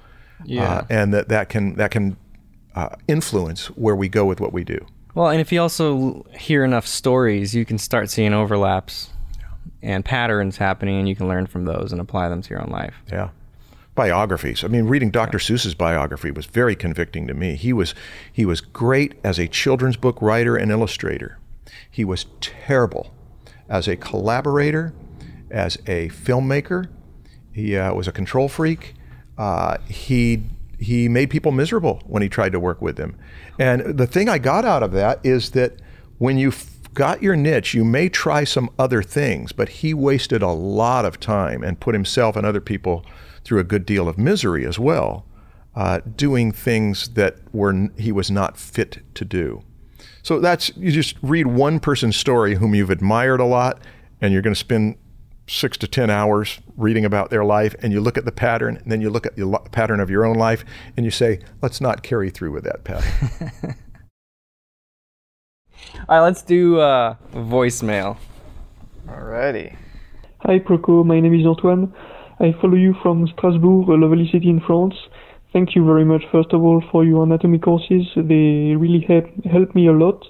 Yeah. 0.43 0.63
Uh, 0.63 0.85
and 0.89 1.13
that, 1.13 1.29
that 1.29 1.49
can 1.49 1.75
that 1.75 1.91
can 1.91 2.17
uh, 2.75 2.95
influence 3.07 3.67
where 3.67 3.95
we 3.95 4.09
go 4.09 4.25
with 4.25 4.39
what 4.41 4.51
we 4.51 4.63
do. 4.63 4.85
Well, 5.13 5.29
and 5.29 5.41
if 5.41 5.51
you 5.51 5.61
also 5.61 6.25
hear 6.37 6.63
enough 6.63 6.87
stories, 6.87 7.53
you 7.53 7.65
can 7.65 7.77
start 7.77 8.09
seeing 8.09 8.33
overlaps 8.33 9.09
and 9.81 10.05
patterns 10.05 10.57
happening, 10.57 10.99
and 10.99 11.09
you 11.09 11.15
can 11.15 11.27
learn 11.27 11.47
from 11.47 11.65
those 11.65 11.91
and 11.91 11.99
apply 11.99 12.29
them 12.29 12.41
to 12.41 12.49
your 12.49 12.61
own 12.61 12.69
life. 12.69 12.95
Yeah. 13.11 13.29
Biographies. 13.93 14.63
I 14.63 14.67
mean, 14.67 14.85
reading 14.85 15.11
Dr. 15.11 15.37
Seuss's 15.37 15.75
biography 15.75 16.31
was 16.31 16.45
very 16.45 16.75
convicting 16.75 17.27
to 17.27 17.33
me. 17.33 17.55
He 17.55 17.73
was 17.73 17.93
he 18.31 18.45
was 18.45 18.61
great 18.61 19.15
as 19.23 19.37
a 19.37 19.47
children's 19.49 19.97
book 19.97 20.21
writer 20.21 20.55
and 20.55 20.71
illustrator. 20.71 21.37
He 21.89 22.05
was 22.05 22.25
terrible 22.39 23.13
as 23.67 23.89
a 23.89 23.97
collaborator 23.97 24.93
as 25.49 25.77
a 25.87 26.07
filmmaker. 26.09 26.87
He 27.51 27.75
uh, 27.75 27.93
was 27.93 28.07
a 28.07 28.13
control 28.13 28.47
freak. 28.47 28.93
Uh, 29.37 29.77
he 29.89 30.43
he 30.81 31.07
made 31.07 31.29
people 31.29 31.51
miserable 31.51 32.01
when 32.05 32.23
he 32.23 32.27
tried 32.27 32.51
to 32.51 32.59
work 32.59 32.81
with 32.81 32.97
them. 32.97 33.15
And 33.59 33.97
the 33.97 34.07
thing 34.07 34.27
I 34.27 34.39
got 34.39 34.65
out 34.65 34.81
of 34.81 34.91
that 34.93 35.19
is 35.23 35.51
that 35.51 35.79
when 36.17 36.37
you 36.37 36.51
got 36.93 37.21
your 37.21 37.35
niche, 37.35 37.73
you 37.73 37.85
may 37.85 38.09
try 38.09 38.43
some 38.43 38.69
other 38.77 39.03
things, 39.03 39.51
but 39.51 39.69
he 39.69 39.93
wasted 39.93 40.41
a 40.41 40.49
lot 40.49 41.05
of 41.05 41.19
time 41.19 41.63
and 41.63 41.79
put 41.79 41.95
himself 41.95 42.35
and 42.35 42.45
other 42.45 42.59
people 42.59 43.05
through 43.43 43.59
a 43.59 43.63
good 43.63 43.85
deal 43.85 44.07
of 44.07 44.17
misery 44.17 44.65
as 44.65 44.79
well, 44.79 45.25
uh, 45.75 46.01
doing 46.15 46.51
things 46.51 47.09
that 47.09 47.37
were 47.53 47.89
he 47.97 48.11
was 48.11 48.31
not 48.31 48.57
fit 48.57 48.99
to 49.15 49.23
do. 49.23 49.63
So 50.23 50.39
that's 50.39 50.75
you 50.75 50.91
just 50.91 51.15
read 51.21 51.47
one 51.47 51.79
person's 51.79 52.17
story 52.17 52.55
whom 52.55 52.75
you've 52.75 52.89
admired 52.89 53.39
a 53.39 53.45
lot, 53.45 53.79
and 54.19 54.33
you're 54.33 54.41
going 54.41 54.53
to 54.53 54.59
spend 54.59 54.97
six 55.51 55.77
to 55.77 55.87
ten 55.87 56.09
hours 56.09 56.59
reading 56.77 57.05
about 57.05 57.29
their 57.29 57.43
life, 57.43 57.75
and 57.81 57.91
you 57.91 57.99
look 57.99 58.17
at 58.17 58.25
the 58.25 58.31
pattern, 58.31 58.77
and 58.77 58.91
then 58.91 59.01
you 59.01 59.09
look 59.09 59.25
at 59.25 59.35
the 59.35 59.45
lo- 59.45 59.65
pattern 59.71 59.99
of 59.99 60.09
your 60.09 60.25
own 60.25 60.35
life, 60.35 60.63
and 60.95 61.05
you 61.05 61.11
say, 61.11 61.39
let's 61.61 61.81
not 61.81 62.03
carry 62.03 62.29
through 62.29 62.51
with 62.51 62.63
that 62.63 62.83
pattern. 62.83 63.75
All 66.09 66.19
right, 66.19 66.21
let's 66.21 66.41
do 66.41 66.79
uh, 66.79 67.15
voicemail. 67.33 68.17
Alrighty. 69.07 69.75
Hi 70.39 70.59
Proko, 70.59 71.05
my 71.05 71.19
name 71.19 71.39
is 71.39 71.45
Antoine. 71.45 71.93
I 72.39 72.53
follow 72.59 72.75
you 72.75 72.95
from 73.03 73.27
Strasbourg, 73.27 73.89
a 73.89 73.93
lovely 73.93 74.27
city 74.31 74.49
in 74.49 74.61
France. 74.61 74.95
Thank 75.53 75.75
you 75.75 75.85
very 75.85 76.05
much, 76.05 76.23
first 76.31 76.53
of 76.53 76.63
all, 76.63 76.81
for 76.91 77.03
your 77.03 77.23
anatomy 77.23 77.59
courses. 77.59 78.07
They 78.15 78.73
really 78.75 79.05
help, 79.07 79.25
help 79.45 79.75
me 79.75 79.87
a 79.87 79.91
lot. 79.91 80.25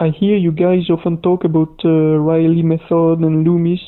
I 0.00 0.10
hear 0.10 0.36
you 0.36 0.52
guys 0.52 0.90
often 0.90 1.22
talk 1.22 1.44
about 1.44 1.80
uh, 1.84 1.88
Reilly 1.88 2.62
method 2.62 3.20
and 3.20 3.44
Loomis, 3.44 3.80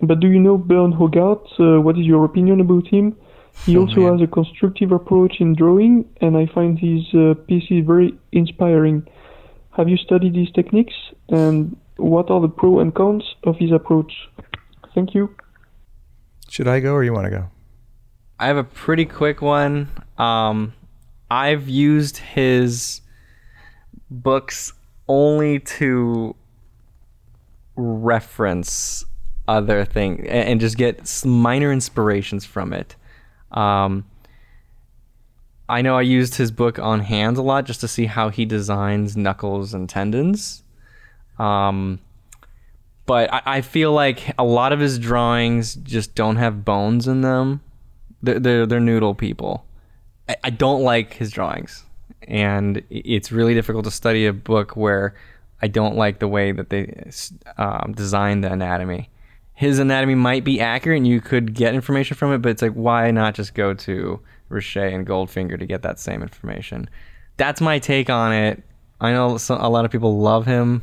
but 0.00 0.20
do 0.20 0.28
you 0.28 0.40
know 0.40 0.56
Burne 0.56 0.92
Hogarth? 0.92 1.46
Uh, 1.58 1.80
what 1.80 1.98
is 1.98 2.06
your 2.06 2.24
opinion 2.24 2.60
about 2.60 2.86
him? 2.88 3.16
He 3.64 3.76
also 3.78 4.00
man. 4.00 4.12
has 4.12 4.22
a 4.22 4.26
constructive 4.26 4.92
approach 4.92 5.40
in 5.40 5.54
drawing, 5.54 6.04
and 6.20 6.36
I 6.36 6.46
find 6.46 6.78
his 6.78 7.02
uh, 7.14 7.34
pieces 7.46 7.86
very 7.86 8.12
inspiring. 8.32 9.06
Have 9.76 9.88
you 9.88 9.96
studied 9.96 10.34
these 10.34 10.50
techniques, 10.52 10.94
and 11.28 11.76
what 11.96 12.30
are 12.30 12.40
the 12.40 12.48
pros 12.48 12.82
and 12.82 12.94
cons 12.94 13.24
of 13.44 13.56
his 13.56 13.70
approach? 13.72 14.12
Thank 14.94 15.14
you. 15.14 15.34
Should 16.48 16.68
I 16.68 16.80
go 16.80 16.92
or 16.92 17.04
you 17.04 17.12
want 17.12 17.24
to 17.24 17.30
go? 17.30 17.50
I 18.38 18.48
have 18.48 18.56
a 18.56 18.64
pretty 18.64 19.04
quick 19.04 19.40
one. 19.40 19.88
Um, 20.18 20.74
I've 21.30 21.68
used 21.68 22.18
his 22.18 23.00
books 24.10 24.72
only 25.08 25.60
to 25.60 26.34
reference 27.76 29.04
other 29.46 29.84
thing 29.84 30.20
and, 30.20 30.48
and 30.48 30.60
just 30.60 30.76
get 30.76 31.24
minor 31.24 31.72
inspirations 31.72 32.44
from 32.44 32.72
it. 32.72 32.96
Um, 33.50 34.04
I 35.68 35.80
know 35.82 35.96
I 35.96 36.02
used 36.02 36.34
his 36.34 36.50
book 36.50 36.78
on 36.78 37.00
hands 37.00 37.38
a 37.38 37.42
lot 37.42 37.64
just 37.64 37.80
to 37.80 37.88
see 37.88 38.06
how 38.06 38.28
he 38.28 38.44
designs 38.44 39.16
knuckles 39.16 39.72
and 39.72 39.88
tendons. 39.88 40.62
Um, 41.38 42.00
but 43.06 43.32
I, 43.32 43.42
I 43.46 43.60
feel 43.60 43.92
like 43.92 44.34
a 44.38 44.44
lot 44.44 44.72
of 44.72 44.80
his 44.80 44.98
drawings 44.98 45.74
just 45.76 46.14
don't 46.14 46.36
have 46.36 46.64
bones 46.64 47.08
in 47.08 47.22
them. 47.22 47.62
They're 48.22 48.38
they're, 48.38 48.66
they're 48.66 48.80
noodle 48.80 49.14
people. 49.14 49.66
I, 50.28 50.36
I 50.44 50.50
don't 50.50 50.82
like 50.82 51.14
his 51.14 51.30
drawings, 51.30 51.84
and 52.22 52.82
it's 52.90 53.32
really 53.32 53.54
difficult 53.54 53.84
to 53.84 53.90
study 53.90 54.26
a 54.26 54.32
book 54.32 54.76
where 54.76 55.14
I 55.60 55.68
don't 55.68 55.96
like 55.96 56.18
the 56.18 56.28
way 56.28 56.52
that 56.52 56.70
they 56.70 57.10
um, 57.56 57.92
design 57.96 58.42
the 58.42 58.52
anatomy. 58.52 59.10
His 59.54 59.78
anatomy 59.78 60.16
might 60.16 60.42
be 60.44 60.60
accurate, 60.60 60.98
and 60.98 61.06
you 61.06 61.20
could 61.20 61.54
get 61.54 61.74
information 61.74 62.16
from 62.16 62.32
it, 62.32 62.38
but 62.38 62.50
it's 62.50 62.62
like 62.62 62.72
why 62.72 63.10
not 63.10 63.34
just 63.34 63.54
go 63.54 63.72
to 63.74 64.20
Richer 64.48 64.84
and 64.84 65.06
Goldfinger 65.06 65.58
to 65.58 65.66
get 65.66 65.82
that 65.82 66.00
same 66.00 66.22
information? 66.22 66.88
That's 67.36 67.60
my 67.60 67.78
take 67.78 68.10
on 68.10 68.32
it. 68.32 68.62
I 69.00 69.12
know 69.12 69.38
a 69.50 69.68
lot 69.68 69.84
of 69.84 69.90
people 69.90 70.18
love 70.18 70.46
him, 70.46 70.82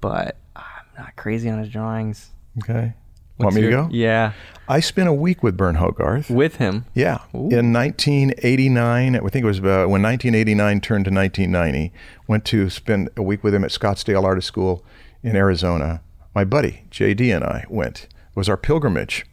but 0.00 0.36
I'm 0.56 0.64
not 0.96 1.16
crazy 1.16 1.48
on 1.50 1.58
his 1.58 1.68
drawings. 1.68 2.30
Okay. 2.62 2.94
What's 3.36 3.54
Want 3.54 3.56
me 3.56 3.62
to 3.62 3.70
go? 3.70 3.88
Yeah, 3.92 4.32
I 4.66 4.80
spent 4.80 5.08
a 5.08 5.12
week 5.12 5.44
with 5.44 5.56
Burne 5.56 5.76
Hogarth. 5.76 6.28
with 6.28 6.56
him. 6.56 6.86
Yeah. 6.92 7.18
In 7.32 7.72
1989, 7.72 9.14
I 9.14 9.20
think 9.28 9.44
it 9.44 9.46
was 9.46 9.60
uh, 9.60 9.86
when 9.86 10.02
1989 10.02 10.80
turned 10.80 11.04
to 11.04 11.12
1990, 11.12 11.92
went 12.26 12.44
to 12.46 12.68
spend 12.68 13.10
a 13.16 13.22
week 13.22 13.44
with 13.44 13.54
him 13.54 13.62
at 13.62 13.70
Scottsdale 13.70 14.24
Artist 14.24 14.48
School 14.48 14.84
in 15.22 15.36
Arizona. 15.36 16.02
My 16.34 16.44
buddy, 16.44 16.84
JD, 16.90 17.34
and 17.34 17.44
I 17.44 17.64
went. 17.68 18.04
It 18.04 18.36
was 18.36 18.48
our 18.48 18.56
pilgrimage. 18.56 19.26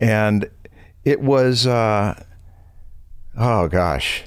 And 0.00 0.50
it 1.04 1.20
was, 1.20 1.66
uh, 1.66 2.22
oh 3.36 3.68
gosh, 3.68 4.24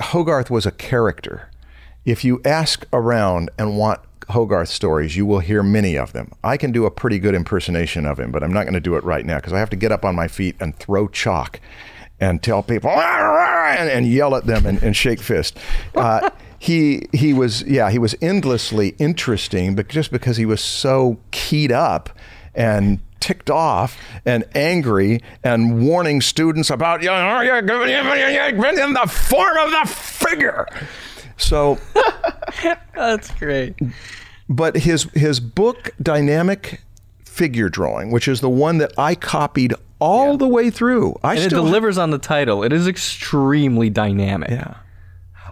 Hogarth 0.00 0.50
was 0.50 0.66
a 0.66 0.72
character. 0.72 1.50
If 2.04 2.24
you 2.24 2.40
ask 2.44 2.86
around 2.92 3.50
and 3.58 3.78
want 3.78 4.00
Hogarth 4.30 4.68
stories, 4.68 5.16
you 5.16 5.26
will 5.26 5.38
hear 5.40 5.62
many 5.62 5.96
of 5.96 6.12
them. 6.12 6.32
I 6.42 6.56
can 6.56 6.72
do 6.72 6.86
a 6.86 6.90
pretty 6.90 7.18
good 7.18 7.34
impersonation 7.34 8.06
of 8.06 8.18
him, 8.18 8.32
but 8.32 8.42
I'm 8.42 8.52
not 8.52 8.64
going 8.64 8.74
to 8.74 8.80
do 8.80 8.96
it 8.96 9.04
right 9.04 9.24
now 9.24 9.36
because 9.36 9.52
I 9.52 9.58
have 9.58 9.70
to 9.70 9.76
get 9.76 9.92
up 9.92 10.04
on 10.04 10.16
my 10.16 10.28
feet 10.28 10.56
and 10.58 10.74
throw 10.74 11.08
chalk 11.08 11.60
and 12.22 12.40
tell 12.40 12.62
people 12.62 12.90
and, 12.90 13.90
and 13.90 14.06
yell 14.06 14.36
at 14.36 14.46
them 14.46 14.64
and, 14.64 14.80
and 14.82 14.96
shake 14.96 15.20
fist. 15.20 15.58
Uh, 15.94 16.30
he 16.58 17.08
he 17.12 17.34
was 17.34 17.62
yeah 17.64 17.90
he 17.90 17.98
was 17.98 18.14
endlessly 18.22 18.94
interesting, 18.98 19.74
but 19.74 19.88
just 19.88 20.12
because 20.12 20.36
he 20.36 20.46
was 20.46 20.60
so 20.60 21.18
keyed 21.32 21.72
up 21.72 22.10
and 22.54 23.00
ticked 23.18 23.50
off 23.50 23.98
and 24.24 24.44
angry 24.54 25.20
and 25.42 25.84
warning 25.84 26.20
students 26.20 26.70
about 26.70 27.02
you 27.02 27.08
know, 27.08 27.40
you're 27.40 27.60
in 28.78 28.92
the 28.92 29.08
form 29.08 29.56
of 29.58 29.70
the 29.70 29.92
figure. 29.92 30.66
So 31.36 31.78
That's 32.94 33.32
great. 33.32 33.74
but 34.48 34.76
his 34.76 35.04
his 35.14 35.40
book 35.40 35.90
dynamic 36.00 36.82
figure 37.24 37.70
drawing 37.70 38.10
which 38.12 38.28
is 38.28 38.42
the 38.42 38.50
one 38.50 38.76
that 38.76 38.92
i 38.98 39.14
copied 39.14 39.72
all 40.02 40.36
the 40.36 40.48
way 40.48 40.70
through 40.70 41.16
i 41.22 41.34
And 41.36 41.44
it 41.44 41.48
delivers 41.50 41.96
on 41.98 42.10
the 42.10 42.18
title. 42.18 42.62
It 42.62 42.72
is 42.72 42.86
extremely 42.88 43.88
dynamic. 43.90 44.50
yeah 44.50 44.74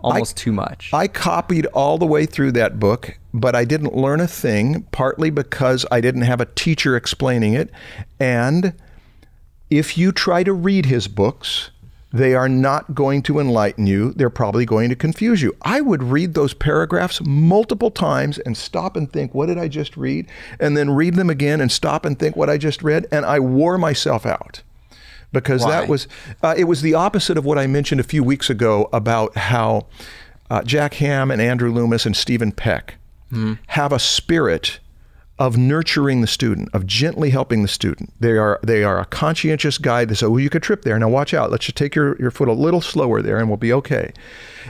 Almost 0.03 0.37
too 0.37 0.53
much. 0.53 0.91
i 0.95 1.07
copied 1.09 1.67
all 1.67 1.99
the 1.99 2.07
way 2.07 2.25
through 2.27 2.53
that 2.53 2.79
book 2.81 3.19
but 3.35 3.55
i 3.55 3.65
didn't 3.65 3.95
learn 3.95 4.21
a 4.21 4.27
thing 4.27 4.87
partly 4.93 5.31
because 5.31 5.85
i 5.91 6.01
didn't 6.01 6.23
have 6.23 6.41
a 6.41 6.47
teacher 6.47 6.97
explaining 6.97 7.53
it 7.55 7.71
and 8.19 8.73
if 9.69 9.97
you 9.99 10.11
try 10.11 10.43
to 10.43 10.53
read 10.53 10.87
his 10.87 11.07
books 11.07 11.71
they 12.13 12.35
are 12.35 12.49
not 12.49 12.95
going 12.95 13.23
to 13.23 13.39
enlighten 13.39 13.87
you. 13.87 14.13
They're 14.13 14.31
probably 14.31 14.67
going 14.67 14.89
to 14.89 14.97
confuse 14.97 15.43
you. 15.43 15.57
I 15.63 15.81
would 15.81 16.03
read 16.03 16.35
those 16.35 16.55
paragraphs 16.55 17.21
multiple 17.21 17.91
times 17.91 18.39
and 18.39 18.57
stop 18.57 18.97
and 18.97 19.11
think, 19.13 19.33
what 19.35 19.47
did 19.47 19.59
I 19.59 19.69
just 19.69 19.97
read? 19.97 20.27
And 20.59 20.77
then 20.77 20.91
read 20.91 21.15
them 21.15 21.31
again 21.31 21.61
and 21.61 21.71
stop 21.71 22.05
and 22.05 22.19
think 22.19 22.35
what 22.35 22.51
I 22.51 22.59
just 22.59 22.83
read. 22.83 23.07
And 23.13 23.25
I 23.25 23.39
wore 23.39 23.79
myself 23.79 24.27
out 24.27 24.63
because 25.33 25.63
Why? 25.63 25.71
that 25.71 25.89
was, 25.89 26.09
uh, 26.43 26.55
it 26.57 26.65
was 26.65 26.83
the 26.83 26.95
opposite 26.95 27.39
of 27.39 27.45
what 27.45 27.59
I 27.59 27.69
mentioned 27.69 28.01
a 28.01 28.05
few 28.05 28.25
weeks 28.25 28.51
ago 28.51 28.89
about 28.93 29.37
how 29.37 29.87
uh, 30.51 30.63
Jack 30.63 30.95
Hamm 30.95 31.31
and 31.31 31.41
Andrew 31.41 31.73
Loomis 31.73 32.07
and 32.07 32.17
Stephen 32.17 32.51
Peck 32.51 32.97
have 33.69 33.93
a 33.93 34.01
spirit 34.01 34.81
of 35.41 35.57
nurturing 35.57 36.21
the 36.21 36.27
student, 36.27 36.69
of 36.75 36.87
gently 36.87 37.31
helping 37.31 37.63
the 37.63 37.69
student. 37.69 38.13
They 38.21 38.37
are 38.37 38.61
they 38.63 38.85
are 38.85 39.01
a 39.01 39.07
conscientious 39.07 39.79
guide. 39.79 40.11
They 40.11 40.15
say, 40.15 40.27
"Oh, 40.27 40.37
you 40.37 40.51
could 40.51 40.63
trip 40.63 40.83
there. 40.83 40.99
Now 40.99 41.09
watch 41.09 41.33
out. 41.33 41.51
Let's 41.51 41.65
just 41.65 41.79
take 41.79 41.95
your, 41.95 42.15
your 42.21 42.31
foot 42.31 42.47
a 42.47 42.53
little 42.53 42.83
slower 42.83 43.23
there, 43.23 43.39
and 43.39 43.49
we'll 43.49 43.57
be 43.57 43.73
okay." 43.73 44.13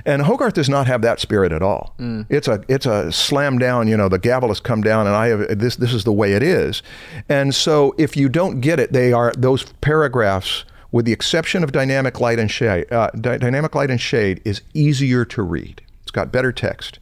And 0.06 0.22
Hogarth 0.22 0.54
does 0.54 0.68
not 0.68 0.86
have 0.86 1.02
that 1.02 1.18
spirit 1.18 1.50
at 1.50 1.60
all. 1.60 1.94
It's 2.28 2.46
a 2.46 2.62
it's 2.68 2.86
a 2.86 3.10
slam 3.10 3.58
down. 3.58 3.88
You 3.88 3.96
know, 3.96 4.08
the 4.08 4.20
gavel 4.20 4.48
has 4.48 4.60
come 4.60 4.80
down, 4.80 5.08
and 5.08 5.16
I 5.16 5.26
have 5.26 5.58
this. 5.58 5.74
This 5.74 5.92
is 5.92 6.04
the 6.04 6.12
way 6.12 6.34
it 6.34 6.42
is. 6.42 6.82
And 7.28 7.52
so, 7.52 7.92
if 7.98 8.16
you 8.16 8.28
don't 8.28 8.60
get 8.60 8.78
it, 8.78 8.92
they 8.92 9.12
are 9.12 9.32
those 9.36 9.64
paragraphs. 9.80 10.64
With 10.92 11.04
the 11.04 11.12
exception 11.12 11.62
of 11.62 11.70
dynamic 11.70 12.18
light 12.20 12.40
and 12.40 12.50
shade, 12.50 12.92
uh, 12.92 13.10
dy- 13.10 13.38
dynamic 13.38 13.76
light 13.76 13.90
and 13.92 14.00
shade 14.00 14.40
is 14.44 14.60
easier 14.74 15.24
to 15.26 15.42
read. 15.42 15.82
It's 16.02 16.10
got 16.10 16.32
better 16.32 16.50
text. 16.50 16.98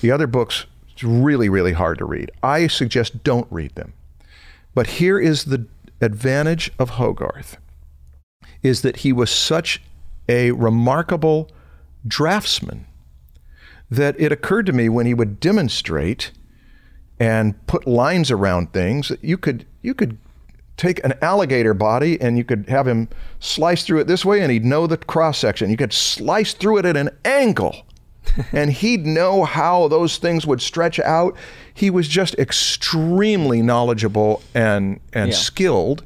The 0.00 0.10
other 0.10 0.26
books, 0.26 0.66
it's 1.00 1.04
really, 1.06 1.48
really 1.48 1.72
hard 1.72 1.96
to 1.96 2.04
read. 2.04 2.30
I 2.42 2.66
suggest 2.66 3.24
don't 3.24 3.46
read 3.50 3.74
them. 3.74 3.94
But 4.74 4.86
here 4.86 5.18
is 5.18 5.46
the 5.46 5.66
advantage 6.02 6.70
of 6.78 6.90
Hogarth 6.90 7.56
is 8.62 8.82
that 8.82 8.98
he 8.98 9.10
was 9.10 9.30
such 9.30 9.80
a 10.28 10.50
remarkable 10.50 11.50
draftsman 12.06 12.84
that 13.90 14.14
it 14.20 14.30
occurred 14.30 14.66
to 14.66 14.74
me 14.74 14.90
when 14.90 15.06
he 15.06 15.14
would 15.14 15.40
demonstrate 15.40 16.32
and 17.18 17.66
put 17.66 17.86
lines 17.86 18.30
around 18.30 18.74
things 18.74 19.08
that 19.08 19.24
you 19.24 19.38
could 19.38 19.64
you 19.80 19.94
could 19.94 20.18
take 20.76 21.02
an 21.02 21.14
alligator 21.22 21.72
body 21.72 22.20
and 22.20 22.36
you 22.36 22.44
could 22.44 22.68
have 22.68 22.86
him 22.86 23.08
slice 23.38 23.84
through 23.84 24.00
it 24.00 24.06
this 24.06 24.24
way 24.24 24.42
and 24.42 24.52
he'd 24.52 24.66
know 24.66 24.86
the 24.86 24.98
cross 24.98 25.38
section. 25.38 25.70
You 25.70 25.78
could 25.78 25.94
slice 25.94 26.52
through 26.52 26.78
it 26.78 26.84
at 26.84 26.96
an 26.98 27.08
angle 27.24 27.86
and 28.52 28.70
he'd 28.70 29.06
know 29.06 29.44
how 29.44 29.88
those 29.88 30.18
things 30.18 30.46
would 30.46 30.60
stretch 30.60 31.00
out. 31.00 31.36
He 31.74 31.90
was 31.90 32.06
just 32.08 32.34
extremely 32.34 33.62
knowledgeable 33.62 34.42
and 34.54 35.00
and 35.12 35.30
Yeah. 35.30 35.36
skilled. 35.36 36.04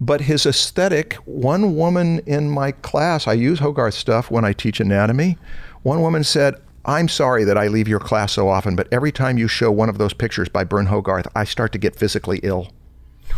But 0.00 0.22
his 0.22 0.44
aesthetic, 0.44 1.14
one 1.24 1.76
woman 1.76 2.20
in 2.26 2.50
my 2.50 2.72
class, 2.72 3.26
I 3.28 3.32
use 3.34 3.60
Hogarth 3.60 3.94
stuff 3.94 4.30
when 4.30 4.44
I 4.44 4.52
teach 4.52 4.80
anatomy. 4.80 5.38
One 5.82 6.00
woman 6.00 6.24
said, 6.24 6.56
I'm 6.84 7.08
sorry 7.08 7.44
that 7.44 7.56
I 7.56 7.68
leave 7.68 7.88
your 7.88 8.00
class 8.00 8.32
so 8.32 8.48
often, 8.48 8.76
but 8.76 8.88
every 8.92 9.12
time 9.12 9.38
you 9.38 9.48
show 9.48 9.70
one 9.70 9.88
of 9.88 9.96
those 9.98 10.12
pictures 10.12 10.48
by 10.48 10.64
Burne 10.64 10.86
Hogarth, 10.86 11.28
I 11.34 11.44
start 11.44 11.72
to 11.72 11.78
get 11.78 11.96
physically 11.96 12.40
ill. 12.42 12.68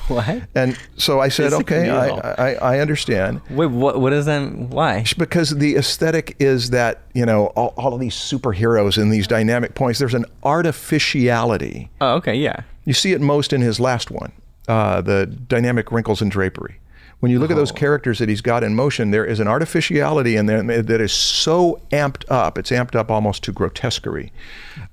What? 0.16 0.42
And 0.54 0.78
so 0.96 1.20
I 1.20 1.28
said, 1.28 1.52
okay, 1.52 1.90
I. 1.90 2.08
I, 2.08 2.54
I 2.54 2.78
understand. 2.78 3.40
Wait, 3.50 3.66
what? 3.66 4.00
What 4.00 4.12
is 4.12 4.26
that? 4.26 4.52
Why? 4.52 5.04
Because 5.18 5.50
the 5.50 5.74
aesthetic 5.76 6.36
is 6.38 6.70
that, 6.70 7.02
you 7.12 7.26
know, 7.26 7.46
all, 7.48 7.74
all 7.76 7.92
of 7.92 7.98
these 7.98 8.14
superheroes 8.14 9.00
and 9.02 9.12
these 9.12 9.26
dynamic 9.26 9.74
points, 9.74 9.98
there's 9.98 10.14
an 10.14 10.24
artificiality. 10.44 11.90
Oh, 12.00 12.14
okay, 12.14 12.34
yeah. 12.36 12.60
You 12.84 12.92
see 12.92 13.12
it 13.12 13.20
most 13.20 13.52
in 13.52 13.60
his 13.60 13.80
last 13.80 14.10
one, 14.12 14.32
uh, 14.68 15.00
the 15.00 15.26
dynamic 15.26 15.90
wrinkles 15.90 16.22
and 16.22 16.30
drapery. 16.30 16.78
When 17.20 17.32
you 17.32 17.38
look 17.38 17.50
at 17.50 17.56
those 17.56 17.72
characters 17.72 18.18
that 18.18 18.28
he's 18.28 18.42
got 18.42 18.62
in 18.62 18.76
motion, 18.76 19.10
there 19.10 19.24
is 19.24 19.40
an 19.40 19.48
artificiality 19.48 20.36
in 20.36 20.46
there 20.46 20.62
that 20.62 21.00
is 21.00 21.12
so 21.12 21.80
amped 21.90 22.30
up. 22.30 22.58
It's 22.58 22.70
amped 22.70 22.94
up 22.94 23.10
almost 23.10 23.42
to 23.44 23.52
grotesquerie. 23.52 24.32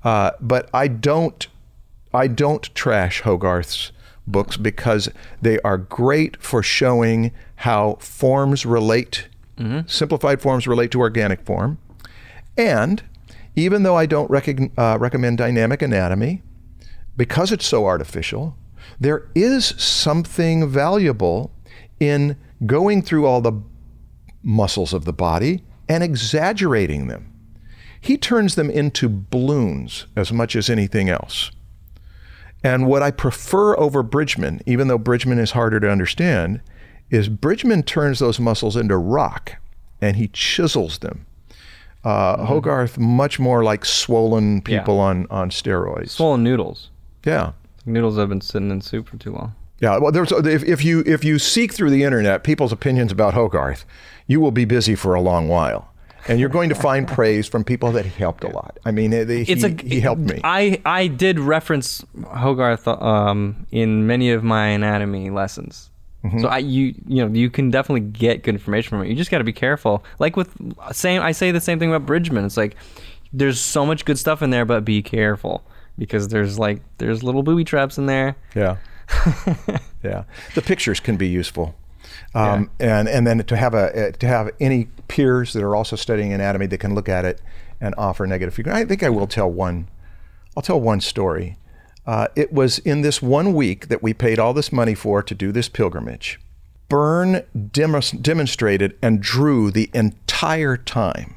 Uh, 0.04 0.32
but 0.40 0.70
I 0.74 0.88
don't, 0.88 1.46
I 2.14 2.28
don't 2.28 2.74
trash 2.74 3.22
Hogarth's 3.22 3.92
books 4.28 4.58
because 4.58 5.10
they 5.42 5.60
are 5.60 5.78
great 5.78 6.42
for 6.42 6.64
showing 6.64 7.32
how 7.58 7.96
forms 8.00 8.66
relate, 8.66 9.28
simplified 9.88 10.42
forms 10.42 10.68
relate 10.68 10.92
to 10.92 11.00
organic 11.00 11.46
form. 11.46 11.78
And 12.58 13.04
even 13.56 13.84
though 13.84 13.96
I 13.96 14.06
don't 14.06 14.30
recog- 14.32 14.72
uh, 14.78 14.98
recommend 15.00 15.38
dynamic 15.38 15.82
anatomy, 15.82 16.42
because 17.16 17.52
it's 17.52 17.66
so 17.66 17.86
artificial, 17.86 18.56
there 19.00 19.30
is 19.36 19.66
something 19.78 20.68
valuable 20.68 21.52
in 22.00 22.36
going 22.66 23.02
through 23.02 23.26
all 23.26 23.42
the 23.42 23.54
muscles 24.42 24.94
of 24.94 25.06
the 25.06 25.14
body 25.14 25.64
and 25.88 26.04
exaggerating 26.04 27.08
them. 27.08 27.32
He 28.02 28.18
turns 28.18 28.56
them 28.56 28.70
into 28.70 29.08
balloons 29.08 30.08
as 30.16 30.34
much 30.34 30.56
as 30.56 30.70
anything 30.70 31.10
else. 31.10 31.52
And 32.64 32.88
what 32.88 33.04
I 33.04 33.12
prefer 33.12 33.78
over 33.78 34.04
Bridgman, 34.04 34.62
even 34.66 34.88
though 34.88 34.98
Bridgman 34.98 35.40
is 35.40 35.52
harder 35.52 35.80
to 35.80 35.90
understand, 35.90 36.62
is 37.10 37.28
Bridgman 37.30 37.84
turns 37.84 38.20
those 38.20 38.40
muscles 38.40 38.76
into 38.78 38.98
rock 38.98 39.58
and 40.02 40.16
he 40.16 40.30
chisels 40.30 41.00
them. 41.00 41.26
Uh, 42.04 42.46
Hogarth, 42.46 42.98
much 42.98 43.40
more 43.40 43.64
like 43.64 43.86
swollen 43.86 44.62
people 44.62 45.00
on, 45.00 45.26
on 45.30 45.50
steroids. 45.50 46.10
Swollen 46.10 46.44
noodles. 46.44 46.90
yeah. 47.26 47.54
Noodles 47.86 48.18
have 48.18 48.30
been 48.30 48.40
sitting 48.42 48.72
in 48.72 48.80
soup 48.80 49.10
for 49.10 49.18
too 49.18 49.32
long. 49.34 49.56
Yeah, 49.80 49.98
well, 49.98 50.12
there's 50.14 50.32
if, 50.32 50.64
if 50.64 50.86
you 50.86 51.04
if 51.06 51.26
you 51.26 51.38
seek 51.38 51.74
through 51.74 51.90
the 51.90 52.04
internet 52.04 52.46
people's 52.46 52.72
opinions 52.72 53.12
about 53.12 53.34
Hogarth, 53.34 53.86
you 54.26 54.40
will 54.40 54.52
be 54.52 54.64
busy 54.64 54.96
for 54.96 55.14
a 55.14 55.20
long 55.20 55.50
while, 55.50 55.93
and 56.28 56.40
you're 56.40 56.50
going 56.50 56.70
to 56.70 56.76
find 56.76 57.08
praise 57.08 57.48
from 57.48 57.64
people 57.64 57.92
that 57.92 58.06
he 58.06 58.12
helped 58.12 58.44
a 58.44 58.50
lot. 58.50 58.80
I 58.86 58.92
mean, 58.92 59.12
they, 59.12 59.42
It's 59.42 59.64
he, 59.64 59.68
a 59.68 59.84
he 59.84 60.00
helped 60.00 60.22
me. 60.22 60.40
I 60.44 60.82
I 60.86 61.08
did 61.08 61.40
reference 61.40 62.04
Hogarth 62.28 62.88
um, 62.88 63.68
in 63.72 64.08
many 64.08 64.32
of 64.32 64.44
my 64.44 64.68
anatomy 64.68 65.30
lessons. 65.30 65.90
Mm-hmm. 66.24 66.42
So 66.42 66.48
I 66.48 66.60
you 66.60 66.96
you 67.06 67.26
know 67.26 67.34
you 67.34 67.50
can 67.50 67.70
definitely 67.70 68.08
get 68.08 68.44
good 68.44 68.56
information 68.56 68.90
from 68.90 69.04
it. 69.04 69.10
You 69.10 69.16
just 69.16 69.30
got 69.30 69.40
to 69.40 69.44
be 69.44 69.54
careful. 69.54 70.04
Like 70.20 70.38
with 70.38 70.56
same 70.94 71.22
I 71.22 71.34
say 71.34 71.52
the 71.52 71.62
same 71.62 71.80
thing 71.80 71.94
about 71.94 72.06
Bridgman. 72.06 72.46
It's 72.46 72.58
like 72.58 72.76
there's 73.34 73.60
so 73.60 73.86
much 73.86 74.06
good 74.06 74.18
stuff 74.18 74.42
in 74.42 74.50
there, 74.50 74.64
but 74.64 74.86
be 74.86 75.02
careful 75.02 75.66
because 75.98 76.30
there's 76.30 76.58
like 76.58 76.82
there's 76.98 77.24
little 77.24 77.44
booby 77.44 77.66
traps 77.66 77.98
in 77.98 78.06
there. 78.06 78.38
Yeah, 78.56 78.78
yeah. 80.04 80.24
The 80.56 80.62
pictures 80.62 81.00
can 81.00 81.18
be 81.18 81.28
useful, 81.28 81.76
um, 82.34 82.70
and 82.80 83.08
and 83.08 83.26
then 83.28 83.44
to 83.44 83.56
have 83.56 83.74
a 83.74 84.10
uh, 84.10 84.12
to 84.12 84.28
have 84.28 84.50
any 84.60 84.86
peers 85.08 85.54
that 85.54 85.64
are 85.64 85.76
also 85.76 85.96
studying 85.96 86.34
anatomy 86.34 86.66
that 86.68 86.80
can 86.80 86.96
look 86.96 87.10
at 87.10 87.26
it 87.26 87.42
and 87.80 87.94
offer 87.98 88.26
negative 88.26 88.54
feedback. 88.54 88.76
I 88.76 88.86
think 88.86 89.04
I 89.04 89.10
will 89.10 89.28
tell 89.28 89.50
one. 89.50 89.90
I'll 90.56 90.64
tell 90.64 90.80
one 90.80 91.02
story. 91.02 91.58
Uh, 92.06 92.28
it 92.36 92.52
was 92.52 92.80
in 92.80 93.02
this 93.02 93.22
one 93.22 93.54
week 93.54 93.88
that 93.88 94.04
we 94.04 94.14
paid 94.14 94.40
all 94.40 94.54
this 94.54 94.72
money 94.72 94.94
for 94.94 95.24
to 95.24 95.34
do 95.34 95.52
this 95.52 95.70
pilgrimage. 95.70 96.40
Burne 96.90 97.44
demos- 97.72 98.12
demonstrated 98.12 98.98
and 99.02 99.22
drew 99.22 99.72
the 99.72 99.90
entire 99.94 100.78
time 100.78 101.36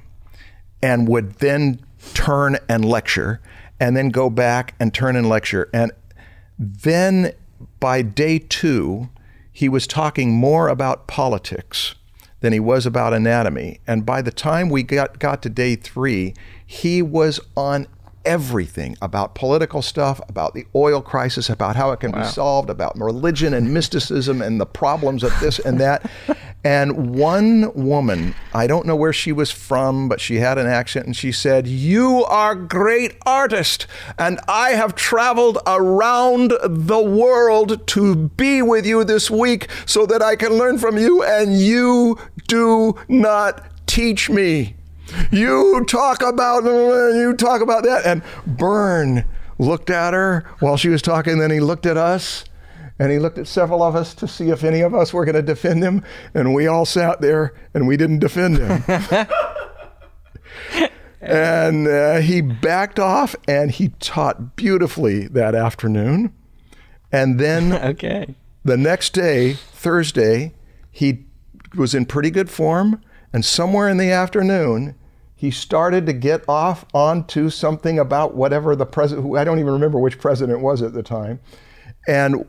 and 0.83 1.09
would 1.09 1.35
then 1.35 1.81
turn 2.15 2.59
and 2.69 2.85
lecture 2.85 3.41
and 3.79 3.97
then 3.97 4.11
go 4.11 4.29
back 4.29 4.75
and 4.81 4.93
turn 4.93 5.17
and 5.17 5.29
lecture. 5.29 5.69
And 5.73 5.93
then 6.59 7.33
by 7.81 8.03
day 8.03 8.39
two, 8.39 9.09
he 9.57 9.71
was 9.71 9.87
talking 9.87 10.33
more 10.33 10.69
about 10.69 11.07
politics 11.07 11.95
than 12.41 12.53
he 12.53 12.61
was 12.61 12.85
about 12.85 13.15
anatomy. 13.15 13.81
And 13.87 14.05
by 14.05 14.21
the 14.21 14.31
time 14.31 14.69
we 14.69 14.83
got, 14.83 15.19
got 15.19 15.43
to 15.45 15.49
day 15.49 15.77
three, 15.77 16.35
he 16.67 17.01
was 17.01 17.41
on 17.57 17.87
everything 18.27 18.99
about 19.01 19.35
political 19.35 19.81
stuff, 19.81 20.21
about 20.29 20.53
the 20.53 20.67
oil 20.75 21.01
crisis, 21.01 21.49
about 21.49 21.75
how 21.75 21.91
it 21.93 22.01
can 22.01 22.13
be 22.13 22.23
solved, 22.25 22.69
about 22.69 23.01
religion 23.01 23.55
and 23.55 23.73
mysticism 23.73 24.43
and 24.43 24.61
the 24.61 24.67
problems 24.67 25.23
of 25.23 25.33
this 25.41 25.59
and 25.59 25.81
that. 25.81 26.05
And 26.67 27.15
one 27.15 27.73
woman, 27.75 28.35
I 28.53 28.67
don't 28.67 28.87
know 28.87 28.97
where 28.97 29.13
she 29.13 29.31
was 29.31 29.53
from, 29.53 30.09
but 30.09 30.21
she 30.21 30.41
had 30.41 30.59
an 30.59 30.67
accent 30.67 31.07
and 31.07 31.15
she 31.17 31.31
said, 31.31 31.69
You 31.69 32.25
are 32.25 32.57
great 32.57 33.15
artist, 33.25 33.87
and 34.19 34.41
I 34.49 34.71
have 34.71 34.97
traveled 34.97 35.59
around 35.65 36.55
the 36.65 37.01
world 37.01 37.87
to 37.87 38.17
be 38.17 38.63
with 38.63 38.85
you 38.85 39.05
this 39.05 39.31
week 39.31 39.69
so 39.87 40.07
that 40.07 40.23
I 40.23 40.35
can 40.35 40.55
learn 40.55 40.79
from 40.79 40.99
you, 40.99 41.23
and 41.23 41.57
you 41.57 42.19
do 42.49 42.97
not 43.07 43.65
teach 43.87 44.29
me. 44.29 44.75
You 45.31 45.85
talk 45.85 46.21
about 46.21 46.65
you 46.65 47.33
talk 47.39 47.61
about 47.61 47.85
that, 47.85 48.05
and 48.05 48.25
Burne 48.45 49.25
looked 49.57 49.89
at 49.89 50.15
her 50.15 50.45
while 50.59 50.77
she 50.77 50.89
was 50.89 51.01
talking. 51.01 51.39
Then 51.39 51.53
he 51.53 51.61
looked 51.61 51.87
at 51.87 51.97
us, 51.97 52.45
and 52.99 53.13
he 53.13 53.19
looked 53.19 53.39
at 53.39 53.47
several 53.47 53.83
of 53.83 53.95
us 53.95 54.15
to 54.15 54.27
see 54.29 54.51
if 54.51 54.65
any 54.65 54.81
of 54.81 54.95
us 54.95 55.13
were 55.13 55.25
going 55.25 55.35
to 55.35 55.43
defend 55.43 55.83
him, 55.83 56.03
and 56.35 56.55
we 56.55 56.67
all 56.67 56.85
sat 56.87 57.21
there 57.21 57.53
and 57.75 57.87
we 57.87 57.97
didn't 57.97 58.21
defend 58.21 58.59
him. 58.59 58.83
and 61.21 61.89
uh, 61.89 62.19
he 62.21 62.41
backed 62.41 62.99
off, 62.99 63.35
and 63.49 63.71
he 63.71 63.89
taught 64.01 64.57
beautifully 64.57 65.27
that 65.29 65.55
afternoon, 65.55 66.33
and 67.13 67.39
then 67.39 67.73
Okay. 67.97 68.35
the 68.65 68.77
next 68.77 69.11
day, 69.11 69.55
Thursday, 69.55 70.55
he 70.91 71.25
was 71.75 71.95
in 71.95 72.07
pretty 72.07 72.31
good 72.31 72.51
form, 72.51 73.01
and 73.33 73.45
somewhere 73.45 73.89
in 73.89 73.97
the 73.99 74.11
afternoon, 74.11 74.95
he 75.35 75.51
started 75.51 76.07
to 76.07 76.13
get 76.15 76.43
off 76.49 76.87
onto 76.95 77.51
something 77.51 77.99
about 77.99 78.35
whatever 78.35 78.75
the 78.75 78.87
president, 78.87 79.37
I 79.37 79.45
don't 79.45 79.59
even 79.59 79.73
remember 79.73 79.99
which 79.99 80.19
president 80.19 80.61
was 80.61 80.81
at 80.81 80.95
the 80.95 81.03
time, 81.03 81.41
and 82.07 82.47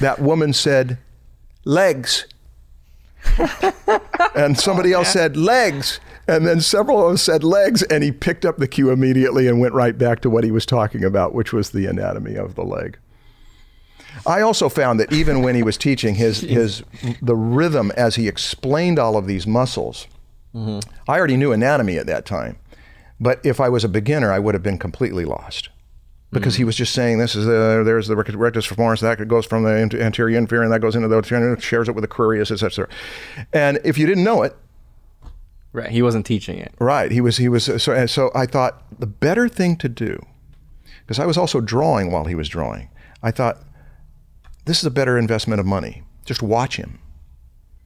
that 0.00 0.20
woman 0.20 0.52
said, 0.52 0.98
legs. 1.64 2.26
and 4.34 4.58
somebody 4.58 4.92
else 4.92 5.12
said, 5.12 5.36
legs. 5.36 6.00
And 6.26 6.46
then 6.46 6.60
several 6.60 7.06
of 7.06 7.14
us 7.14 7.22
said 7.22 7.44
legs, 7.44 7.82
and 7.84 8.02
he 8.02 8.10
picked 8.10 8.44
up 8.44 8.56
the 8.56 8.68
cue 8.68 8.90
immediately 8.90 9.46
and 9.46 9.60
went 9.60 9.74
right 9.74 9.96
back 9.96 10.20
to 10.20 10.30
what 10.30 10.44
he 10.44 10.50
was 10.50 10.64
talking 10.64 11.04
about, 11.04 11.34
which 11.34 11.52
was 11.52 11.70
the 11.70 11.86
anatomy 11.86 12.34
of 12.34 12.54
the 12.54 12.64
leg. 12.64 12.98
I 14.26 14.40
also 14.40 14.68
found 14.68 15.00
that 15.00 15.12
even 15.12 15.42
when 15.42 15.54
he 15.54 15.62
was 15.62 15.76
teaching 15.76 16.14
his 16.14 16.40
his 16.42 16.82
the 17.20 17.34
rhythm 17.34 17.90
as 17.96 18.14
he 18.14 18.28
explained 18.28 18.98
all 18.98 19.16
of 19.16 19.26
these 19.26 19.46
muscles, 19.46 20.06
mm-hmm. 20.54 20.78
I 21.10 21.18
already 21.18 21.36
knew 21.36 21.52
anatomy 21.52 21.98
at 21.98 22.06
that 22.06 22.24
time, 22.24 22.56
but 23.20 23.44
if 23.44 23.60
I 23.60 23.68
was 23.68 23.84
a 23.84 23.88
beginner, 23.88 24.32
I 24.32 24.38
would 24.38 24.54
have 24.54 24.62
been 24.62 24.78
completely 24.78 25.24
lost 25.24 25.68
because 26.34 26.56
he 26.56 26.60
mm-hmm. 26.60 26.66
was 26.66 26.76
just 26.76 26.92
saying 26.92 27.18
this 27.18 27.34
is 27.34 27.46
the 27.46 27.82
there's 27.84 28.08
the 28.08 28.16
rectus 28.16 28.66
femoris 28.66 29.00
that 29.00 29.26
goes 29.28 29.46
from 29.46 29.62
the 29.62 29.70
anterior 29.70 30.36
inferior 30.36 30.62
and 30.62 30.72
that 30.72 30.80
goes 30.80 30.94
into 30.94 31.08
the 31.08 31.16
anterior 31.16 31.58
shares 31.58 31.88
it 31.88 31.94
with 31.94 32.02
the 32.02 32.08
querulus 32.08 32.50
etc. 32.50 32.88
And 33.52 33.80
if 33.84 33.96
you 33.96 34.06
didn't 34.06 34.24
know 34.24 34.42
it, 34.42 34.56
Right. 35.74 35.90
He 35.90 36.02
wasn't 36.02 36.24
teaching 36.24 36.56
it. 36.58 36.72
Right. 36.78 37.10
He 37.10 37.20
was. 37.20 37.36
He 37.36 37.48
was. 37.48 37.64
So. 37.82 37.92
And 37.92 38.08
so 38.08 38.30
I 38.32 38.46
thought 38.46 38.84
the 39.00 39.08
better 39.08 39.48
thing 39.48 39.76
to 39.78 39.88
do, 39.88 40.24
because 41.00 41.18
I 41.18 41.26
was 41.26 41.36
also 41.36 41.60
drawing 41.60 42.12
while 42.12 42.26
he 42.26 42.36
was 42.36 42.48
drawing. 42.48 42.90
I 43.24 43.32
thought 43.32 43.58
this 44.66 44.78
is 44.78 44.84
a 44.84 44.90
better 44.90 45.18
investment 45.18 45.58
of 45.58 45.66
money. 45.66 46.04
Just 46.24 46.42
watch 46.42 46.76
him. 46.76 47.00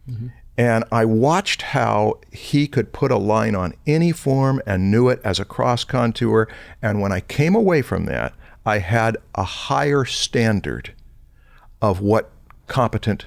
Mm-hmm. 0.09 0.27
And 0.59 0.85
I 0.93 1.07
watched 1.07 1.62
how 1.62 2.20
he 2.31 2.66
could 2.66 2.93
put 2.93 3.11
a 3.11 3.16
line 3.16 3.55
on 3.55 3.73
any 3.87 4.12
form 4.12 4.61
and 4.66 4.91
knew 4.91 5.09
it 5.09 5.20
as 5.25 5.41
a 5.41 5.45
cross 5.47 5.85
contour. 5.85 6.47
And 6.83 7.01
when 7.01 7.12
I 7.12 7.20
came 7.20 7.55
away 7.55 7.81
from 7.81 8.05
that, 8.05 8.35
I 8.69 8.81
had 8.81 9.16
a 9.35 9.45
higher 9.45 10.05
standard 10.05 10.93
of 11.81 12.03
what 12.03 12.31
competent 12.66 13.25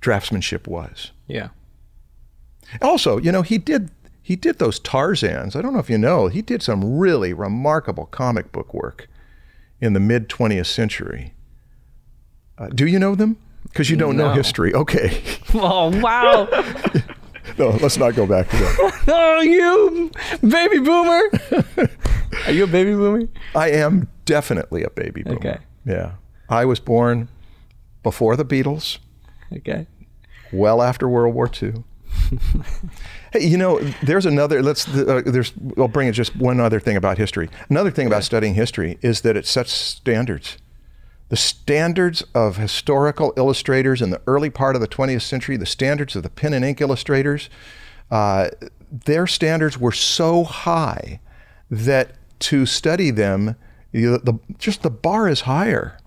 draftsmanship 0.00 0.66
was. 0.66 1.12
Yeah. 1.26 1.48
Also, 2.80 3.18
you 3.18 3.30
know, 3.30 3.42
he 3.42 3.58
did 3.58 3.90
he 4.22 4.34
did 4.34 4.58
those 4.58 4.80
Tarzans. 4.80 5.54
I 5.54 5.60
don't 5.60 5.74
know 5.74 5.78
if 5.78 5.90
you 5.90 5.98
know, 5.98 6.28
he 6.28 6.40
did 6.40 6.62
some 6.62 6.98
really 6.98 7.34
remarkable 7.34 8.06
comic 8.06 8.50
book 8.50 8.72
work 8.72 9.10
in 9.78 9.92
the 9.92 10.00
mid 10.00 10.30
20th 10.30 10.66
century. 10.66 11.34
Uh, 12.56 12.68
do 12.68 12.86
you 12.86 12.98
know 12.98 13.14
them? 13.14 13.36
Because 13.64 13.90
you 13.90 13.96
don't 13.98 14.16
know 14.16 14.32
history. 14.32 14.72
Okay. 14.72 15.22
Oh 15.54 15.88
wow! 16.00 16.48
no, 17.58 17.70
let's 17.82 17.96
not 17.96 18.14
go 18.14 18.26
back 18.26 18.48
to 18.50 18.56
that. 18.56 19.04
oh, 19.08 19.40
you 19.40 20.10
baby 20.46 20.78
boomer! 20.78 21.88
Are 22.46 22.52
you 22.52 22.64
a 22.64 22.66
baby 22.66 22.92
boomer? 22.92 23.28
I 23.54 23.70
am 23.70 24.08
definitely 24.24 24.82
a 24.82 24.90
baby 24.90 25.22
boomer. 25.22 25.36
Okay. 25.36 25.58
Yeah. 25.84 26.12
I 26.48 26.64
was 26.64 26.80
born 26.80 27.28
before 28.02 28.36
the 28.36 28.44
Beatles, 28.44 28.98
Okay. 29.52 29.86
well 30.52 30.82
after 30.82 31.08
World 31.08 31.34
War 31.34 31.50
II. 31.60 31.84
hey, 33.32 33.46
you 33.46 33.56
know, 33.56 33.78
there's 34.02 34.26
another. 34.26 34.62
Let's. 34.62 34.88
Uh, 34.88 35.22
there's. 35.24 35.52
I'll 35.76 35.88
bring 35.88 36.08
it 36.08 36.12
just 36.12 36.34
one 36.36 36.60
other 36.60 36.80
thing 36.80 36.96
about 36.96 37.18
history. 37.18 37.48
Another 37.68 37.90
thing 37.90 38.06
about 38.06 38.24
studying 38.24 38.54
history 38.54 38.98
is 39.02 39.20
that 39.22 39.36
it 39.36 39.46
sets 39.46 39.72
standards. 39.72 40.56
The 41.28 41.36
standards 41.36 42.22
of 42.34 42.56
historical 42.56 43.32
illustrators 43.36 44.00
in 44.00 44.10
the 44.10 44.20
early 44.26 44.50
part 44.50 44.76
of 44.76 44.80
the 44.80 44.88
20th 44.88 45.22
century, 45.22 45.56
the 45.56 45.66
standards 45.66 46.14
of 46.14 46.22
the 46.22 46.30
pen 46.30 46.52
and 46.52 46.64
ink 46.64 46.80
illustrators, 46.80 47.50
uh, 48.10 48.50
their 48.90 49.26
standards 49.26 49.78
were 49.78 49.92
so 49.92 50.44
high 50.44 51.20
that 51.70 52.12
to 52.38 52.66
study 52.66 53.10
them, 53.10 53.56
you, 53.92 54.18
the, 54.18 54.38
just 54.58 54.82
the 54.82 54.90
bar 54.90 55.28
is 55.28 55.42
higher 55.42 55.98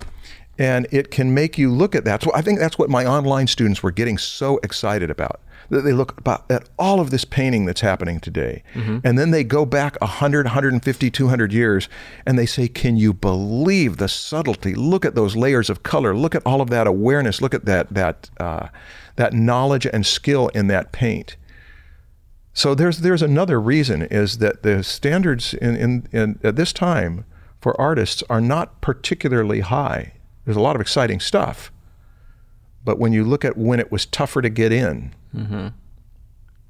and 0.59 0.85
it 0.91 1.09
can 1.09 1.33
make 1.33 1.57
you 1.57 1.71
look 1.71 1.95
at 1.95 2.03
that. 2.03 2.21
So 2.21 2.31
I 2.35 2.41
think 2.41 2.59
that's 2.59 2.77
what 2.77 2.89
my 2.89 3.05
online 3.05 3.47
students 3.47 3.81
were 3.81 3.91
getting 3.91 4.17
so 4.17 4.59
excited 4.61 5.09
about. 5.09 5.39
That 5.69 5.81
they 5.81 5.93
look 5.93 6.17
about 6.17 6.49
at 6.49 6.67
all 6.79 6.99
of 6.99 7.11
this 7.11 7.25
painting 7.25 7.65
that's 7.65 7.81
happening 7.81 8.19
today, 8.19 8.63
and 9.03 9.19
then 9.19 9.29
they 9.29 9.43
go 9.43 9.65
back 9.65 9.99
100, 10.01 10.47
150, 10.47 11.11
200 11.11 11.53
years, 11.53 11.87
and 12.25 12.39
they 12.39 12.47
say, 12.47 12.67
"Can 12.67 12.97
you 12.97 13.13
believe 13.13 13.97
the 13.97 14.07
subtlety? 14.07 14.73
Look 14.73 15.05
at 15.05 15.13
those 15.13 15.35
layers 15.35 15.69
of 15.69 15.83
color. 15.83 16.15
Look 16.15 16.33
at 16.33 16.41
all 16.43 16.61
of 16.61 16.71
that 16.71 16.87
awareness. 16.87 17.39
Look 17.39 17.53
at 17.53 17.65
that 17.65 17.93
that 17.93 18.31
uh, 18.39 18.69
that 19.15 19.33
knowledge 19.33 19.85
and 19.85 20.05
skill 20.05 20.47
in 20.49 20.67
that 20.67 20.91
paint." 20.91 21.37
So 22.53 22.73
there's 22.73 22.99
there's 22.99 23.21
another 23.21 23.61
reason 23.61 24.01
is 24.01 24.39
that 24.39 24.63
the 24.63 24.83
standards 24.83 25.53
in, 25.53 25.75
in, 25.75 26.07
in 26.11 26.39
at 26.43 26.55
this 26.55 26.73
time 26.73 27.25
for 27.61 27.79
artists 27.79 28.23
are 28.29 28.41
not 28.41 28.81
particularly 28.81 29.59
high. 29.59 30.13
There's 30.49 30.57
a 30.57 30.61
lot 30.61 30.73
of 30.73 30.81
exciting 30.81 31.19
stuff, 31.19 31.71
but 32.83 32.97
when 32.97 33.13
you 33.13 33.23
look 33.23 33.45
at 33.45 33.55
when 33.55 33.79
it 33.79 33.91
was 33.91 34.07
tougher 34.07 34.41
to 34.41 34.49
get 34.49 34.71
in, 34.71 35.13
mm-hmm. 35.31 35.67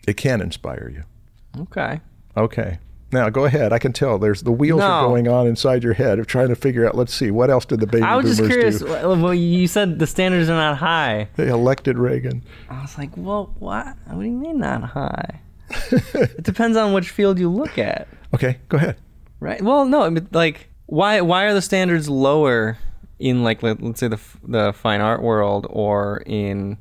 it 0.06 0.18
can 0.18 0.42
inspire 0.42 0.92
you. 0.94 1.62
Okay. 1.62 2.02
Okay. 2.36 2.80
Now 3.14 3.30
go 3.30 3.46
ahead. 3.46 3.72
I 3.72 3.80
can 3.80 3.94
tell 3.94 4.20
there's 4.20 4.44
the 4.44 4.52
wheels 4.52 4.82
are 4.82 5.08
going 5.08 5.30
on 5.30 5.48
inside 5.48 5.82
your 5.82 5.94
head 5.94 6.20
of 6.20 6.28
trying 6.28 6.50
to 6.50 6.58
figure 6.58 6.86
out. 6.86 6.94
Let's 6.94 7.14
see 7.14 7.32
what 7.32 7.50
else 7.50 7.64
did 7.64 7.80
the 7.80 7.88
baby 7.88 8.02
do 8.02 8.08
I 8.08 8.18
was 8.18 8.26
boomers 8.26 8.38
just 8.38 8.50
curious. 8.50 8.80
do? 8.80 8.86
Well, 8.88 9.16
well, 9.16 9.34
you 9.34 9.66
said 9.66 9.98
the 9.98 10.08
standards 10.08 10.50
are 10.50 10.58
not 10.58 10.76
high. 10.76 11.30
They 11.38 11.48
elected 11.48 11.98
Reagan. 11.98 12.44
I 12.70 12.82
was 12.82 12.98
like, 12.98 13.12
well, 13.16 13.56
what? 13.60 13.96
What 14.08 14.22
do 14.22 14.28
you 14.28 14.36
mean 14.36 14.60
not 14.60 14.84
high? 14.84 15.40
it 15.92 16.44
depends 16.44 16.76
on 16.76 16.92
which 16.92 17.12
field 17.12 17.40
you 17.40 17.50
look 17.50 17.78
at, 17.78 18.10
Okay, 18.34 18.58
go 18.68 18.76
ahead. 18.76 18.98
right? 19.40 19.62
Well, 19.62 19.86
no, 19.86 20.02
I 20.02 20.10
mean, 20.10 20.28
like, 20.34 20.68
why 20.86 21.22
why 21.22 21.46
are 21.46 21.54
the 21.54 21.62
standards 21.62 22.10
lower 22.10 22.78
in 23.20 23.44
like 23.44 23.62
let, 23.62 23.82
let's 23.82 24.00
say 24.00 24.08
the 24.08 24.20
the 24.44 24.74
fine 24.74 25.02
art 25.02 25.22
world 25.22 25.68
or 25.70 26.24
in 26.26 26.78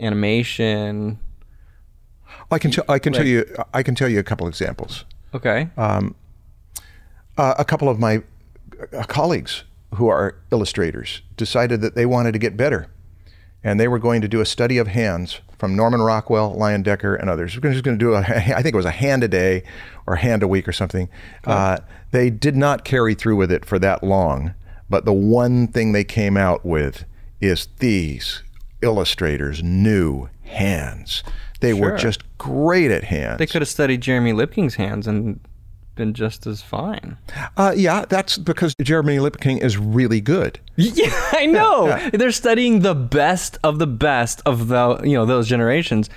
animation? 0.00 1.18
I 2.50 2.58
can 2.58 2.70
tell. 2.70 2.84
I 2.88 2.98
can 2.98 3.12
tell 3.12 3.26
you. 3.26 3.44
I 3.72 3.82
can 3.82 3.94
tell 3.94 4.08
you 4.08 4.18
a 4.18 4.24
couple 4.24 4.48
examples. 4.48 5.04
Okay. 5.34 5.68
uh, 7.36 7.54
a 7.58 7.64
couple 7.64 7.88
of 7.88 7.98
my 7.98 8.22
uh, 8.92 9.02
colleagues 9.04 9.64
who 9.94 10.08
are 10.08 10.36
illustrators 10.50 11.22
decided 11.36 11.80
that 11.80 11.94
they 11.94 12.06
wanted 12.06 12.32
to 12.32 12.38
get 12.38 12.56
better. 12.56 12.88
And 13.62 13.80
they 13.80 13.88
were 13.88 13.98
going 13.98 14.20
to 14.20 14.28
do 14.28 14.40
a 14.40 14.46
study 14.46 14.78
of 14.78 14.86
hands 14.86 15.40
from 15.58 15.74
Norman 15.74 16.00
Rockwell, 16.00 16.54
Leyendecker, 16.54 17.18
and 17.18 17.28
others. 17.28 17.58
We're 17.60 17.72
just 17.72 17.82
going 17.82 17.98
to 17.98 18.04
do 18.04 18.14
a, 18.14 18.18
I 18.20 18.62
think 18.62 18.74
it 18.74 18.76
was 18.76 18.84
a 18.84 18.90
hand 18.90 19.24
a 19.24 19.28
day 19.28 19.64
or 20.06 20.16
hand 20.16 20.42
a 20.42 20.48
week 20.48 20.68
or 20.68 20.72
something. 20.72 21.08
Uh, 21.44 21.78
they 22.12 22.30
did 22.30 22.56
not 22.56 22.84
carry 22.84 23.14
through 23.14 23.36
with 23.36 23.50
it 23.50 23.64
for 23.64 23.78
that 23.80 24.04
long. 24.04 24.54
But 24.88 25.04
the 25.04 25.12
one 25.12 25.66
thing 25.68 25.92
they 25.92 26.04
came 26.04 26.36
out 26.36 26.64
with 26.64 27.04
is 27.40 27.68
these 27.78 28.42
illustrators 28.82 29.62
knew 29.62 30.28
hands. 30.42 31.22
They 31.60 31.72
were 31.74 31.96
just 31.96 32.22
great 32.38 32.90
at 32.90 33.04
hands. 33.04 33.38
they 33.38 33.46
could 33.46 33.62
have 33.62 33.68
studied 33.68 34.00
Jeremy 34.02 34.32
Lipking's 34.32 34.74
hands 34.76 35.06
and 35.06 35.40
been 35.94 36.12
just 36.12 36.46
as 36.46 36.60
fine. 36.60 37.16
Uh, 37.56 37.72
yeah, 37.74 38.04
that's 38.06 38.36
because 38.36 38.74
Jeremy 38.82 39.18
Lipking 39.18 39.58
is 39.58 39.78
really 39.78 40.20
good. 40.20 40.60
Yeah, 40.76 41.10
I 41.32 41.46
know. 41.46 41.86
yeah. 41.86 42.10
They're 42.10 42.30
studying 42.32 42.80
the 42.80 42.94
best 42.94 43.56
of 43.64 43.78
the 43.78 43.86
best 43.86 44.42
of 44.44 44.68
the 44.68 45.00
you 45.02 45.14
know 45.14 45.24
those 45.24 45.48
generations. 45.48 46.10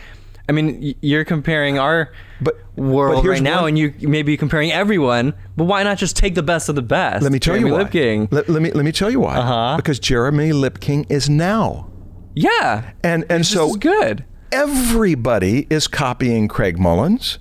I 0.49 0.51
mean, 0.51 0.95
you're 1.01 1.23
comparing 1.25 1.77
our 1.77 2.11
But- 2.41 2.57
world 2.75 3.23
but 3.23 3.29
right 3.29 3.41
now, 3.41 3.61
one- 3.61 3.69
and 3.69 3.77
you 3.77 3.93
may 4.09 4.23
be 4.23 4.35
comparing 4.35 4.71
everyone. 4.71 5.33
But 5.55 5.65
why 5.65 5.83
not 5.83 5.97
just 5.99 6.15
take 6.17 6.33
the 6.33 6.41
best 6.43 6.67
of 6.69 6.75
the 6.75 6.81
best? 6.81 7.21
Let 7.21 7.31
me 7.31 7.37
tell 7.39 7.53
Jeremy 7.53 7.69
you 7.69 7.73
why. 7.75 7.83
Lipking. 7.83 8.27
Let, 8.31 8.49
let 8.49 8.61
me 8.61 8.71
let 8.71 8.83
me 8.83 8.91
tell 8.91 9.11
you 9.11 9.19
why. 9.19 9.35
Uh-huh. 9.37 9.75
Because 9.77 9.99
Jeremy 9.99 10.51
Lipking 10.51 11.05
is 11.07 11.29
now, 11.29 11.89
Yeah, 12.35 12.91
and 13.03 13.25
and 13.29 13.41
this 13.41 13.49
so 13.49 13.75
good. 13.75 14.25
everybody 14.51 15.67
is 15.69 15.87
copying 15.87 16.47
Craig 16.47 16.79
Mullins. 16.79 17.37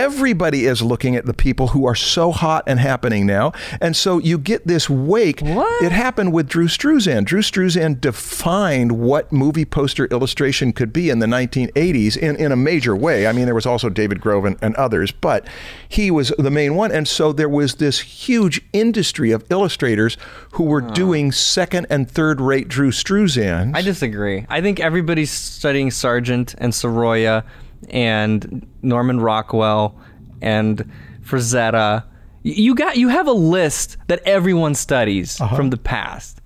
Everybody 0.00 0.64
is 0.64 0.80
looking 0.80 1.14
at 1.14 1.26
the 1.26 1.34
people 1.34 1.68
who 1.68 1.84
are 1.84 1.94
so 1.94 2.32
hot 2.32 2.64
and 2.66 2.80
happening 2.80 3.26
now. 3.26 3.52
And 3.82 3.94
so 3.94 4.16
you 4.16 4.38
get 4.38 4.66
this 4.66 4.88
wake. 4.88 5.40
What? 5.40 5.82
It 5.82 5.92
happened 5.92 6.32
with 6.32 6.48
Drew 6.48 6.68
Struzan. 6.68 7.26
Drew 7.26 7.42
Struzan 7.42 8.00
defined 8.00 8.92
what 8.92 9.30
movie 9.30 9.66
poster 9.66 10.06
illustration 10.06 10.72
could 10.72 10.90
be 10.90 11.10
in 11.10 11.18
the 11.18 11.26
1980s 11.26 12.16
in, 12.16 12.36
in 12.36 12.50
a 12.50 12.56
major 12.56 12.96
way. 12.96 13.26
I 13.26 13.32
mean, 13.32 13.44
there 13.44 13.54
was 13.54 13.66
also 13.66 13.90
David 13.90 14.22
Grove 14.22 14.46
and, 14.46 14.56
and 14.62 14.74
others, 14.76 15.12
but 15.12 15.46
he 15.86 16.10
was 16.10 16.32
the 16.38 16.50
main 16.50 16.76
one. 16.76 16.90
And 16.90 17.06
so 17.06 17.30
there 17.34 17.48
was 17.50 17.74
this 17.74 18.00
huge 18.00 18.62
industry 18.72 19.32
of 19.32 19.44
illustrators 19.50 20.16
who 20.52 20.64
were 20.64 20.80
doing 20.80 21.30
second 21.30 21.88
and 21.90 22.10
third 22.10 22.40
rate 22.40 22.68
Drew 22.68 22.90
Struzan. 22.90 23.76
I 23.76 23.82
disagree. 23.82 24.46
I 24.48 24.62
think 24.62 24.80
everybody's 24.80 25.30
studying 25.30 25.90
Sargent 25.90 26.54
and 26.56 26.74
Sorolla 26.74 27.44
and 27.88 28.66
Norman 28.82 29.20
Rockwell 29.20 29.98
and 30.42 30.90
Frazetta. 31.24 32.04
You 32.42 32.74
got 32.74 32.96
you 32.96 33.08
have 33.08 33.26
a 33.26 33.32
list 33.32 33.96
that 34.08 34.20
everyone 34.24 34.74
studies 34.74 35.40
Uh-huh. 35.40 35.56
from 35.56 35.70
the 35.70 35.76
past. 35.76 36.40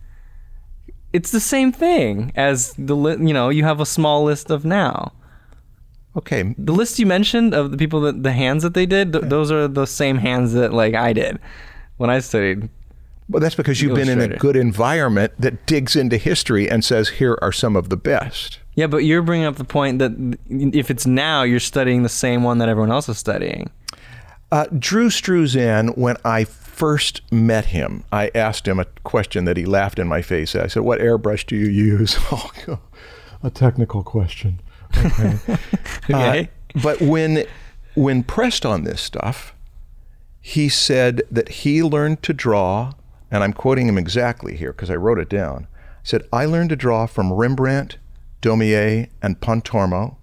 It's 1.13 1.31
the 1.31 1.41
same 1.41 1.71
thing 1.73 2.33
as 2.35 2.75
the 2.79 2.97
you 2.97 3.33
know 3.33 3.49
you 3.49 3.65
have 3.65 3.81
a 3.81 3.87
small 3.87 4.25
list 4.25 4.51
of 4.51 4.65
now. 4.65 5.13
okay, 6.17 6.55
The 6.59 6.73
list 6.73 6.99
you 6.99 7.07
mentioned 7.07 7.55
of 7.55 7.71
the 7.71 7.77
people 7.77 8.01
that 8.03 8.23
the 8.23 8.33
hands 8.33 8.63
that 8.63 8.75
they 8.75 8.87
did, 8.87 9.13
th- 9.13 9.25
those 9.27 9.51
are 9.51 9.67
the 9.69 9.87
same 9.87 10.19
hands 10.19 10.53
that 10.55 10.73
like 10.73 10.95
I 10.95 11.13
did 11.13 11.39
when 11.97 12.11
I 12.11 12.21
studied. 12.21 12.69
Well, 13.29 13.41
that's 13.41 13.55
because 13.55 13.81
you've 13.81 13.95
been 13.97 14.09
in 14.11 14.21
a 14.21 14.37
good 14.37 14.55
environment 14.57 15.33
that 15.39 15.65
digs 15.67 15.97
into 15.97 16.17
history 16.19 16.69
and 16.71 16.85
says, 16.85 17.09
here 17.09 17.39
are 17.41 17.53
some 17.53 17.75
of 17.75 17.89
the 17.89 17.97
best. 17.97 18.59
Yeah, 18.75 18.89
but 18.89 18.99
you're 18.99 19.23
bringing 19.23 19.47
up 19.47 19.57
the 19.57 19.65
point 19.65 19.99
that 20.01 20.39
if 20.49 20.91
it's 20.91 21.07
now, 21.07 21.43
you're 21.43 21.61
studying 21.61 22.03
the 22.03 22.09
same 22.09 22.43
one 22.43 22.59
that 22.59 22.69
everyone 22.69 22.91
else 22.91 23.09
is 23.09 23.19
studying. 23.19 23.71
Uh, 24.51 24.67
Drew 24.79 25.09
Struzan, 25.09 25.97
when 25.97 26.17
I 26.25 26.45
first 26.45 27.23
met 27.33 27.67
him, 27.67 28.05
I 28.13 28.31
asked 28.35 28.67
him 28.67 28.81
a 28.81 28.85
question 29.05 29.45
that 29.45 29.57
he 29.57 29.65
laughed 29.65 29.99
in 29.99 30.09
my 30.09 30.23
face. 30.23 30.55
I 30.57 30.67
said, 30.67 30.83
What 30.83 31.01
airbrush 31.01 31.47
do 31.47 31.57
you 31.57 31.69
use? 31.69 32.17
Oh, 32.33 32.51
a 33.43 33.51
technical 33.51 34.03
question. 34.03 34.61
Okay. 34.97 35.39
Okay. 36.11 36.51
Uh, 36.75 36.81
but 36.83 37.01
when, 37.01 37.45
when 37.95 38.23
pressed 38.23 38.67
on 38.67 38.85
this 38.85 39.01
stuff, 39.01 39.55
he 40.41 40.69
said 40.69 41.23
that 41.31 41.49
he 41.49 41.83
learned 41.83 42.23
to 42.25 42.35
draw, 42.35 42.93
and 43.31 43.43
I'm 43.43 43.55
quoting 43.55 43.89
him 43.89 43.97
exactly 43.97 44.55
here 44.57 44.73
because 44.73 44.91
I 44.91 44.97
wrote 44.97 45.19
it 45.19 45.31
down. 45.31 45.67
He 46.03 46.09
said, 46.09 46.29
I 46.31 46.45
learned 46.45 46.69
to 46.71 46.77
draw 46.77 47.07
from 47.07 47.33
Rembrandt, 47.33 47.97
Daumier, 48.45 49.09
and 49.23 49.41
Pontormo. 49.41 50.17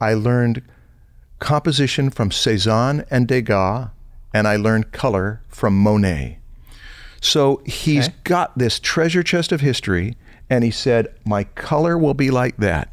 I 0.00 0.14
learned 0.14 0.60
composition 1.38 2.10
from 2.10 2.30
Cézanne 2.30 3.06
and 3.12 3.28
Degas, 3.28 3.90
and 4.32 4.48
I 4.48 4.56
learned 4.56 4.90
color 4.90 5.40
from 5.48 5.78
Monet. 5.78 6.38
So 7.20 7.62
he's 7.64 8.08
Okay. 8.08 8.16
got 8.24 8.58
this 8.58 8.80
treasure 8.80 9.22
chest 9.22 9.52
of 9.52 9.60
history, 9.60 10.16
and 10.50 10.64
he 10.64 10.72
said, 10.72 11.14
My 11.24 11.44
color 11.44 11.96
will 11.96 12.12
be 12.14 12.30
like 12.32 12.56
that. 12.56 12.92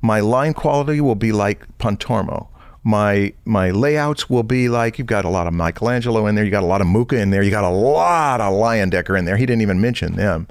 My 0.00 0.20
line 0.20 0.54
quality 0.54 1.00
will 1.00 1.16
be 1.16 1.32
like 1.32 1.66
Pontormo. 1.78 2.46
My 2.88 3.34
my 3.44 3.70
layouts 3.70 4.30
will 4.30 4.42
be 4.42 4.70
like 4.70 4.96
you've 4.96 5.06
got 5.06 5.26
a 5.26 5.28
lot 5.28 5.46
of 5.46 5.52
Michelangelo 5.52 6.26
in 6.26 6.36
there, 6.36 6.44
you 6.44 6.50
got 6.50 6.62
a 6.62 6.66
lot 6.66 6.80
of 6.80 6.86
Mucha 6.86 7.16
in 7.20 7.28
there, 7.28 7.42
you 7.42 7.50
got 7.50 7.62
a 7.62 7.68
lot 7.68 8.40
of 8.40 8.54
Leyendecker 8.54 9.18
in 9.18 9.26
there. 9.26 9.36
He 9.36 9.44
didn't 9.44 9.60
even 9.60 9.78
mention 9.78 10.16
them. 10.16 10.48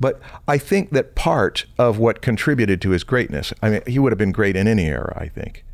But 0.00 0.20
I 0.48 0.58
think 0.58 0.90
that 0.90 1.14
part 1.14 1.64
of 1.78 1.96
what 1.96 2.22
contributed 2.22 2.80
to 2.80 2.90
his 2.90 3.04
greatness, 3.04 3.52
I 3.62 3.70
mean, 3.70 3.82
he 3.86 4.00
would 4.00 4.10
have 4.10 4.18
been 4.18 4.32
great 4.32 4.56
in 4.56 4.66
any 4.66 4.86
era, 4.86 5.16
I 5.16 5.28
think. 5.28 5.64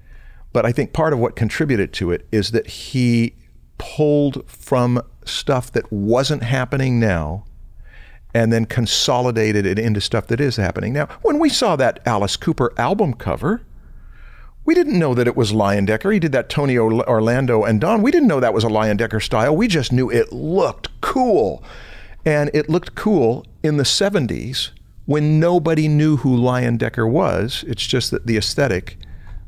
But 0.53 0.67
I 0.67 0.73
think 0.73 0.93
part 0.93 1.15
of 1.15 1.19
what 1.19 1.35
contributed 1.35 1.95
to 1.95 2.11
it 2.11 2.27
is 2.31 2.51
that 2.51 2.67
he 2.67 3.35
pulled 3.79 4.47
from 4.47 5.01
stuff 5.25 5.73
that 5.73 5.91
wasn't 5.91 6.43
happening 6.43 7.01
now 7.01 7.47
and 8.35 8.53
then 8.53 8.67
consolidated 8.67 9.65
it 9.65 9.79
into 9.79 10.03
stuff 10.03 10.27
that 10.27 10.43
is 10.43 10.57
happening 10.57 10.93
now. 10.93 11.07
When 11.23 11.39
we 11.39 11.49
saw 11.49 11.75
that 11.77 12.01
Alice 12.05 12.37
Cooper 12.37 12.75
album 12.77 13.15
cover, 13.15 13.63
we 14.65 14.75
didn't 14.75 14.99
know 14.99 15.15
that 15.15 15.27
it 15.27 15.37
was 15.37 15.53
Leyendecker. 15.53 16.13
He 16.13 16.19
did 16.21 16.33
that 16.33 16.49
Tony 16.49 16.79
Orlando 16.79 17.65
and 17.65 17.81
Dawn. 17.81 18.03
We 18.03 18.11
didn't 18.11 18.29
know 18.29 18.41
that 18.41 18.55
was 18.55 18.65
a 18.65 18.69
Leyendecker 18.69 19.23
style. 19.23 19.57
We 19.57 19.67
just 19.69 19.93
knew 19.93 20.11
it 20.11 20.33
looked 20.33 20.89
cool. 21.01 21.63
And 22.25 22.51
it 22.55 22.69
looked 22.69 22.95
cool 22.95 23.45
in 23.63 23.77
the 23.77 23.83
70s 23.83 24.71
when 25.07 25.41
nobody 25.41 25.89
knew 25.89 26.19
who 26.19 26.37
Leyendecker 26.37 27.11
was. 27.11 27.65
It's 27.67 27.85
just 27.87 28.13
that 28.13 28.27
the 28.27 28.37
aesthetic 28.37 28.97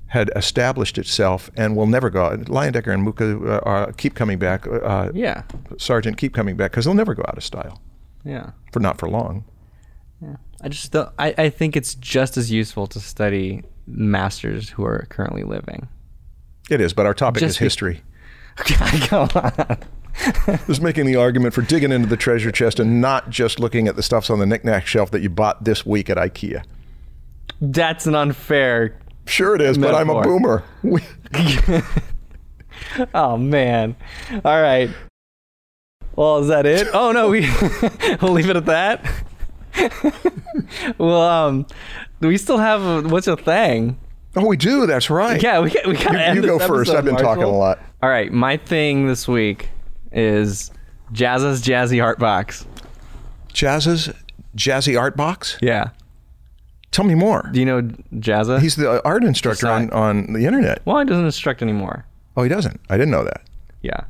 had 0.08 0.30
established 0.36 0.98
itself 0.98 1.50
and 1.56 1.76
will 1.76 1.86
never 1.86 2.10
go 2.10 2.24
out. 2.24 2.40
Leyendecker 2.46 2.92
and 2.92 3.02
Mucha 3.04 3.38
uh, 3.38 3.68
uh, 3.68 3.92
keep 3.92 4.14
coming 4.14 4.38
back. 4.38 4.66
Uh, 4.66 5.10
Yeah. 5.14 5.42
Sargent 5.78 6.16
keep 6.16 6.34
coming 6.34 6.56
back 6.56 6.72
because 6.72 6.84
they'll 6.84 6.94
never 6.94 7.14
go 7.14 7.24
out 7.28 7.36
of 7.36 7.44
style. 7.44 7.80
Yeah. 8.24 8.50
For 8.72 8.80
not 8.80 8.98
for 8.98 9.08
long. 9.08 9.44
Yeah. 10.20 10.36
I 10.60 10.68
just 10.68 10.90
don't, 10.92 11.10
I, 11.18 11.34
I 11.36 11.50
think 11.50 11.76
it's 11.76 11.94
just 11.94 12.36
as 12.36 12.50
useful 12.50 12.86
to 12.88 13.00
study 13.00 13.62
masters 13.86 14.70
who 14.70 14.84
are 14.84 15.06
currently 15.10 15.42
living. 15.44 15.88
It 16.70 16.80
is, 16.80 16.92
but 16.92 17.06
our 17.06 17.14
topic 17.14 17.40
Just 17.40 17.56
is 17.56 17.58
be- 17.58 17.64
history. 17.64 18.02
Come 18.56 19.28
on. 19.34 19.78
was 20.68 20.80
making 20.80 21.06
the 21.06 21.16
argument 21.16 21.54
for 21.54 21.62
digging 21.62 21.90
into 21.90 22.08
the 22.08 22.16
treasure 22.16 22.52
chest 22.52 22.78
and 22.78 23.00
not 23.00 23.30
just 23.30 23.58
looking 23.58 23.88
at 23.88 23.96
the 23.96 24.02
stuffs 24.02 24.30
on 24.30 24.38
the 24.38 24.46
knickknack 24.46 24.86
shelf 24.86 25.10
that 25.10 25.22
you 25.22 25.28
bought 25.28 25.64
this 25.64 25.84
week 25.84 26.08
at 26.08 26.16
IKEA. 26.16 26.64
That's 27.60 28.06
an 28.06 28.14
unfair. 28.14 28.96
Sure 29.26 29.54
it 29.56 29.60
is, 29.60 29.76
but 29.78 29.94
I'm 29.94 30.10
a 30.10 30.22
boomer. 30.22 30.62
Oh 33.12 33.36
man. 33.36 33.96
All 34.44 34.60
right. 34.62 34.90
Well, 36.16 36.38
is 36.38 36.48
that 36.48 36.66
it? 36.66 36.86
Oh 36.92 37.12
no, 37.12 37.30
we 37.30 37.48
we'll 38.20 38.32
leave 38.32 38.50
it 38.50 38.56
at 38.56 38.66
that. 38.66 39.04
well, 40.98 41.20
um, 41.22 41.66
we 42.28 42.38
still 42.38 42.58
have 42.58 42.82
a, 42.82 43.08
what's 43.08 43.26
a 43.26 43.36
thing? 43.36 43.98
oh, 44.36 44.46
we 44.46 44.56
do. 44.56 44.86
That's 44.86 45.10
right. 45.10 45.42
Yeah, 45.42 45.60
we 45.60 45.70
got 45.70 45.86
we 45.86 45.94
got. 45.94 46.34
You, 46.34 46.42
you 46.42 46.46
go 46.46 46.58
first. 46.58 46.90
I've 46.90 47.04
been 47.04 47.16
talking 47.16 47.44
a 47.44 47.48
lot. 47.48 47.78
All 48.02 48.08
right, 48.08 48.32
my 48.32 48.56
thing 48.56 49.06
this 49.06 49.28
week 49.28 49.68
is 50.12 50.70
Jazz's 51.12 51.62
Jazzy 51.62 52.02
Art 52.02 52.18
Box. 52.18 52.66
Jazz's 53.52 54.10
Jazzy 54.56 54.98
Art 54.98 55.16
Box. 55.16 55.58
Yeah. 55.60 55.90
Tell 56.90 57.04
me 57.04 57.14
more. 57.14 57.50
Do 57.52 57.58
you 57.58 57.66
know 57.66 57.82
Jazza? 58.14 58.60
He's 58.60 58.76
the 58.76 59.02
art 59.04 59.24
instructor 59.24 59.66
on, 59.66 59.90
on 59.90 60.32
the 60.32 60.46
internet. 60.46 60.80
well, 60.84 60.98
he 60.98 61.04
doesn't 61.04 61.24
instruct 61.24 61.60
anymore. 61.60 62.06
Oh, 62.36 62.42
he 62.42 62.48
doesn't. 62.48 62.80
I 62.88 62.96
didn't 62.96 63.10
know 63.10 63.24
that. 63.24 63.42
Yeah, 63.82 64.02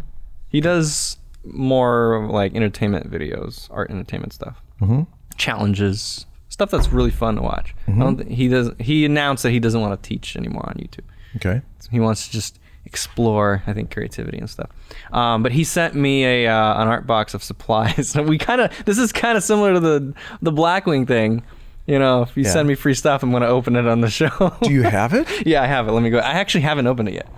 he 0.48 0.60
does 0.60 1.16
more 1.44 2.26
like 2.30 2.54
entertainment 2.54 3.10
videos, 3.10 3.68
art 3.70 3.90
entertainment 3.90 4.34
stuff, 4.34 4.60
mm-hmm. 4.80 5.02
challenges, 5.36 6.26
stuff 6.54 6.70
that's 6.70 6.88
really 6.88 7.10
fun 7.10 7.34
to 7.36 7.42
watch. 7.42 7.74
I 7.88 7.90
don't 7.98 8.16
thi- 8.16 8.32
he 8.34 8.46
does. 8.48 8.70
He 8.78 9.04
announced 9.04 9.42
that 9.42 9.50
he 9.50 9.58
doesn't 9.60 9.80
want 9.80 10.00
to 10.00 10.08
teach 10.08 10.36
anymore 10.36 10.64
on 10.68 10.74
YouTube. 10.76 11.04
Okay. 11.36 11.62
He 11.90 11.98
wants 12.00 12.26
to 12.26 12.32
just 12.32 12.60
explore, 12.86 13.62
I 13.66 13.72
think, 13.72 13.90
creativity 13.90 14.38
and 14.38 14.48
stuff. 14.48 14.70
Um, 15.12 15.42
but 15.42 15.50
he 15.52 15.64
sent 15.64 15.94
me 15.96 16.24
a 16.24 16.46
uh, 16.48 16.80
an 16.80 16.86
art 16.88 17.06
box 17.08 17.34
of 17.34 17.42
supplies. 17.42 18.08
So 18.14 18.22
we 18.22 18.38
kind 18.38 18.60
of 18.60 18.70
this 18.84 18.98
is 18.98 19.12
kind 19.12 19.36
of 19.36 19.42
similar 19.42 19.74
to 19.74 19.80
the 19.80 20.14
the 20.42 20.52
Blackwing 20.52 21.06
thing. 21.08 21.42
You 21.86 21.98
know, 21.98 22.22
if 22.22 22.36
you 22.36 22.44
Yeah. 22.44 22.50
send 22.52 22.68
me 22.68 22.76
free 22.76 22.94
stuff, 22.94 23.22
I'm 23.24 23.30
going 23.30 23.42
to 23.42 23.48
open 23.48 23.74
it 23.76 23.86
on 23.86 24.00
the 24.00 24.08
show. 24.20 24.56
Do 24.62 24.72
you 24.72 24.84
have 24.84 25.12
it? 25.12 25.26
yeah, 25.46 25.60
I 25.62 25.66
have 25.66 25.88
it. 25.88 25.92
Let 25.92 26.02
me 26.04 26.08
go. 26.10 26.18
I 26.18 26.34
actually 26.34 26.60
haven't 26.62 26.86
opened 26.86 27.08
it 27.08 27.14
yet. 27.14 27.28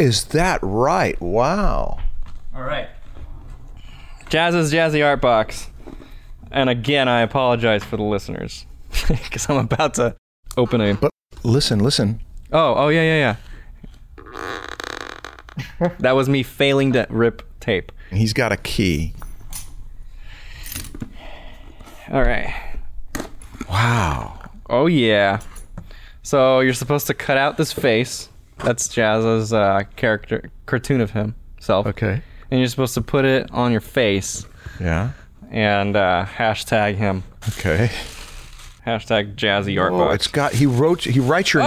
Is 0.00 0.24
that 0.26 0.60
right? 0.62 1.20
Wow. 1.20 1.98
All 2.54 2.62
right. 2.62 2.88
Jazz's 4.30 4.72
Jazzy 4.72 5.04
Art 5.04 5.20
Box. 5.20 5.68
And 6.52 6.68
again, 6.68 7.08
I 7.08 7.22
apologize 7.22 7.82
for 7.82 7.96
the 7.96 8.02
listeners 8.02 8.66
because 9.08 9.48
I'm 9.48 9.56
about 9.56 9.94
to 9.94 10.14
open 10.56 10.80
a. 10.80 10.94
But 10.94 11.10
listen, 11.42 11.78
listen. 11.80 12.20
Oh, 12.52 12.74
oh 12.76 12.88
yeah, 12.88 13.02
yeah, 13.02 13.36
yeah. 15.80 15.90
that 16.00 16.12
was 16.12 16.28
me 16.28 16.42
failing 16.42 16.92
to 16.92 17.06
rip 17.08 17.42
tape. 17.60 17.90
He's 18.10 18.32
got 18.32 18.52
a 18.52 18.56
key. 18.58 19.14
All 22.10 22.22
right. 22.22 22.54
Wow. 23.68 24.50
Oh 24.68 24.86
yeah. 24.86 25.40
So 26.22 26.60
you're 26.60 26.74
supposed 26.74 27.06
to 27.06 27.14
cut 27.14 27.38
out 27.38 27.56
this 27.56 27.72
face. 27.72 28.28
That's 28.58 28.88
Jazza's 28.88 29.52
uh, 29.52 29.84
character 29.96 30.50
cartoon 30.66 31.00
of 31.00 31.12
himself. 31.12 31.86
Okay. 31.86 32.22
And 32.50 32.60
you're 32.60 32.68
supposed 32.68 32.94
to 32.94 33.00
put 33.00 33.24
it 33.24 33.50
on 33.50 33.72
your 33.72 33.80
face 33.80 34.44
Yeah. 34.78 35.12
And 35.52 35.94
uh, 35.96 36.24
hashtag 36.36 36.96
him. 36.96 37.22
Okay. 37.50 37.90
Hashtag 38.86 39.36
Jazzy 39.36 39.80
Art 39.80 39.92
Oh, 39.92 40.08
it's 40.10 40.26
got. 40.26 40.54
He 40.54 40.66
wrote. 40.66 41.04
He 41.04 41.20
writes 41.20 41.52
your 41.52 41.62
Oh, 41.62 41.66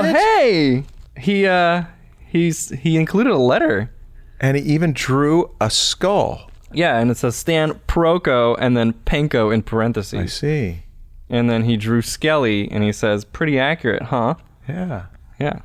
in 0.00 0.06
it, 0.06 0.18
hey! 0.18 0.84
He 1.16 1.46
uh 1.46 1.84
he's 2.26 2.70
he 2.70 2.96
included 2.96 3.32
a 3.32 3.36
letter. 3.38 3.92
and 4.40 4.56
he 4.56 4.62
even 4.64 4.92
drew 4.92 5.54
a 5.60 5.68
skull. 5.70 6.50
Yeah, 6.72 6.98
and 6.98 7.10
it 7.10 7.16
says 7.18 7.36
Stan 7.36 7.74
Proko 7.86 8.56
and 8.58 8.76
then 8.76 8.92
Penko 8.92 9.52
in 9.54 9.62
parentheses. 9.62 10.18
I 10.20 10.26
see. 10.26 10.82
And 11.30 11.48
then 11.50 11.64
he 11.64 11.76
drew 11.76 12.00
Skelly 12.02 12.70
and 12.70 12.82
he 12.82 12.92
says, 12.92 13.24
pretty 13.24 13.58
accurate, 13.58 14.04
huh? 14.04 14.34
Yeah. 14.68 15.06
Yeah. 15.38 15.60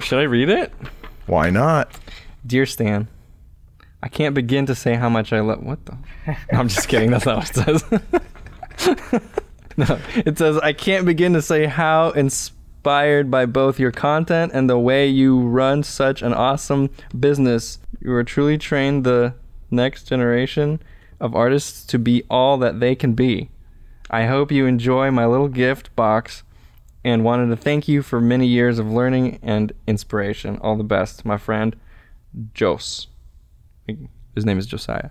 Should 0.00 0.18
I 0.18 0.22
read 0.24 0.48
it? 0.48 0.72
Why 1.26 1.50
not? 1.50 1.90
Dear 2.46 2.66
Stan, 2.66 3.08
I 4.06 4.08
can't 4.08 4.36
begin 4.36 4.66
to 4.66 4.76
say 4.76 4.94
how 4.94 5.08
much 5.08 5.32
I 5.32 5.40
love. 5.40 5.64
What 5.64 5.84
the? 5.84 5.98
No, 6.28 6.36
I'm 6.60 6.68
just 6.68 6.86
kidding. 6.86 7.10
That's 7.10 7.26
not 7.26 7.38
what 7.38 7.50
it 7.50 7.80
says. 8.78 9.20
no, 9.76 9.98
it 10.14 10.38
says 10.38 10.58
I 10.58 10.72
can't 10.74 11.04
begin 11.04 11.32
to 11.32 11.42
say 11.42 11.66
how 11.66 12.10
inspired 12.10 13.32
by 13.32 13.46
both 13.46 13.80
your 13.80 13.90
content 13.90 14.52
and 14.54 14.70
the 14.70 14.78
way 14.78 15.08
you 15.08 15.40
run 15.40 15.82
such 15.82 16.22
an 16.22 16.32
awesome 16.32 16.90
business. 17.18 17.80
You 18.00 18.12
are 18.12 18.22
truly 18.22 18.58
trained 18.58 19.02
the 19.02 19.34
next 19.72 20.04
generation 20.04 20.80
of 21.18 21.34
artists 21.34 21.84
to 21.86 21.98
be 21.98 22.22
all 22.30 22.58
that 22.58 22.78
they 22.78 22.94
can 22.94 23.14
be. 23.14 23.50
I 24.08 24.26
hope 24.26 24.52
you 24.52 24.66
enjoy 24.66 25.10
my 25.10 25.26
little 25.26 25.48
gift 25.48 25.96
box 25.96 26.44
and 27.02 27.24
wanted 27.24 27.48
to 27.48 27.56
thank 27.56 27.88
you 27.88 28.02
for 28.02 28.20
many 28.20 28.46
years 28.46 28.78
of 28.78 28.88
learning 28.88 29.40
and 29.42 29.72
inspiration. 29.88 30.60
All 30.62 30.76
the 30.76 30.84
best, 30.84 31.24
my 31.24 31.38
friend, 31.38 31.74
Jos. 32.54 33.08
His 34.34 34.44
name 34.44 34.58
is 34.58 34.66
Josiah. 34.66 35.10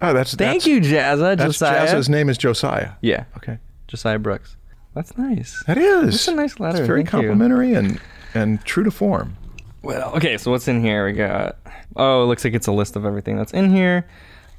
Oh, 0.00 0.12
that's 0.12 0.34
Thank 0.34 0.62
that's, 0.62 0.66
you, 0.66 0.80
Jazza. 0.80 1.36
That's 1.36 1.58
Josiah. 1.58 1.86
Jazz's 1.86 2.08
name 2.08 2.28
is 2.28 2.38
Josiah. 2.38 2.92
Yeah, 3.00 3.24
Okay. 3.36 3.58
Josiah 3.88 4.18
Brooks. 4.18 4.56
That's 4.94 5.16
nice. 5.18 5.62
That 5.66 5.76
is. 5.78 6.12
That's 6.12 6.28
a 6.28 6.34
nice 6.34 6.60
letter. 6.60 6.78
It's 6.78 6.86
very 6.86 7.00
Thank 7.00 7.12
you. 7.12 7.28
complimentary 7.28 7.74
and 7.74 8.00
and 8.34 8.64
true 8.64 8.84
to 8.84 8.90
form. 8.90 9.36
Well, 9.82 10.14
okay, 10.14 10.38
so 10.38 10.50
what's 10.50 10.68
in 10.68 10.80
here? 10.82 11.06
We 11.06 11.12
got, 11.12 11.56
oh, 11.96 12.22
it 12.22 12.26
looks 12.26 12.44
like 12.44 12.54
it's 12.54 12.68
a 12.68 12.72
list 12.72 12.94
of 12.94 13.04
everything 13.04 13.36
that's 13.36 13.52
in 13.52 13.74
here. 13.74 14.06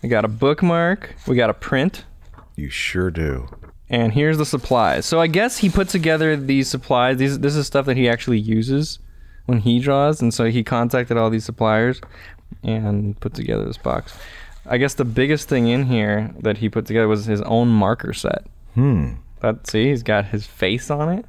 We 0.02 0.10
got 0.10 0.26
a 0.26 0.28
bookmark. 0.28 1.16
We 1.28 1.36
got 1.36 1.50
a 1.50 1.54
print. 1.54 2.04
You 2.58 2.70
sure 2.70 3.10
do. 3.10 3.48
And 3.89 4.12
here's 4.12 4.38
the 4.38 4.46
supplies. 4.46 5.06
So 5.06 5.20
I 5.22 5.28
guess 5.28 5.58
he 5.60 5.70
put 5.70 5.88
together 5.88 6.36
these 6.36 6.68
supplies. 6.70 7.18
These 7.18 7.39
this 7.39 7.56
is 7.56 7.66
stuff 7.68 7.86
that 7.86 7.96
he 7.98 8.10
actually 8.10 8.39
uses 8.39 9.00
when 9.46 9.60
he 9.60 9.80
draws, 9.80 10.22
and 10.22 10.34
so 10.34 10.46
he 10.46 10.64
contacted 10.64 11.18
all 11.18 11.30
these 11.30 11.46
suppliers 11.46 12.02
and 12.64 13.20
put 13.20 13.34
together 13.34 13.66
this 13.66 13.78
box. 13.78 14.16
I 14.66 14.78
guess 14.78 14.93
the 14.93 15.05
biggest 15.05 15.49
thing 15.49 15.68
in 15.68 15.86
here 15.86 16.32
that 16.39 16.57
he 16.57 16.70
put 16.70 16.86
together 16.86 17.07
was 17.07 17.26
his 17.26 17.41
own 17.41 17.68
marker 17.70 18.14
set. 18.14 18.45
Hmm. 18.76 19.14
That 19.41 19.68
see, 19.68 19.89
he's 19.89 20.03
got 20.03 20.26
his 20.26 20.47
face 20.47 20.89
on 20.89 21.09
it, 21.09 21.26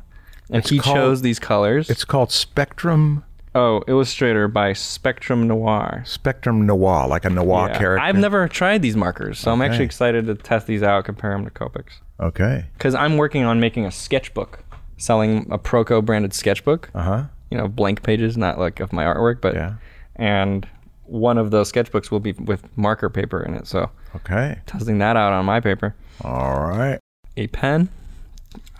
and 0.48 0.58
It's 0.58 0.70
he 0.70 0.78
called- 0.78 0.94
chose 0.96 1.22
these 1.22 1.38
colors. 1.40 1.90
It's 1.90 2.04
called 2.04 2.30
Spectrum 2.30 3.24
oh, 3.56 3.82
Illustrator 3.86 4.48
by 4.48 4.72
Spectrum 4.72 5.46
Noir. 5.46 6.02
Spectrum 6.06 6.66
Noir, 6.66 7.06
like 7.08 7.24
a 7.24 7.30
noir 7.30 7.68
Yeah. 7.68 7.78
character. 7.78 8.04
I've 8.04 8.16
never 8.16 8.46
tried 8.48 8.82
these 8.82 8.96
markers, 8.96 9.38
so 9.38 9.52
I'm 9.52 9.62
actually 9.62 9.84
excited 9.84 10.26
to 10.26 10.34
test 10.34 10.66
these 10.66 10.82
out, 10.82 11.04
compare 11.04 11.30
them 11.30 11.44
to 11.44 11.50
Copics. 11.52 12.00
Okay. 12.20 12.64
Because 12.76 12.94
I'm 12.96 13.16
working 13.16 13.44
on 13.44 13.60
making 13.60 13.86
a 13.86 13.90
sketchbook, 13.92 14.64
selling 14.96 15.46
a 15.52 15.58
Proko 15.58 16.04
branded 16.04 16.32
sketchbook. 16.34 16.90
Uh 16.94 17.02
huh. 17.02 17.22
You 17.50 17.58
know, 17.58 17.68
blank 17.68 18.02
pages, 18.02 18.36
not 18.36 18.58
like 18.58 18.80
of 18.80 18.92
my 18.92 19.04
artwork, 19.04 19.40
but 19.40 19.54
Yeah. 19.54 19.74
and 20.16 20.66
one 21.06 21.38
of 21.38 21.50
those 21.50 21.70
sketchbooks 21.72 22.10
will 22.10 22.20
be 22.20 22.32
with 22.32 22.64
marker 22.76 23.10
paper 23.10 23.42
in 23.42 23.54
it. 23.54 23.66
So 23.66 23.90
Okay. 24.16 24.58
testing 24.66 24.98
that 24.98 25.16
out 25.16 25.32
on 25.32 25.44
my 25.44 25.60
paper. 25.60 25.94
All 26.22 26.60
right. 26.68 26.98
A 27.36 27.46
pen. 27.48 27.88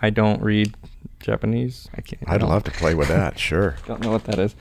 I 0.01 0.09
don't 0.09 0.41
read 0.41 0.75
Japanese. 1.19 1.87
I 1.95 2.01
can't. 2.01 2.23
I'd 2.27 2.39
don't- 2.41 2.49
love 2.49 2.63
to 2.65 2.71
play 2.71 2.93
with 2.95 3.07
that. 3.09 3.37
Sure. 3.45 3.75
Don't 3.87 4.01
know 4.01 4.11
what 4.11 4.23
that 4.25 4.39
is. 4.39 4.55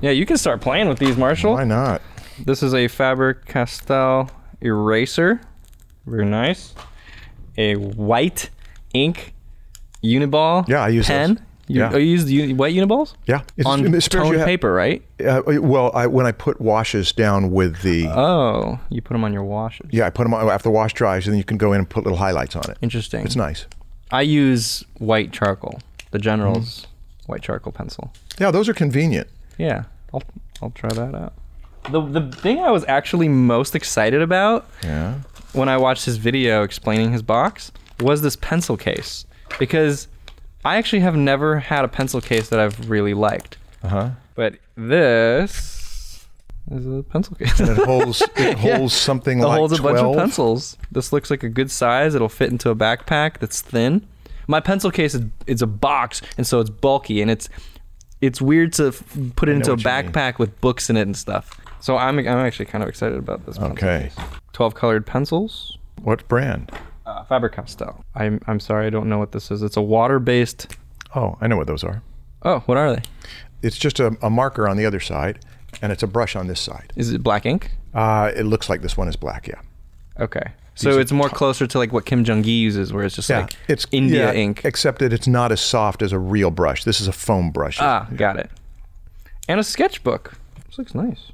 Yeah, 0.00 0.10
you 0.12 0.24
can 0.26 0.36
start 0.38 0.60
playing 0.60 0.88
with 0.88 0.98
these, 0.98 1.16
Marshall. 1.16 1.54
Why 1.54 1.64
not? 1.64 2.00
This 2.44 2.62
is 2.62 2.74
a 2.74 2.88
Faber 2.88 3.34
Castell 3.34 4.30
eraser. 4.60 5.40
Very 6.06 6.24
nice. 6.24 6.74
A 7.58 7.74
white 7.76 8.48
ink 8.94 9.34
Uniball 10.02 10.66
Yeah, 10.68 10.82
I 10.82 10.88
use 10.88 11.06
pen. 11.06 11.34
those. 11.34 11.44
You, 11.70 11.80
Yeah. 11.82 11.90
oh, 11.94 11.98
you 11.98 12.06
used 12.10 12.28
uni- 12.28 12.52
white 12.54 12.74
uniballs 12.74 13.14
Yeah, 13.26 13.42
it's, 13.56 13.64
on 13.66 13.80
it 13.94 14.00
spares 14.00 14.24
toned 14.24 14.32
you 14.34 14.38
ha- 14.40 14.44
paper, 14.44 14.72
right? 14.74 15.02
Uh, 15.24 15.42
well, 15.46 15.92
I, 15.94 16.06
when 16.08 16.26
I 16.26 16.32
put 16.32 16.60
washes 16.60 17.12
down 17.12 17.50
with 17.52 17.82
the 17.82 18.08
Oh, 18.08 18.80
you 18.88 19.00
put 19.00 19.14
them 19.14 19.22
on 19.24 19.32
your 19.32 19.44
washes. 19.44 19.86
yeah, 19.92 20.06
I 20.06 20.10
put 20.10 20.24
them 20.24 20.34
on 20.34 20.48
after 20.48 20.64
the 20.68 20.72
wash 20.72 20.92
dries, 20.94 21.26
and 21.26 21.32
then 21.32 21.38
you 21.38 21.44
can 21.44 21.58
go 21.58 21.72
in 21.72 21.78
and 21.78 21.88
put 21.88 22.02
little 22.04 22.18
highlights 22.18 22.56
on 22.56 22.68
it. 22.70 22.76
Interesting. 22.82 23.24
It's 23.24 23.36
nice. 23.36 23.66
I 24.10 24.22
use 24.22 24.84
white 24.98 25.32
charcoal, 25.32 25.78
the 26.10 26.18
General's 26.18 26.80
Mm-hmm. 26.82 27.32
white 27.32 27.42
charcoal 27.42 27.72
pencil. 27.72 28.12
Yeah, 28.40 28.50
those 28.50 28.68
are 28.68 28.74
convenient. 28.74 29.28
Yeah, 29.56 29.84
I'll 30.12 30.22
I'll 30.60 30.70
try 30.70 30.90
that 30.90 31.14
out. 31.14 31.34
The 31.92 32.00
the 32.00 32.32
thing 32.36 32.58
I 32.58 32.70
was 32.72 32.84
actually 32.88 33.28
most 33.28 33.76
excited 33.76 34.20
about 34.22 34.68
Yeah. 34.82 35.14
when 35.52 35.68
I 35.68 35.76
watched 35.76 36.04
his 36.04 36.16
video 36.16 36.64
explaining 36.64 37.12
his 37.12 37.22
box 37.22 37.70
was 38.00 38.22
this 38.22 38.34
pencil 38.36 38.76
case 38.76 39.24
because 39.58 40.08
I 40.64 40.76
actually 40.76 41.00
have 41.00 41.16
never 41.16 41.58
had 41.58 41.84
a 41.84 41.88
pencil 41.88 42.20
case 42.20 42.48
that 42.50 42.60
I've 42.60 42.90
really 42.90 43.14
liked. 43.14 43.56
Uh 43.82 43.88
huh. 43.88 44.10
But 44.34 44.56
this 44.76 46.26
is 46.70 46.86
a 46.86 47.02
pencil 47.02 47.34
case. 47.36 47.58
And 47.60 47.70
it 47.70 47.78
holds 47.78 48.20
it 48.36 48.58
Yeah. 48.58 48.76
holds 48.78 48.92
something 48.94 49.40
It 49.40 49.44
like 49.44 49.58
holds 49.58 49.78
a 49.78 49.82
bunch 49.82 49.96
of 49.98 50.04
12. 50.04 50.16
pencils. 50.16 50.76
This 50.92 51.12
looks 51.12 51.30
like 51.30 51.42
a 51.42 51.48
good 51.48 51.70
size. 51.70 52.14
It'll 52.14 52.28
fit 52.28 52.50
into 52.50 52.70
a 52.70 52.76
backpack 52.76 53.38
that's 53.38 53.60
thin. 53.60 54.06
My 54.46 54.60
pencil 54.60 54.90
case 54.90 55.14
is 55.14 55.22
it's 55.46 55.62
a 55.62 55.66
box, 55.66 56.22
and 56.36 56.46
so 56.46 56.60
it's 56.60 56.70
bulky, 56.70 57.22
and 57.22 57.30
it's 57.30 57.48
it's 58.20 58.40
weird 58.42 58.72
to 58.74 58.88
f- 58.88 59.16
put 59.36 59.48
it 59.48 59.52
into 59.56 59.72
a 59.72 59.76
backpack 59.76 60.38
with 60.38 60.60
books 60.60 60.90
in 60.90 60.96
it 60.96 61.02
and 61.02 61.16
stuff. 61.16 61.58
So 61.80 61.96
I'm 61.96 62.18
I'm 62.18 62.26
actually 62.26 62.66
kind 62.66 62.82
of 62.82 62.88
excited 62.88 63.16
about 63.16 63.46
this. 63.46 63.56
pencil 63.58 63.72
Okay. 63.72 64.10
case. 64.14 64.26
Twelve 64.52 64.74
colored 64.74 65.06
pencils. 65.06 65.78
What 66.02 66.26
brand? 66.28 66.72
Uh, 67.10 67.24
Faber 67.24 67.48
Castell. 67.48 68.04
I'm 68.14 68.40
I'm 68.46 68.60
sorry, 68.60 68.86
I 68.86 68.90
don't 68.90 69.08
know 69.08 69.18
what 69.18 69.32
this 69.32 69.50
is. 69.50 69.62
It's 69.62 69.76
a 69.76 69.82
water 69.82 70.18
based. 70.18 70.76
Oh, 71.14 71.36
I 71.40 71.48
know 71.48 71.56
what 71.56 71.66
those 71.66 71.82
are. 71.82 72.02
Oh, 72.42 72.60
what 72.66 72.78
are 72.78 72.94
they? 72.94 73.02
It's 73.62 73.76
just 73.76 73.98
a, 74.00 74.16
a 74.22 74.30
marker 74.30 74.68
on 74.68 74.76
the 74.76 74.86
other 74.86 75.00
side, 75.00 75.40
and 75.82 75.90
it's 75.92 76.02
a 76.02 76.06
brush 76.06 76.36
on 76.36 76.46
this 76.46 76.60
side. 76.60 76.92
Is 76.96 77.12
it 77.12 77.22
black 77.22 77.46
ink? 77.46 77.72
Uh, 77.94 78.30
it 78.36 78.44
looks 78.44 78.68
like 78.68 78.80
this 78.82 78.96
one 78.96 79.08
is 79.08 79.16
black. 79.16 79.48
Yeah. 79.48 79.60
Okay. 80.20 80.52
So 80.76 80.98
it's 80.98 81.12
more 81.12 81.28
closer 81.28 81.66
to 81.66 81.78
like 81.78 81.92
what 81.92 82.06
Kim 82.06 82.24
Jung 82.24 82.42
Gi 82.42 82.50
uses, 82.52 82.92
where 82.92 83.04
it's 83.04 83.16
just 83.16 83.28
Yeah. 83.28 83.40
like 83.40 83.56
it's 83.68 83.86
India 83.90 84.32
yeah, 84.32 84.38
ink. 84.40 84.62
except 84.64 85.00
that 85.00 85.12
it's 85.12 85.26
not 85.26 85.52
as 85.52 85.60
soft 85.60 86.00
as 86.00 86.12
a 86.12 86.18
real 86.18 86.50
brush. 86.50 86.84
This 86.84 87.00
is 87.00 87.08
a 87.08 87.12
foam 87.12 87.50
brush. 87.50 87.78
Ah, 87.80 88.06
got 88.16 88.38
it. 88.38 88.50
And 89.48 89.58
a 89.60 89.64
sketchbook. 89.64 90.38
This 90.68 90.78
looks 90.78 90.94
nice. 90.94 91.32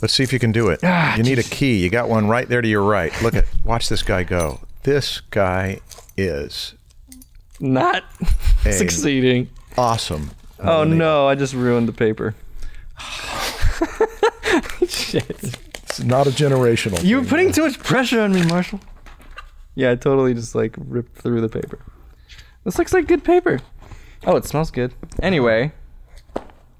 Let's 0.00 0.14
see 0.14 0.22
if 0.22 0.32
you 0.32 0.38
can 0.38 0.52
do 0.52 0.68
it. 0.68 0.80
Ah, 0.84 1.16
you 1.16 1.22
need 1.24 1.38
a 1.38 1.42
key. 1.42 1.78
You 1.82 1.90
got 1.90 2.08
one 2.08 2.28
right 2.28 2.48
there 2.48 2.62
to 2.62 2.68
your 2.68 2.82
right. 2.82 3.12
Look 3.22 3.34
at 3.34 3.46
watch 3.64 3.88
this 3.88 4.02
guy 4.02 4.22
go. 4.22 4.60
This 4.84 5.20
guy 5.20 5.80
is 6.16 6.74
Not 7.60 8.04
succeeding. 8.62 9.50
awesome. 9.76 10.30
Oh 10.60 10.84
no, 10.84 11.26
I 11.26 11.34
just 11.34 11.54
ruined 11.54 11.88
the 11.88 11.92
paper. 11.92 12.34
Shit. 14.88 15.58
It's 15.84 16.00
not 16.02 16.26
a 16.26 16.30
generational. 16.30 17.02
You're 17.04 17.20
thing. 17.20 17.28
putting 17.30 17.52
too 17.52 17.62
much 17.62 17.78
pressure 17.78 18.20
on 18.20 18.32
me, 18.32 18.42
Marshall. 18.44 18.80
Yeah, 19.74 19.92
I 19.92 19.94
totally 19.96 20.34
just 20.34 20.54
like 20.54 20.74
ripped 20.76 21.18
through 21.18 21.40
the 21.40 21.48
paper. 21.48 21.78
This 22.64 22.78
looks 22.78 22.92
like 22.92 23.06
good 23.06 23.24
paper. 23.24 23.60
Oh, 24.26 24.36
it 24.36 24.44
smells 24.44 24.70
good. 24.70 24.94
Anyway, 25.22 25.72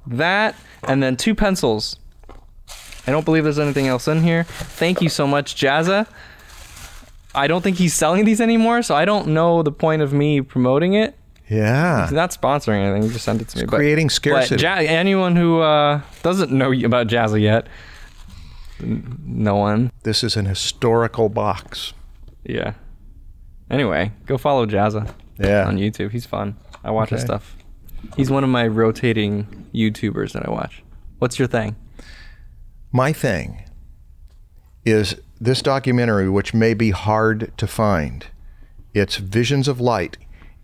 that 0.07 0.55
and 0.83 1.03
then 1.03 1.17
two 1.17 1.35
pencils. 1.35 1.97
I 3.09 3.11
don't 3.11 3.25
believe 3.25 3.43
there's 3.43 3.59
anything 3.59 3.89
else 3.89 4.07
in 4.07 4.23
here. 4.23 4.45
Thank 4.45 5.01
you 5.01 5.09
so 5.09 5.27
much, 5.27 5.55
Jazza. 5.57 6.07
I 7.35 7.47
don't 7.47 7.63
think 7.63 7.79
he's 7.79 7.95
selling 7.95 8.27
these 8.27 8.39
anymore, 8.39 8.83
so 8.83 8.95
I 8.95 9.07
don't 9.07 9.29
know 9.29 9.63
the 9.63 9.73
point 9.73 10.03
of 10.03 10.13
me 10.13 10.43
promoting 10.43 10.93
it. 10.93 11.17
Yeah. 11.49 12.03
He's 12.03 12.13
not 12.13 12.33
sponsoring 12.33 12.83
anything. 12.85 13.05
He 13.05 13.09
just 13.09 13.25
sent 13.25 13.41
it 13.41 13.49
to 13.49 13.59
me. 13.61 13.65
But, 13.65 13.77
creating 13.77 14.09
but 14.09 14.13
scarcity. 14.13 14.63
ja- 14.63 14.75
anyone 14.77 15.37
who 15.37 15.61
uh, 15.61 16.03
doesn't 16.23 16.53
know 16.53 16.71
about 16.85 17.07
Jazza 17.07 17.41
yet, 17.41 17.67
n- 18.83 19.19
no 19.25 19.57
one. 19.57 19.91
This 20.03 20.23
is 20.23 20.37
an 20.37 20.45
historical 20.45 21.31
box. 21.31 21.95
Yeah. 22.45 22.75
Anyway, 23.71 24.13
go 24.27 24.37
follow 24.37 24.67
Jazza 24.67 25.11
Yeah. 25.39 25.67
on 25.67 25.79
YouTube. 25.79 26.11
He's 26.11 26.27
fun. 26.27 26.57
I 26.85 26.91
watch 26.91 27.09
his 27.09 27.23
stuff. 27.23 27.57
He's 28.17 28.31
one 28.31 28.45
of 28.45 28.51
my 28.51 28.67
rotating 28.67 29.67
YouTubers 29.75 30.33
that 30.33 30.47
I 30.47 30.51
watch. 30.51 30.83
What's 31.19 31.39
your 31.39 31.49
thing? 31.49 31.77
My 32.93 33.13
thing 33.13 33.65
is 34.85 35.17
this 35.39 35.61
documentary, 35.61 36.29
which 36.29 36.55
may 36.55 36.73
be 36.73 36.91
hard 36.91 37.53
to 37.59 37.67
find. 37.67 38.27
It's 38.95 39.17
Visions 39.17 39.69
of 39.69 39.79
Light. 39.79 40.17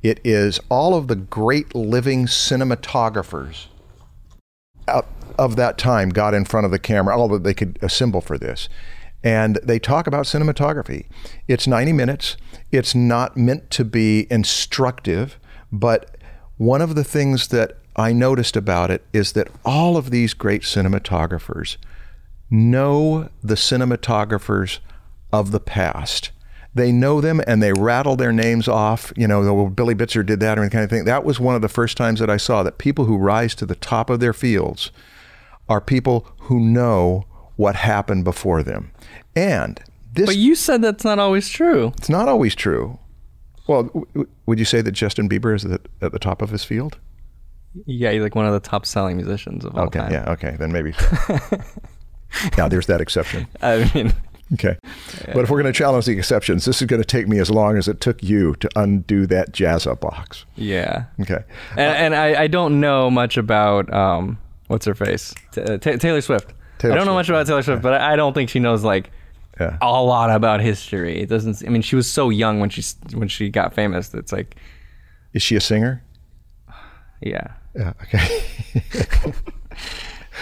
It 0.03 0.21
is 0.25 0.59
all 0.71 0.95
of 0.95 1.09
the 1.09 1.17
great 1.17 1.75
living 1.75 2.27
cinematographers 2.27 3.67
of 5.39 5.57
that 5.57 5.77
time 5.77 6.09
got 6.09 6.33
in 6.33 6.47
front 6.47 6.65
of 6.65 6.71
the 6.71 6.79
camera, 6.79 7.17
all 7.17 7.29
that 7.29 7.45
they 7.45 7.55
could 7.55 7.79
assemble 7.83 8.23
for 8.23 8.39
this. 8.39 8.71
And 9.23 9.59
they 9.63 9.79
talk 9.79 10.07
about 10.07 10.25
cinematography. 10.25 11.07
It's 11.47 11.67
90 11.67 11.93
minutes. 11.93 12.37
It's 12.73 12.95
not 12.95 13.37
meant 13.37 13.71
to 13.73 13.85
be 13.85 14.27
instructive, 14.31 15.39
but 15.71 16.17
one 16.57 16.81
of 16.81 16.95
the 16.95 17.05
things 17.05 17.49
that 17.49 17.79
I 17.97 18.13
noticed 18.13 18.57
about 18.57 18.91
it 18.91 19.05
is 19.13 19.33
that 19.33 19.49
all 19.65 19.97
of 19.97 20.11
these 20.11 20.33
great 20.35 20.63
cinematographers 20.63 21.77
know 22.55 23.29
the 23.43 23.55
cinematographers 23.55 24.79
of 25.33 25.51
the 25.51 25.61
past. 25.61 26.31
They 26.75 26.91
know 26.91 27.21
them 27.21 27.41
and 27.47 27.63
they 27.63 27.73
rattle 27.73 28.17
their 28.17 28.33
names 28.33 28.67
off. 28.67 29.13
You 29.17 29.29
know, 29.29 29.55
well, 29.55 29.69
Billy 29.69 29.95
Bitzer 29.95 30.25
did 30.27 30.41
that 30.41 30.59
or 30.59 30.63
any 30.63 30.71
kind 30.71 30.83
of 30.85 30.91
thing. 30.91 31.05
That 31.05 31.25
was 31.25 31.39
one 31.39 31.55
of 31.55 31.63
the 31.63 31.69
first 31.69 31.97
times 31.97 32.19
that 32.21 32.31
I 32.31 32.37
saw 32.37 32.63
that 32.65 32.79
people 32.79 33.05
who 33.05 33.17
rise 33.17 33.55
to 33.57 33.67
the 33.67 33.77
top 33.77 34.11
of 34.11 34.19
their 34.21 34.33
fields 34.33 34.91
are 35.69 35.81
people 35.81 36.27
who 36.41 36.59
know 36.61 37.27
what 37.57 37.77
happened 37.77 38.25
before 38.25 38.63
them. 38.63 38.91
And 39.37 39.81
this 40.13 40.27
But 40.27 40.37
you 40.37 40.55
said 40.55 40.83
that's 40.83 41.05
not 41.05 41.19
always 41.19 41.49
true. 41.49 41.93
it's 41.97 42.09
not 42.09 42.29
always 42.29 42.55
true. 42.55 42.99
Well, 43.67 43.85
w- 43.85 44.27
would 44.47 44.59
you 44.59 44.65
say 44.65 44.83
that 44.83 44.93
Justin 44.93 45.29
Bieber 45.29 45.55
is 45.55 45.65
at, 45.65 45.81
at 46.03 46.13
the 46.13 46.19
top 46.19 46.43
of 46.43 46.51
his 46.51 46.65
field? 46.65 46.99
Yeah, 47.87 48.11
he's 48.13 48.23
like 48.23 48.35
one 48.35 48.47
of 48.47 48.53
the 48.53 48.61
top 48.61 48.85
selling 48.85 49.17
musicians 49.17 49.65
of 49.65 49.77
all 49.77 49.85
Okay, 49.87 50.01
time. 50.01 50.13
yeah, 50.13 50.31
okay, 50.33 50.57
then 50.59 50.71
maybe. 50.73 50.93
So. 50.93 51.39
yeah, 52.59 52.69
there's 52.69 52.87
that 52.87 53.01
exception. 53.01 53.47
I 53.63 53.91
mean, 53.95 54.13
Okay. 54.53 54.77
But 55.33 55.39
if 55.39 55.51
we're 55.51 55.61
going 55.63 55.73
to 55.73 55.77
challenge 55.77 56.05
the 56.05 56.17
exceptions, 56.17 56.67
this 56.67 56.81
is 56.83 56.87
going 56.87 57.01
to 57.01 57.07
take 57.07 57.27
me 57.27 57.39
as 57.39 57.51
long 57.51 57.79
as 57.79 57.89
it 57.89 58.01
took 58.03 58.23
you 58.23 58.55
to 58.57 58.69
undo 58.77 59.27
that 59.27 59.53
Jazza 59.53 59.99
box. 59.99 60.45
yeah. 60.55 61.05
Okay. 61.21 61.43
And, 61.73 61.81
and 61.81 62.15
I, 62.15 62.43
I 62.43 62.47
don't 62.47 62.79
know 62.79 63.11
much 63.11 63.37
about 63.39 63.93
um 63.93 64.39
what's 64.69 64.85
her 64.87 64.95
face 64.95 65.35
T- 65.53 65.63
uh, 65.63 65.79
Ta 65.79 65.97
Taylor 65.97 66.21
Swift. 66.21 66.53
Taylor 66.79 66.93
I 66.95 66.97
don't 66.99 67.07
know 67.07 67.15
much 67.15 67.29
about 67.31 67.47
Taylor 67.47 67.63
Swift, 67.63 67.83
but 67.83 67.95
I 67.95 68.13
I 68.13 68.17
don't 68.17 68.35
think 68.35 68.51
she 68.51 68.61
knows 68.61 68.85
like 68.85 69.11
Yeah. 69.59 69.79
a 69.81 69.87
lot 70.03 70.31
about 70.31 70.61
history. 70.61 71.21
It 71.23 71.29
doesn't. 71.31 71.63
I 71.67 71.71
mean, 71.71 71.83
she 71.83 71.97
was 71.97 72.09
so 72.11 72.29
young 72.31 72.61
when 72.61 72.69
she 72.71 72.83
when 73.15 73.29
she 73.29 73.49
got 73.49 73.73
famous. 73.75 74.13
It's 74.13 74.31
like, 74.33 74.57
Is 75.33 75.43
she 75.43 75.57
a 75.57 75.61
singer? 75.61 76.03
yeah, 77.23 77.47
Yeah. 77.75 77.95
Okay. 78.03 78.45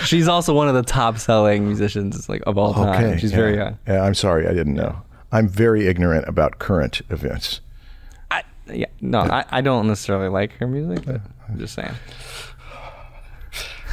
she's 0.04 0.28
also 0.28 0.54
one 0.54 0.68
of 0.68 0.74
the 0.74 0.82
top 0.82 1.18
selling 1.18 1.66
musicians 1.66 2.28
like 2.28 2.42
of 2.46 2.58
all 2.58 2.74
time. 2.74 3.04
okay. 3.04 3.20
She's 3.20 3.30
yeah. 3.30 3.36
very 3.36 3.56
young. 3.56 3.78
Yeah, 3.86 4.02
I'm 4.02 4.14
sorry, 4.14 4.46
I 4.46 4.52
didn't 4.54 4.74
know. 4.74 5.02
I'm 5.30 5.48
very 5.48 5.86
ignorant 5.86 6.28
about 6.28 6.58
current 6.58 7.00
events. 7.10 7.60
I, 8.30 8.42
yeah, 8.66 8.86
no, 9.00 9.20
I, 9.20 9.44
I 9.50 9.60
don't 9.60 9.86
necessarily 9.86 10.28
like 10.28 10.52
her 10.54 10.66
music, 10.66 11.04
but 11.06 11.20
I'm 11.48 11.58
just 11.58 11.74
saying. 11.74 11.94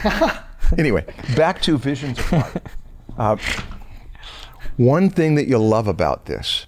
anyway, 0.78 1.06
back 1.36 1.62
to 1.64 1.78
Visions 1.78 2.20
of. 2.32 2.62
Uh, 3.18 3.36
one 4.78 5.10
thing 5.10 5.36
that 5.36 5.48
you'll 5.48 5.68
love 5.68 5.90
about 5.90 6.26
this 6.26 6.66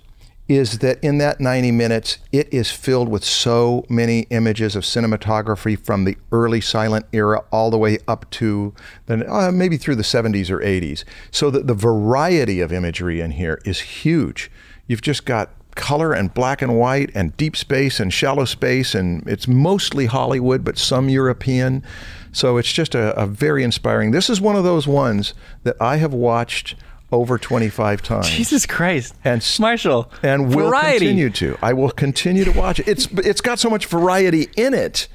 is 0.52 0.80
that 0.80 1.00
in 1.04 1.18
that 1.20 1.40
90 1.40 1.72
minutes, 1.72 2.18
it 2.32 2.54
is 2.54 2.72
filled 2.72 3.10
with 3.10 3.24
so 3.24 3.86
many 3.90 4.22
images 4.30 4.76
of 4.76 4.84
cinematography 4.84 5.80
from 5.80 6.04
the 6.04 6.18
early 6.32 6.62
silent 6.62 7.06
era 7.14 7.44
all 7.52 7.72
the 7.72 7.78
way 7.78 7.98
up 8.08 8.30
to 8.32 8.74
the, 9.06 9.32
uh, 9.32 9.52
maybe 9.52 9.78
through 9.78 9.96
the 9.96 10.04
70s 10.04 10.50
or 10.50 10.60
80s. 10.60 11.04
So 11.32 11.50
that 11.52 11.68
the 11.68 11.74
variety 11.74 12.60
of 12.60 12.72
imagery 12.74 13.22
in 13.22 13.32
here 13.32 13.62
is 13.66 13.80
huge. 13.80 14.52
You've 14.88 15.02
just 15.02 15.26
got 15.26 15.52
color 15.76 16.14
and 16.14 16.34
black 16.34 16.62
and 16.62 16.78
white 16.78 17.12
and 17.16 17.36
deep 17.38 17.56
space 17.56 18.00
and 18.00 18.12
shallow 18.14 18.46
space, 18.46 18.94
and 18.94 19.28
it's 19.28 19.48
mostly 19.48 20.06
Hollywood, 20.06 20.64
but 20.64 20.78
some 20.78 21.10
European. 21.10 21.84
So 22.32 22.58
it's 22.58 22.72
just 22.72 22.96
a, 22.96 23.18
a 23.20 23.26
very 23.26 23.64
inspiring. 23.64 24.12
This 24.12 24.30
is 24.30 24.42
one 24.42 24.56
of 24.56 24.64
those 24.64 24.88
ones 24.88 25.34
that 25.64 25.76
I 25.82 25.98
have 25.98 26.14
watched 26.14 26.76
over 27.12 27.38
25 27.38 28.02
times. 28.02 28.30
Jesus 28.30 28.66
Christ, 28.66 29.14
And 29.24 29.46
Marshall, 29.60 30.12
and 30.24 30.54
will 30.56 30.70
variety. 30.70 31.00
continue 31.00 31.30
to. 31.32 31.58
I 31.62 31.74
will 31.74 31.92
continue 31.92 32.44
to 32.46 32.52
watch 32.52 32.80
it. 32.80 32.88
It's 32.88 33.06
it's 33.12 33.42
got 33.42 33.60
so 33.60 33.70
much 33.70 33.86
variety 33.86 34.50
in 34.56 34.74
it 34.74 35.08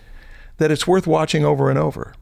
that 0.59 0.71
it's 0.71 0.87
worth 0.87 1.07
watching 1.07 1.45
over 1.45 1.71
and 1.71 1.79
over. 1.79 2.15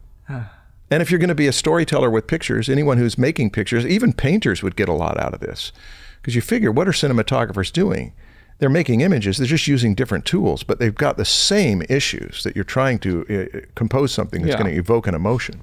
And 0.90 1.02
if 1.02 1.10
you're 1.10 1.18
going 1.18 1.28
to 1.28 1.34
be 1.34 1.46
a 1.48 1.52
storyteller 1.52 2.10
with 2.10 2.26
pictures, 2.26 2.68
anyone 2.68 2.98
who's 2.98 3.16
making 3.18 3.50
pictures, 3.50 3.84
even 3.86 4.12
painters 4.12 4.62
would 4.62 4.76
get 4.76 4.88
a 4.88 4.92
lot 4.92 5.18
out 5.18 5.34
of 5.34 5.40
this. 5.40 5.72
Because 6.20 6.34
you 6.34 6.40
figure, 6.42 6.70
what 6.70 6.86
are 6.88 6.92
cinematographers 6.92 7.72
doing? 7.72 8.12
they're 8.60 8.70
making 8.70 9.00
images. 9.00 9.36
They're 9.36 9.48
just 9.48 9.66
using 9.66 9.96
different 9.96 10.24
tools, 10.24 10.62
but 10.62 10.78
they've 10.78 10.94
got 10.94 11.16
the 11.16 11.24
same 11.24 11.82
issues 11.88 12.44
that 12.44 12.54
you're 12.54 12.64
trying 12.64 13.00
to 13.00 13.26
uh, 13.28 13.60
compose 13.74 14.12
something 14.12 14.42
that's 14.42 14.52
Yeah. 14.54 14.62
going 14.62 14.72
to 14.72 14.78
evoke 14.78 15.08
an 15.08 15.14
emotion. 15.14 15.62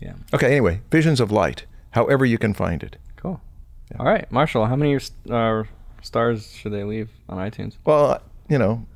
Yeah. 0.00 0.12
Okay, 0.34 0.48
anyway, 0.48 0.82
Visions 0.90 1.18
of 1.18 1.32
Light, 1.32 1.64
however 1.92 2.26
you 2.26 2.36
can 2.36 2.52
find 2.52 2.82
it. 2.82 2.96
Cool. 3.92 4.00
All 4.00 4.06
right, 4.06 4.30
Marshall. 4.32 4.66
How 4.66 4.76
many 4.76 4.98
uh, 5.30 5.62
stars 6.02 6.50
should 6.52 6.72
they 6.72 6.84
leave 6.84 7.10
on 7.28 7.38
iTunes? 7.38 7.76
Well, 7.84 8.20
you 8.48 8.58
know, 8.58 8.86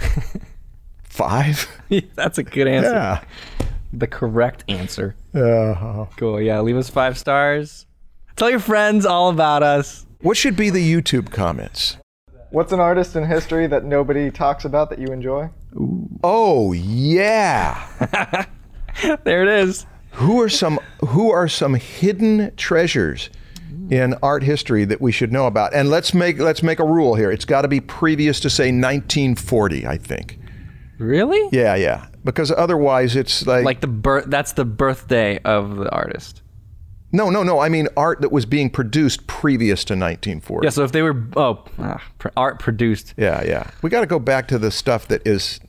five. 1.04 1.68
That's 2.14 2.38
a 2.38 2.42
good 2.42 2.66
answer. 2.68 2.90
Yeah. 2.92 3.24
The 3.92 4.06
correct 4.06 4.64
answer. 4.68 5.16
Uh, 5.34 6.06
Cool. 6.16 6.40
Yeah. 6.40 6.60
Leave 6.60 6.76
us 6.76 6.90
five 6.90 7.16
stars. 7.18 7.86
Tell 8.36 8.50
your 8.50 8.60
friends 8.60 9.04
all 9.06 9.30
about 9.30 9.62
us. 9.62 10.06
what 10.20 10.36
should 10.36 10.56
be 10.56 10.70
the 10.70 10.78
YouTube 10.92 11.30
comments? 11.30 11.96
What's 12.50 12.72
an 12.72 12.80
artist 12.80 13.14
in 13.16 13.24
history 13.26 13.66
that 13.66 13.84
nobody 13.84 14.30
talks 14.30 14.64
about 14.64 14.90
that 14.90 14.98
you 14.98 15.08
enjoy? 15.08 15.50
Oh 16.22 16.72
yeah. 16.72 18.46
There 19.22 19.42
it 19.42 19.48
is. 19.48 19.86
who 20.12 20.40
are 20.40 20.48
some 20.48 20.80
who 21.06 21.30
are 21.30 21.46
some 21.46 21.74
hidden 21.74 22.52
treasures 22.56 23.30
in 23.90 24.14
art 24.22 24.42
history 24.42 24.84
that 24.84 25.00
we 25.00 25.12
should 25.12 25.32
know 25.32 25.46
about? 25.46 25.74
And 25.74 25.88
let's 25.90 26.12
make 26.14 26.38
let's 26.38 26.62
make 26.62 26.78
a 26.78 26.84
rule 26.84 27.14
here. 27.14 27.30
It's 27.30 27.44
got 27.44 27.62
to 27.62 27.68
be 27.68 27.80
previous 27.80 28.40
to 28.40 28.50
say 28.50 28.66
1940, 28.66 29.86
I 29.86 29.96
think. 29.98 30.38
Really? 30.98 31.48
Yeah, 31.52 31.74
yeah. 31.76 32.06
Because 32.24 32.50
otherwise 32.50 33.16
it's 33.16 33.46
like, 33.46 33.64
Like 33.64 33.80
the 33.80 33.86
birth. 33.86 34.26
That's 34.28 34.52
the 34.52 34.64
birthday 34.64 35.38
of 35.44 35.76
the 35.76 35.90
artist. 35.90 36.42
no, 37.12 37.30
no, 37.30 37.42
no. 37.42 37.58
I 37.60 37.68
mean 37.68 37.88
art 37.96 38.20
that 38.20 38.32
was 38.32 38.44
being 38.44 38.68
produced 38.68 39.26
previous 39.26 39.84
to 39.84 39.94
1940. 39.94 40.66
Yeah. 40.66 40.70
So 40.70 40.84
if 40.84 40.92
they 40.92 41.02
were 41.02 41.24
oh 41.36 41.64
ah, 41.78 42.02
art 42.36 42.58
produced. 42.58 43.14
Yeah, 43.16 43.42
yeah. 43.44 43.70
We 43.82 43.90
got 43.90 44.00
to 44.00 44.06
go 44.06 44.18
back 44.18 44.48
to 44.48 44.58
the 44.58 44.70
stuff 44.70 45.08
that 45.08 45.26
is 45.26 45.60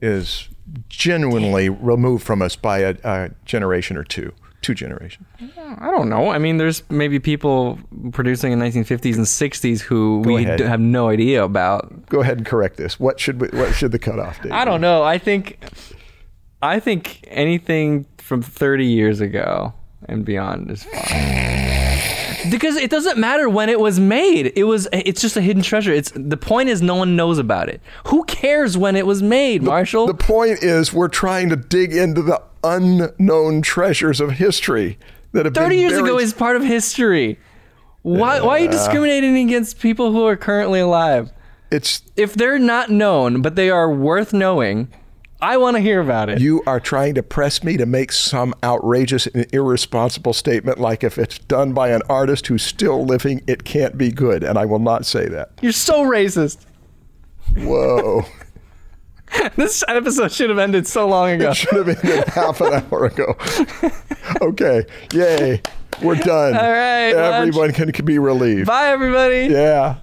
is 0.00 0.48
genuinely 0.88 1.68
removed 1.68 2.24
from 2.24 2.42
us 2.42 2.56
by 2.56 2.78
a, 2.78 2.96
a 3.04 3.30
generation 3.44 3.96
or 3.96 4.04
two, 4.04 4.32
two 4.64 4.74
generations. 4.74 5.26
I 5.56 5.90
don't 5.90 6.08
know. 6.08 6.30
I 6.30 6.38
mean, 6.38 6.56
there's 6.56 6.82
maybe 6.90 7.18
people 7.20 7.78
producing 8.12 8.50
in 8.52 8.58
1950s 8.58 9.14
and 9.16 9.24
60s 9.26 9.80
who 9.80 10.20
we 10.24 10.44
ahead. 10.44 10.58
d- 10.58 10.64
have 10.64 10.80
no 10.80 11.08
idea 11.08 11.44
about. 11.44 12.06
Go 12.06 12.20
ahead 12.20 12.38
and 12.38 12.46
correct 12.46 12.76
this. 12.76 12.98
What 12.98 13.20
should 13.20 13.40
we, 13.40 13.48
what 13.56 13.72
should 13.74 13.92
the 13.92 13.98
cutoff 13.98 14.42
date? 14.42 14.52
I 14.52 14.64
don't 14.64 14.80
know. 14.80 15.02
I 15.02 15.18
think, 15.18 15.58
I 16.62 16.80
think 16.80 17.20
anything 17.28 18.06
from 18.18 18.42
30 18.42 18.86
years 18.86 19.20
ago 19.20 19.72
and 20.08 20.24
beyond 20.24 20.70
is 20.70 20.82
fine. 20.84 21.83
Because 22.50 22.76
it 22.76 22.90
doesn't 22.90 23.18
matter 23.18 23.48
when 23.48 23.68
it 23.68 23.80
was 23.80 23.98
made. 23.98 24.52
It 24.56 24.64
was. 24.64 24.88
It's 24.92 25.20
just 25.20 25.36
a 25.36 25.40
hidden 25.40 25.62
treasure. 25.62 25.92
It's 25.92 26.12
the 26.14 26.36
point 26.36 26.68
is 26.68 26.82
no 26.82 26.94
one 26.94 27.16
knows 27.16 27.38
about 27.38 27.68
it. 27.68 27.80
Who 28.06 28.24
cares 28.24 28.76
when 28.76 28.96
it 28.96 29.06
was 29.06 29.22
made, 29.22 29.62
Marshall? 29.62 30.06
The 30.06 30.14
point 30.14 30.62
is, 30.62 30.92
we're 30.92 31.08
trying 31.08 31.48
to 31.50 31.56
dig 31.56 31.94
into 31.94 32.22
the 32.22 32.42
unknown 32.62 33.62
treasures 33.62 34.20
of 34.20 34.32
history 34.32 34.98
that 35.32 35.44
have 35.44 35.54
30 35.54 35.68
been 35.68 35.78
years 35.78 35.98
ago 35.98 36.18
is 36.18 36.32
part 36.32 36.56
of 36.56 36.62
history. 36.62 37.38
Why, 38.02 38.40
why 38.40 38.58
are 38.58 38.58
you 38.60 38.70
discriminating 38.70 39.36
against 39.38 39.80
people 39.80 40.12
who 40.12 40.26
are 40.26 40.36
currently 40.36 40.80
alive? 40.80 41.32
It's 41.70 42.02
If 42.16 42.34
they're 42.34 42.58
not 42.58 42.90
known, 42.90 43.40
but 43.40 43.56
they 43.56 43.70
are 43.70 43.90
worth 43.90 44.32
knowing, 44.32 44.88
I 45.44 45.58
want 45.58 45.76
to 45.76 45.82
hear 45.82 46.00
about 46.00 46.30
it. 46.30 46.40
you 46.40 46.62
are 46.66 46.80
trying 46.80 47.14
to 47.16 47.22
press 47.22 47.62
me 47.62 47.76
to 47.76 47.84
make 47.84 48.12
some 48.12 48.54
outrageous 48.64 49.26
and 49.26 49.44
irresponsible 49.52 50.32
statement, 50.32 50.80
like 50.80 51.04
if 51.04 51.18
it's 51.18 51.38
done 51.38 51.74
by 51.74 51.90
an 51.90 52.00
artist 52.08 52.46
who's 52.46 52.62
still 52.62 53.04
living, 53.04 53.42
it 53.46 53.62
can't 53.62 53.98
be 53.98 54.10
good, 54.10 54.42
and 54.42 54.58
I 54.58 54.64
will 54.64 54.78
not 54.78 55.04
say 55.04 55.28
that. 55.28 55.50
You're 55.60 55.72
so 55.72 56.02
racist. 56.04 56.64
Whoa! 57.56 58.24
This 59.56 59.82
episode 59.88 60.30
should 60.30 60.48
have 60.48 60.60
ended 60.60 60.86
so 60.86 61.08
long 61.08 61.30
ago. 61.30 61.50
It 61.50 61.56
should 61.56 61.74
have 61.74 61.88
ended 61.88 62.24
half 62.28 62.60
an 62.60 62.74
hour 62.74 63.06
ago. 63.06 63.36
okay, 64.40 64.84
yay, 65.12 65.60
we're 66.00 66.14
done. 66.14 66.54
All 66.56 66.70
right, 66.70 67.10
everyone 67.10 67.72
can, 67.72 67.90
can 67.90 68.04
be 68.04 68.20
relieved. 68.20 68.68
Bye, 68.68 68.90
everybody. 68.90 69.48
Yeah. 69.52 69.96